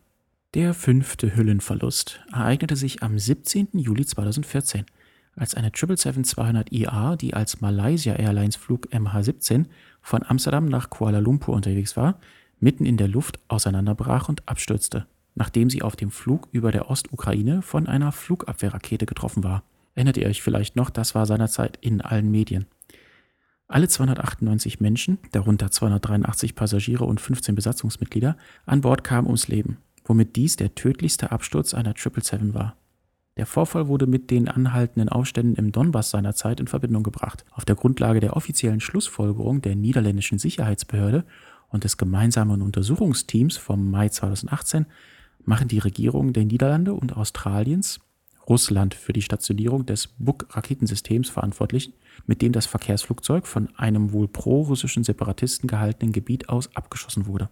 Der 0.52 0.74
fünfte 0.74 1.34
Hüllenverlust 1.34 2.20
ereignete 2.30 2.76
sich 2.76 3.02
am 3.02 3.18
17. 3.18 3.68
Juli 3.72 4.04
2014, 4.04 4.84
als 5.34 5.54
eine 5.54 5.70
777-200ER, 5.70 7.16
die 7.16 7.32
als 7.32 7.62
Malaysia 7.62 8.16
Airlines 8.16 8.56
Flug 8.56 8.88
MH17 8.92 9.64
von 10.02 10.22
Amsterdam 10.26 10.66
nach 10.66 10.90
Kuala 10.90 11.20
Lumpur 11.20 11.54
unterwegs 11.54 11.96
war, 11.96 12.20
mitten 12.64 12.86
in 12.86 12.96
der 12.96 13.08
Luft 13.08 13.38
auseinanderbrach 13.46 14.28
und 14.28 14.48
abstürzte, 14.48 15.06
nachdem 15.34 15.70
sie 15.70 15.82
auf 15.82 15.94
dem 15.94 16.10
Flug 16.10 16.48
über 16.50 16.72
der 16.72 16.90
Ostukraine 16.90 17.62
von 17.62 17.86
einer 17.86 18.10
Flugabwehrrakete 18.10 19.06
getroffen 19.06 19.44
war. 19.44 19.62
Erinnert 19.94 20.16
ihr 20.16 20.26
euch 20.26 20.42
vielleicht 20.42 20.74
noch, 20.74 20.90
das 20.90 21.14
war 21.14 21.26
seinerzeit 21.26 21.78
in 21.80 22.00
allen 22.00 22.30
Medien. 22.30 22.66
Alle 23.68 23.86
298 23.86 24.80
Menschen, 24.80 25.18
darunter 25.32 25.70
283 25.70 26.54
Passagiere 26.54 27.04
und 27.04 27.20
15 27.20 27.54
Besatzungsmitglieder, 27.54 28.36
an 28.66 28.80
Bord 28.80 29.04
kamen 29.04 29.26
ums 29.26 29.48
Leben, 29.48 29.78
womit 30.04 30.34
dies 30.34 30.56
der 30.56 30.74
tödlichste 30.74 31.32
Absturz 31.32 31.74
einer 31.74 31.94
777 31.94 32.54
war. 32.54 32.76
Der 33.36 33.46
Vorfall 33.46 33.88
wurde 33.88 34.06
mit 34.06 34.30
den 34.30 34.48
anhaltenden 34.48 35.08
Aufständen 35.08 35.56
im 35.56 35.72
Donbass 35.72 36.10
seinerzeit 36.10 36.60
in 36.60 36.68
Verbindung 36.68 37.02
gebracht. 37.02 37.44
Auf 37.50 37.64
der 37.64 37.74
Grundlage 37.74 38.20
der 38.20 38.36
offiziellen 38.36 38.80
Schlussfolgerung 38.80 39.60
der 39.60 39.74
niederländischen 39.74 40.38
Sicherheitsbehörde 40.38 41.24
und 41.74 41.84
des 41.84 41.96
gemeinsamen 41.96 42.62
Untersuchungsteams 42.62 43.56
vom 43.56 43.90
Mai 43.90 44.08
2018 44.08 44.86
machen 45.44 45.66
die 45.66 45.80
Regierungen 45.80 46.32
der 46.32 46.44
Niederlande 46.44 46.94
und 46.94 47.16
Australiens 47.16 47.98
Russland 48.48 48.94
für 48.94 49.12
die 49.12 49.22
Stationierung 49.22 49.84
des 49.84 50.06
Buk-Raketensystems 50.18 51.30
verantwortlich, 51.30 51.92
mit 52.26 52.42
dem 52.42 52.52
das 52.52 52.66
Verkehrsflugzeug 52.66 53.48
von 53.48 53.74
einem 53.76 54.12
wohl 54.12 54.28
pro-russischen 54.28 55.02
Separatisten 55.02 55.66
gehaltenen 55.66 56.12
Gebiet 56.12 56.48
aus 56.48 56.74
abgeschossen 56.76 57.26
wurde. 57.26 57.48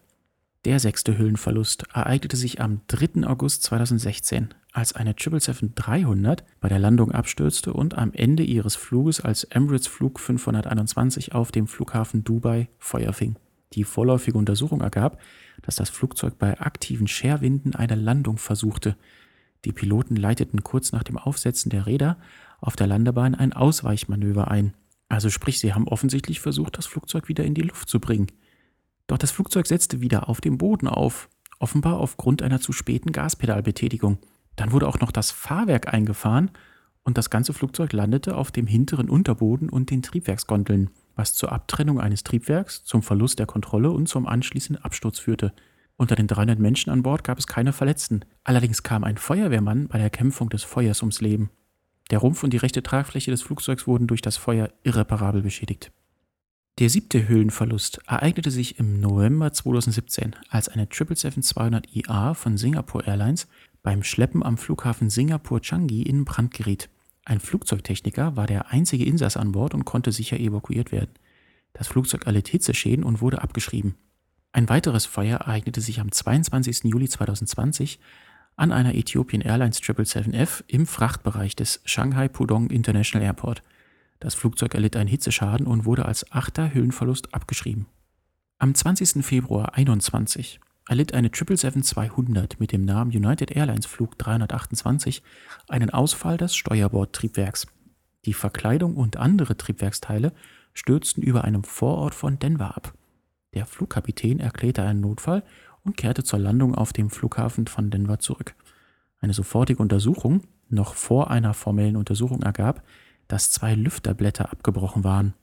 Der 0.65 0.79
sechste 0.79 1.19
Hüllenverlust 1.19 1.87
ereignete 1.93 2.37
sich 2.37 2.61
am 2.61 2.83
3. 2.87 3.27
August 3.27 3.65
2016, 3.65 4.51
als 4.71 4.93
eine 4.93 5.15
777-300 5.15 6.45
bei 6.61 6.69
der 6.69 6.79
Landung 6.79 7.11
abstürzte 7.11 7.73
und 7.73 7.99
am 7.99 8.13
Ende 8.13 8.45
ihres 8.45 8.77
Fluges 8.77 9.21
als 9.21 9.43
Emirates 9.43 9.89
Flug 9.89 10.21
521 10.21 11.35
auf 11.35 11.51
dem 11.51 11.67
Flughafen 11.67 12.23
Dubai 12.23 12.69
Feuer 12.79 13.13
fing. 13.13 13.37
Die 13.75 13.85
vorläufige 13.85 14.39
Untersuchung 14.39 14.81
ergab, 14.81 15.21
dass 15.63 15.77
das 15.77 15.91
Flugzeug 15.91 16.39
bei 16.39 16.61
aktiven 16.61 17.07
Scherwinden 17.07 17.75
eine 17.75 17.95
Landung 17.95 18.37
versuchte. 18.37 18.97
Die 19.65 19.73
Piloten 19.73 20.17
leiteten 20.17 20.63
kurz 20.63 20.93
nach 20.93 21.03
dem 21.03 21.17
Aufsetzen 21.17 21.71
der 21.71 21.87
Räder 21.87 22.19
auf 22.61 22.77
der 22.77 22.87
Landebahn 22.87 23.35
ein 23.35 23.53
Ausweichmanöver 23.53 24.51
ein. 24.51 24.75
Also 25.09 25.31
sprich, 25.31 25.59
sie 25.61 25.75
haben 25.75 25.89
offensichtlich 25.89 26.41
versucht, 26.41 26.79
das 26.79 26.87
Flugzeug 26.87 27.29
wieder 27.29 27.45
in 27.45 27.55
die 27.55 27.63
Luft 27.63 27.89
zu 27.89 28.01
bringen. 28.01 28.29
Doch 29.07 29.19
das 29.19 29.31
Flugzeug 29.31 29.67
setzte 29.67 30.01
wieder 30.01 30.29
auf 30.29 30.41
dem 30.41 30.59
Boden 30.59 30.89
auf, 30.89 31.29
offenbar 31.59 31.99
aufgrund 31.99 32.43
einer 32.43 32.61
zu 32.61 32.73
späten 32.73 33.13
Gaspedalbetätigung. 33.13 34.19
Dann 34.57 34.73
wurde 34.73 34.89
auch 34.89 35.01
noch 35.01 35.13
das 35.13 35.31
Fahrwerk 35.31 35.93
eingefahren 35.93 36.51
und 37.05 37.19
das 37.19 37.31
ganze 37.31 37.53
Flugzeug 37.53 37.93
landete 37.93 38.37
auf 38.37 38.51
dem 38.51 38.67
hinteren 38.67 39.09
Unterboden 39.09 39.69
und 39.69 39.91
den 39.91 40.03
Triebwerksgondeln 40.03 40.91
was 41.17 41.35
zur 41.35 41.53
Abtrennung 41.53 42.01
eines 42.01 42.25
Triebwerks, 42.25 42.85
zum 42.85 43.03
Verlust 43.03 43.39
der 43.39 43.47
Kontrolle 43.47 43.91
und 43.91 44.09
zum 44.09 44.27
anschließenden 44.27 44.85
Absturz 44.85 45.19
führte. 45.19 45.53
Unter 45.97 46.17
den 46.17 46.27
300 46.27 46.59
Menschen 46.59 46.91
an 46.91 47.03
Bord 47.03 47.25
gab 47.25 47.39
es 47.39 47.47
keine 47.47 47.73
Verletzten. 47.73 48.25
Allerdings 48.45 48.83
kam 48.83 49.05
ein 49.05 49.19
Feuerwehrmann 49.19 49.89
bei 49.89 49.99
der 49.99 50.11
Kämpfung 50.11 50.49
des 50.49 50.65
Feuers 50.65 51.03
ums 51.03 51.21
Leben. 51.21 51.51
Der 52.11 52.19
Rumpf 52.19 52.43
und 52.43 52.53
die 52.53 52.59
rechte 52.59 52.83
Tragfläche 52.83 53.31
des 53.31 53.43
Flugzeugs 53.43 53.87
wurden 53.87 54.07
durch 54.07 54.23
das 54.23 54.37
Feuer 54.37 54.71
irreparabel 54.83 55.43
beschädigt. 55.43 55.93
Der 56.79 56.89
siebte 56.89 57.29
Höhlenverlust 57.29 58.01
ereignete 58.07 58.51
sich 58.51 58.79
im 58.79 58.99
November 58.99 59.53
2017, 59.53 60.35
als 60.49 60.69
eine 60.69 60.87
777-200ER 60.87 62.35
von 62.35 62.57
Singapore 62.57 63.07
Airlines 63.07 63.47
beim 63.83 64.03
Schleppen 64.03 64.43
am 64.43 64.57
Flughafen 64.57 65.11
Singapur-Changi 65.11 66.03
in 66.03 66.25
Brand 66.25 66.55
geriet. 66.55 66.89
Ein 67.25 67.41
Flugzeugtechniker 67.41 68.37
war 68.37 68.47
der 68.47 68.71
einzige 68.71 69.05
Insass 69.05 69.37
an 69.37 69.53
Bord 69.53 69.75
und 69.75 69.85
konnte 69.85 70.13
sicher 70.13 70.39
evakuiert 70.39 70.93
werden. 70.93 71.11
Das 71.73 71.89
Flugzeug 71.89 72.27
erlitt 72.27 72.49
Hitzeschäden 72.49 73.05
und 73.05 73.21
wurde 73.21 73.43
abgeschrieben. 73.43 73.95
Ein 74.53 74.69
weiteres 74.69 75.07
Feuer 75.07 75.39
ereignete 75.39 75.81
sich 75.81 76.01
am 76.01 76.13
22. 76.13 76.85
Juli 76.85 77.09
2020 77.09 77.99
an 78.57 78.73
einer 78.73 78.95
Ethiopian 78.95 79.41
Airlines 79.41 79.81
777F 79.81 80.65
im 80.67 80.87
Frachtbereich 80.87 81.57
des 81.57 81.81
Shanghai 81.85 82.29
Pudong 82.29 82.69
International 82.71 83.27
Airport. 83.27 83.63
Das 84.21 84.35
Flugzeug 84.35 84.75
erlitt 84.75 84.95
einen 84.97 85.09
Hitzeschaden 85.09 85.67
und 85.67 85.85
wurde 85.87 86.05
als 86.05 86.31
achter 86.33 86.75
Höhenverlust 86.75 87.33
abgeschrieben. 87.35 87.87
Am 88.59 88.75
20. 88.75 89.25
Februar 89.25 89.73
2021 89.75 90.61
erlitt 90.89 91.15
eine 91.15 91.29
777-200 91.29 92.57
mit 92.59 92.73
dem 92.73 92.85
Namen 92.85 93.11
United 93.11 93.51
Airlines 93.51 93.87
Flug 93.87 94.19
328 94.19 95.23
einen 95.69 95.91
Ausfall 95.91 96.37
des 96.37 96.55
Steuerbordtriebwerks. 96.55 97.67
Die 98.25 98.35
Verkleidung 98.35 98.97
und 98.97 99.17
andere 99.17 99.57
Triebwerksteile 99.57 100.33
stürzten 100.75 101.23
über 101.23 101.45
einem 101.45 101.65
Vorort 101.65 102.15
von 102.15 102.39
Denver 102.39 102.77
ab. 102.77 102.95
Der 103.55 103.67
Flugkapitän 103.67 104.41
erklärte 104.41 104.83
einen 104.83 105.01
Notfall 105.01 105.43
und 105.85 105.97
kehrte 105.97 106.25
zur 106.25 106.39
Landung 106.39 106.75
auf 106.75 106.93
dem 106.93 107.11
Flughafen 107.11 107.67
von 107.67 107.91
Denver 107.91 108.19
zurück. 108.19 108.55
Eine 109.21 109.35
sofortige 109.35 109.83
Untersuchung 109.83 110.43
noch 110.69 110.95
vor 110.95 111.31
einer 111.31 111.55
formellen 111.55 111.97
Untersuchung 111.97 112.43
ergab, 112.43 112.83
dass 113.29 113.51
zwei 113.51 113.75
Lüfterblätter 113.75 114.51
abgebrochen 114.51 115.05
waren. 115.05 115.35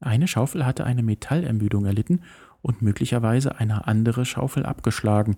Eine 0.00 0.28
Schaufel 0.28 0.66
hatte 0.66 0.84
eine 0.84 1.02
Metallermüdung 1.02 1.84
erlitten 1.84 2.22
und 2.64 2.80
möglicherweise 2.80 3.58
eine 3.58 3.86
andere 3.86 4.24
Schaufel 4.24 4.64
abgeschlagen, 4.64 5.36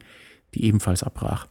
die 0.55 0.64
ebenfalls 0.64 1.03
abbrach. 1.03 1.49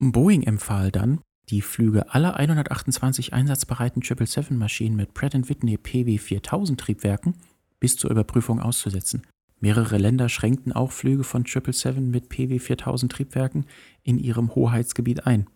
Boeing 0.00 0.42
empfahl 0.42 0.90
dann, 0.90 1.20
die 1.50 1.62
Flüge 1.62 2.12
aller 2.12 2.36
128 2.36 3.32
einsatzbereiten 3.32 4.02
777-Maschinen 4.02 4.96
mit 4.96 5.14
Pratt 5.14 5.34
Whitney 5.34 5.76
PW4000 5.76 6.76
Triebwerken 6.76 7.36
bis 7.78 7.96
zur 7.96 8.10
Überprüfung 8.10 8.60
auszusetzen. 8.60 9.22
Mehrere 9.60 9.98
Länder 9.98 10.28
schränkten 10.28 10.72
auch 10.72 10.90
Flüge 10.90 11.22
von 11.22 11.44
777 11.44 12.02
mit 12.02 12.30
PW4000 12.32 13.08
Triebwerken 13.08 13.66
in 14.02 14.18
ihrem 14.18 14.54
Hoheitsgebiet 14.54 15.26
ein. 15.26 15.46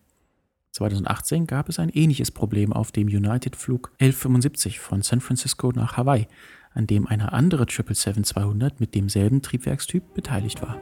2018 0.70 1.48
gab 1.48 1.68
es 1.68 1.80
ein 1.80 1.88
ähnliches 1.88 2.30
Problem 2.30 2.72
auf 2.72 2.92
dem 2.92 3.08
United-Flug 3.08 3.90
1175 3.98 4.78
von 4.78 5.02
San 5.02 5.20
Francisco 5.20 5.72
nach 5.72 5.96
Hawaii, 5.96 6.28
an 6.78 6.86
dem 6.86 7.06
eine 7.08 7.32
andere 7.32 7.64
777-200 7.64 8.74
mit 8.78 8.94
demselben 8.94 9.42
Triebwerkstyp 9.42 10.14
beteiligt 10.14 10.62
war. 10.62 10.78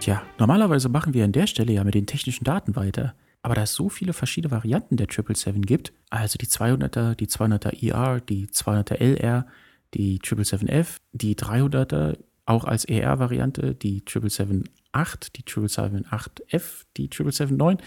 Tja, 0.00 0.22
normalerweise 0.38 0.88
machen 0.88 1.14
wir 1.14 1.24
an 1.24 1.32
der 1.32 1.46
Stelle 1.46 1.72
ja 1.72 1.82
mit 1.82 1.94
den 1.94 2.06
technischen 2.06 2.44
Daten 2.44 2.76
weiter. 2.76 3.14
Aber 3.40 3.54
da 3.54 3.62
es 3.62 3.74
so 3.74 3.88
viele 3.88 4.12
verschiedene 4.12 4.50
Varianten 4.52 4.96
der 4.96 5.06
777 5.06 5.66
gibt, 5.66 5.92
also 6.10 6.36
die 6.38 6.46
200er, 6.46 7.14
die 7.14 7.26
200er 7.26 7.82
ER, 7.82 8.20
die 8.20 8.46
200er 8.48 8.96
LR, 9.00 9.46
die 9.94 10.20
777F, 10.20 10.98
die 11.12 11.34
300er 11.34 12.18
auch 12.44 12.64
als 12.64 12.84
ER-Variante, 12.84 13.74
die 13.74 14.02
777 14.06 14.82
8, 14.92 15.36
die 15.36 15.42
777-8F, 15.42 16.84
die 16.96 17.08
777-9. 17.08 17.78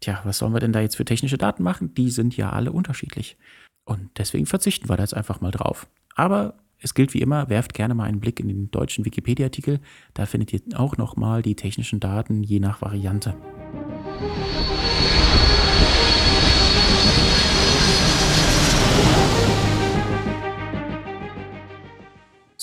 Tja, 0.00 0.20
was 0.24 0.38
sollen 0.38 0.54
wir 0.54 0.60
denn 0.60 0.72
da 0.72 0.80
jetzt 0.80 0.96
für 0.96 1.04
technische 1.04 1.38
Daten 1.38 1.62
machen? 1.62 1.94
Die 1.94 2.10
sind 2.10 2.36
ja 2.36 2.50
alle 2.50 2.72
unterschiedlich. 2.72 3.36
Und 3.84 4.10
deswegen 4.18 4.46
verzichten 4.46 4.88
wir 4.88 4.96
da 4.96 5.02
jetzt 5.02 5.14
einfach 5.14 5.40
mal 5.40 5.50
drauf. 5.50 5.86
Aber 6.14 6.54
es 6.80 6.94
gilt 6.94 7.14
wie 7.14 7.20
immer, 7.20 7.48
werft 7.48 7.74
gerne 7.74 7.94
mal 7.94 8.04
einen 8.04 8.20
Blick 8.20 8.40
in 8.40 8.48
den 8.48 8.70
deutschen 8.70 9.04
Wikipedia-Artikel. 9.04 9.80
Da 10.14 10.26
findet 10.26 10.52
ihr 10.52 10.60
auch 10.74 10.96
nochmal 10.96 11.42
die 11.42 11.56
technischen 11.56 12.00
Daten 12.00 12.42
je 12.42 12.60
nach 12.60 12.82
Variante. 12.82 13.34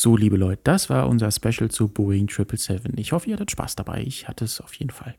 So, 0.03 0.17
liebe 0.17 0.35
Leute, 0.35 0.59
das 0.65 0.89
war 0.89 1.07
unser 1.07 1.31
Special 1.31 1.71
zu 1.71 1.87
Boeing 1.87 2.27
777. 2.27 2.99
Ich 2.99 3.13
hoffe, 3.13 3.29
ihr 3.29 3.35
hattet 3.35 3.51
Spaß 3.51 3.77
dabei. 3.77 4.03
Ich 4.03 4.27
hatte 4.27 4.43
es 4.43 4.59
auf 4.59 4.73
jeden 4.73 4.89
Fall. 4.89 5.15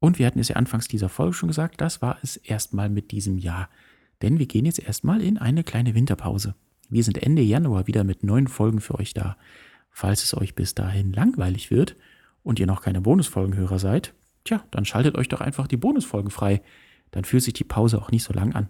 Und 0.00 0.18
wir 0.18 0.26
hatten 0.26 0.40
es 0.40 0.48
ja 0.48 0.56
anfangs 0.56 0.88
dieser 0.88 1.08
Folge 1.08 1.34
schon 1.34 1.46
gesagt, 1.46 1.80
das 1.80 2.02
war 2.02 2.18
es 2.20 2.34
erstmal 2.34 2.88
mit 2.88 3.12
diesem 3.12 3.38
Jahr. 3.38 3.70
Denn 4.22 4.40
wir 4.40 4.46
gehen 4.46 4.66
jetzt 4.66 4.80
erstmal 4.80 5.22
in 5.22 5.38
eine 5.38 5.62
kleine 5.62 5.94
Winterpause. 5.94 6.56
Wir 6.88 7.04
sind 7.04 7.22
Ende 7.22 7.42
Januar 7.42 7.86
wieder 7.86 8.02
mit 8.02 8.24
neuen 8.24 8.48
Folgen 8.48 8.80
für 8.80 8.96
euch 8.96 9.14
da. 9.14 9.36
Falls 9.92 10.24
es 10.24 10.36
euch 10.36 10.56
bis 10.56 10.74
dahin 10.74 11.12
langweilig 11.12 11.70
wird 11.70 11.94
und 12.42 12.58
ihr 12.58 12.66
noch 12.66 12.82
keine 12.82 13.02
Bonusfolgenhörer 13.02 13.78
seid, 13.78 14.14
tja, 14.42 14.64
dann 14.72 14.84
schaltet 14.84 15.14
euch 15.14 15.28
doch 15.28 15.42
einfach 15.42 15.68
die 15.68 15.76
Bonusfolgen 15.76 16.32
frei. 16.32 16.60
Dann 17.12 17.22
fühlt 17.22 17.44
sich 17.44 17.54
die 17.54 17.62
Pause 17.62 18.02
auch 18.02 18.10
nicht 18.10 18.24
so 18.24 18.34
lang 18.34 18.52
an. 18.52 18.66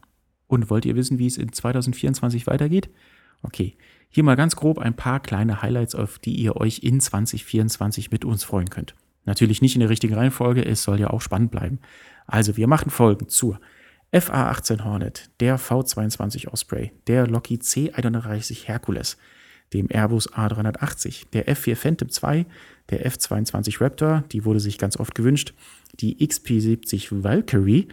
Und 0.46 0.68
wollt 0.68 0.84
ihr 0.84 0.94
wissen, 0.94 1.18
wie 1.18 1.26
es 1.26 1.38
in 1.38 1.54
2024 1.54 2.46
weitergeht? 2.46 2.90
Okay, 3.42 3.78
hier 4.14 4.22
mal 4.22 4.36
ganz 4.36 4.54
grob 4.54 4.78
ein 4.78 4.94
paar 4.94 5.18
kleine 5.18 5.60
Highlights, 5.60 5.96
auf 5.96 6.20
die 6.20 6.36
ihr 6.36 6.56
euch 6.56 6.84
in 6.84 7.00
2024 7.00 8.12
mit 8.12 8.24
uns 8.24 8.44
freuen 8.44 8.70
könnt. 8.70 8.94
Natürlich 9.24 9.60
nicht 9.60 9.74
in 9.74 9.80
der 9.80 9.88
richtigen 9.88 10.14
Reihenfolge, 10.14 10.64
es 10.64 10.84
soll 10.84 11.00
ja 11.00 11.10
auch 11.10 11.20
spannend 11.20 11.50
bleiben. 11.50 11.80
Also, 12.28 12.56
wir 12.56 12.68
machen 12.68 12.90
Folgen 12.90 13.28
zur 13.28 13.58
FA-18 14.12 14.84
Hornet, 14.84 15.30
der 15.40 15.58
V-22 15.58 16.46
Osprey, 16.46 16.92
der 17.08 17.26
Lockheed 17.26 17.64
C-130 17.64 18.66
Hercules, 18.66 19.16
dem 19.72 19.88
Airbus 19.90 20.32
A380, 20.32 21.30
der 21.32 21.48
F-4 21.48 21.74
Phantom 21.74 22.08
II, 22.08 22.46
der 22.90 23.04
F-22 23.06 23.80
Raptor, 23.80 24.22
die 24.30 24.44
wurde 24.44 24.60
sich 24.60 24.78
ganz 24.78 24.96
oft 24.96 25.16
gewünscht, 25.16 25.54
die 25.98 26.24
XP-70 26.24 27.24
Valkyrie, 27.24 27.88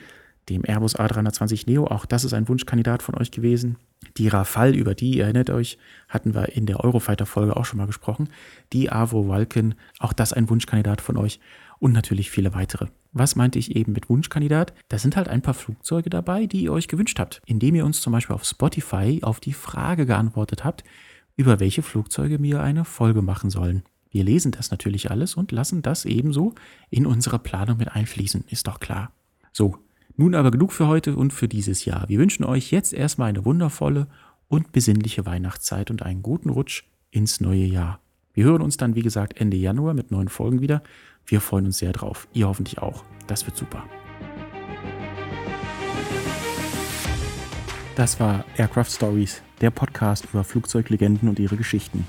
dem 0.52 0.64
Airbus 0.66 0.98
A320 0.98 1.64
Neo, 1.68 1.86
auch 1.88 2.06
das 2.06 2.24
ist 2.24 2.34
ein 2.34 2.48
Wunschkandidat 2.48 3.04
von 3.04 3.16
euch 3.16 3.32
gewesen, 3.32 3.78
die 4.18 4.28
Rafale, 4.28 4.76
über 4.76 4.96
die, 4.96 5.18
ihr 5.18 5.24
erinnert 5.24 5.50
euch, 5.50 5.78
hatten 6.10 6.34
wir 6.34 6.56
in 6.56 6.66
der 6.66 6.80
Eurofighter-Folge 6.82 7.56
auch 7.56 7.66
schon 7.66 7.78
mal 7.78 7.88
gesprochen. 7.88 8.30
Die 8.74 8.92
Avo 8.92 9.28
Vulcan, 9.28 9.76
auch 10.00 10.14
das 10.14 10.34
ein 10.34 10.50
Wunschkandidat 10.50 11.02
von 11.02 11.18
euch. 11.18 11.40
Und 11.80 11.94
natürlich 11.94 12.30
viele 12.30 12.54
weitere. 12.54 12.88
Was 13.12 13.36
meinte 13.36 13.58
ich 13.58 13.76
eben 13.76 13.92
mit 13.92 14.10
Wunschkandidat? 14.10 14.74
Da 14.90 14.98
sind 14.98 15.16
halt 15.16 15.28
ein 15.28 15.42
paar 15.42 15.54
Flugzeuge 15.54 16.10
dabei, 16.10 16.46
die 16.46 16.64
ihr 16.64 16.74
euch 16.74 16.88
gewünscht 16.88 17.20
habt. 17.20 17.42
Indem 17.46 17.76
ihr 17.76 17.86
uns 17.86 18.02
zum 18.02 18.14
Beispiel 18.14 18.36
auf 18.36 18.44
Spotify 18.44 19.20
auf 19.24 19.40
die 19.40 19.54
Frage 19.54 20.06
geantwortet 20.06 20.64
habt, 20.64 20.84
über 21.36 21.60
welche 21.60 21.82
Flugzeuge 21.82 22.42
wir 22.42 22.62
eine 22.62 22.86
Folge 22.86 23.22
machen 23.22 23.50
sollen. 23.50 23.84
Wir 24.12 24.24
lesen 24.24 24.52
das 24.52 24.72
natürlich 24.72 25.10
alles 25.10 25.36
und 25.36 25.52
lassen 25.52 25.82
das 25.82 26.06
ebenso 26.06 26.54
in 26.90 27.06
unsere 27.06 27.40
Planung 27.40 27.78
mit 27.78 27.92
einfließen, 27.92 28.44
ist 28.50 28.68
doch 28.68 28.80
klar. 28.80 29.12
So, 29.54 29.78
nun 30.22 30.36
aber 30.36 30.52
genug 30.52 30.72
für 30.72 30.86
heute 30.88 31.16
und 31.16 31.34
für 31.34 31.48
dieses 31.48 31.84
Jahr. 31.86 32.08
Wir 32.08 32.20
wünschen 32.20 32.44
euch 32.44 32.72
jetzt 32.72 32.94
erstmal 32.94 33.30
eine 33.30 33.44
wundervolle 33.44 34.06
und 34.48 34.72
besinnliche 34.72 35.26
Weihnachtszeit 35.26 35.90
und 35.90 36.04
einen 36.04 36.22
guten 36.22 36.50
Rutsch 36.52 36.84
ins 37.10 37.42
neue 37.42 37.66
Jahr. 37.66 38.00
Wir 38.36 38.46
hören 38.46 38.62
uns 38.62 38.78
dann, 38.78 38.94
wie 38.94 39.02
gesagt, 39.02 39.42
Ende 39.42 39.58
Januar 39.58 39.96
mit 39.96 40.12
neuen 40.12 40.30
Folgen 40.30 40.62
wieder. 40.62 40.84
Wir 41.26 41.42
freuen 41.42 41.66
uns 41.66 41.80
sehr 41.80 41.92
drauf. 41.92 42.28
Ihr 42.34 42.48
hoffentlich 42.48 42.78
auch. 42.78 43.04
Das 43.26 43.48
wird 43.48 43.58
super. 43.58 43.84
Das 47.96 48.20
war 48.20 48.46
Aircraft 48.58 48.92
Stories, 48.92 49.42
der 49.60 49.72
Podcast 49.72 50.28
über 50.32 50.44
Flugzeuglegenden 50.44 51.30
und 51.30 51.40
ihre 51.40 51.58
Geschichten. 51.58 52.06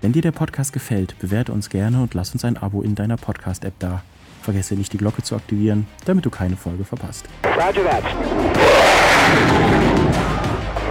Wenn 0.00 0.12
dir 0.12 0.22
der 0.22 0.32
Podcast 0.32 0.72
gefällt, 0.72 1.18
bewerte 1.18 1.52
uns 1.52 1.68
gerne 1.68 2.00
und 2.00 2.14
lass 2.14 2.32
uns 2.32 2.44
ein 2.44 2.56
Abo 2.56 2.80
in 2.80 2.94
deiner 2.94 3.16
Podcast-App 3.16 3.74
da. 3.80 4.04
Vergesse 4.42 4.74
nicht 4.74 4.92
die 4.92 4.98
Glocke 4.98 5.22
zu 5.22 5.36
aktivieren, 5.36 5.86
damit 6.04 6.24
du 6.24 6.30
keine 6.30 6.56
Folge 6.56 6.84
verpasst. 6.84 7.26
Roger 7.44 7.84
that. 7.84 8.02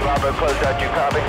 Bravo, 0.04 0.32
close 0.38 0.68
out, 0.68 0.82
you 0.82 0.88
copy? 0.90 1.20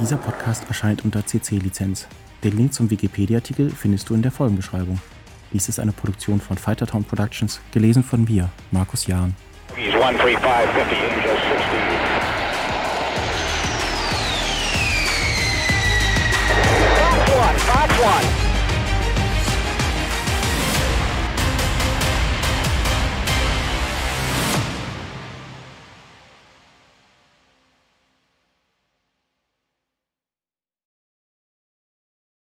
Dieser 0.00 0.16
Podcast 0.16 0.64
erscheint 0.68 1.04
unter 1.04 1.26
CC-Lizenz. 1.26 2.06
Den 2.42 2.56
Link 2.56 2.72
zum 2.72 2.88
Wikipedia-Artikel 2.88 3.68
findest 3.68 4.08
du 4.08 4.14
in 4.14 4.22
der 4.22 4.30
Folgenbeschreibung. 4.32 4.98
Dies 5.52 5.68
ist 5.68 5.80
eine 5.80 5.92
Produktion 5.92 6.40
von 6.40 6.56
Fightertown 6.56 7.04
Productions, 7.04 7.60
gelesen 7.72 8.02
von 8.02 8.24
mir, 8.24 8.48
Markus 8.70 9.06
Jahn. 9.06 9.34
He's 9.78 9.94
13550, 9.94 10.96
Angel 10.96 11.36
60. 11.36 12.18
Last 16.98 17.30
one. 17.30 17.56
Watch 17.76 17.94
one. 18.02 18.47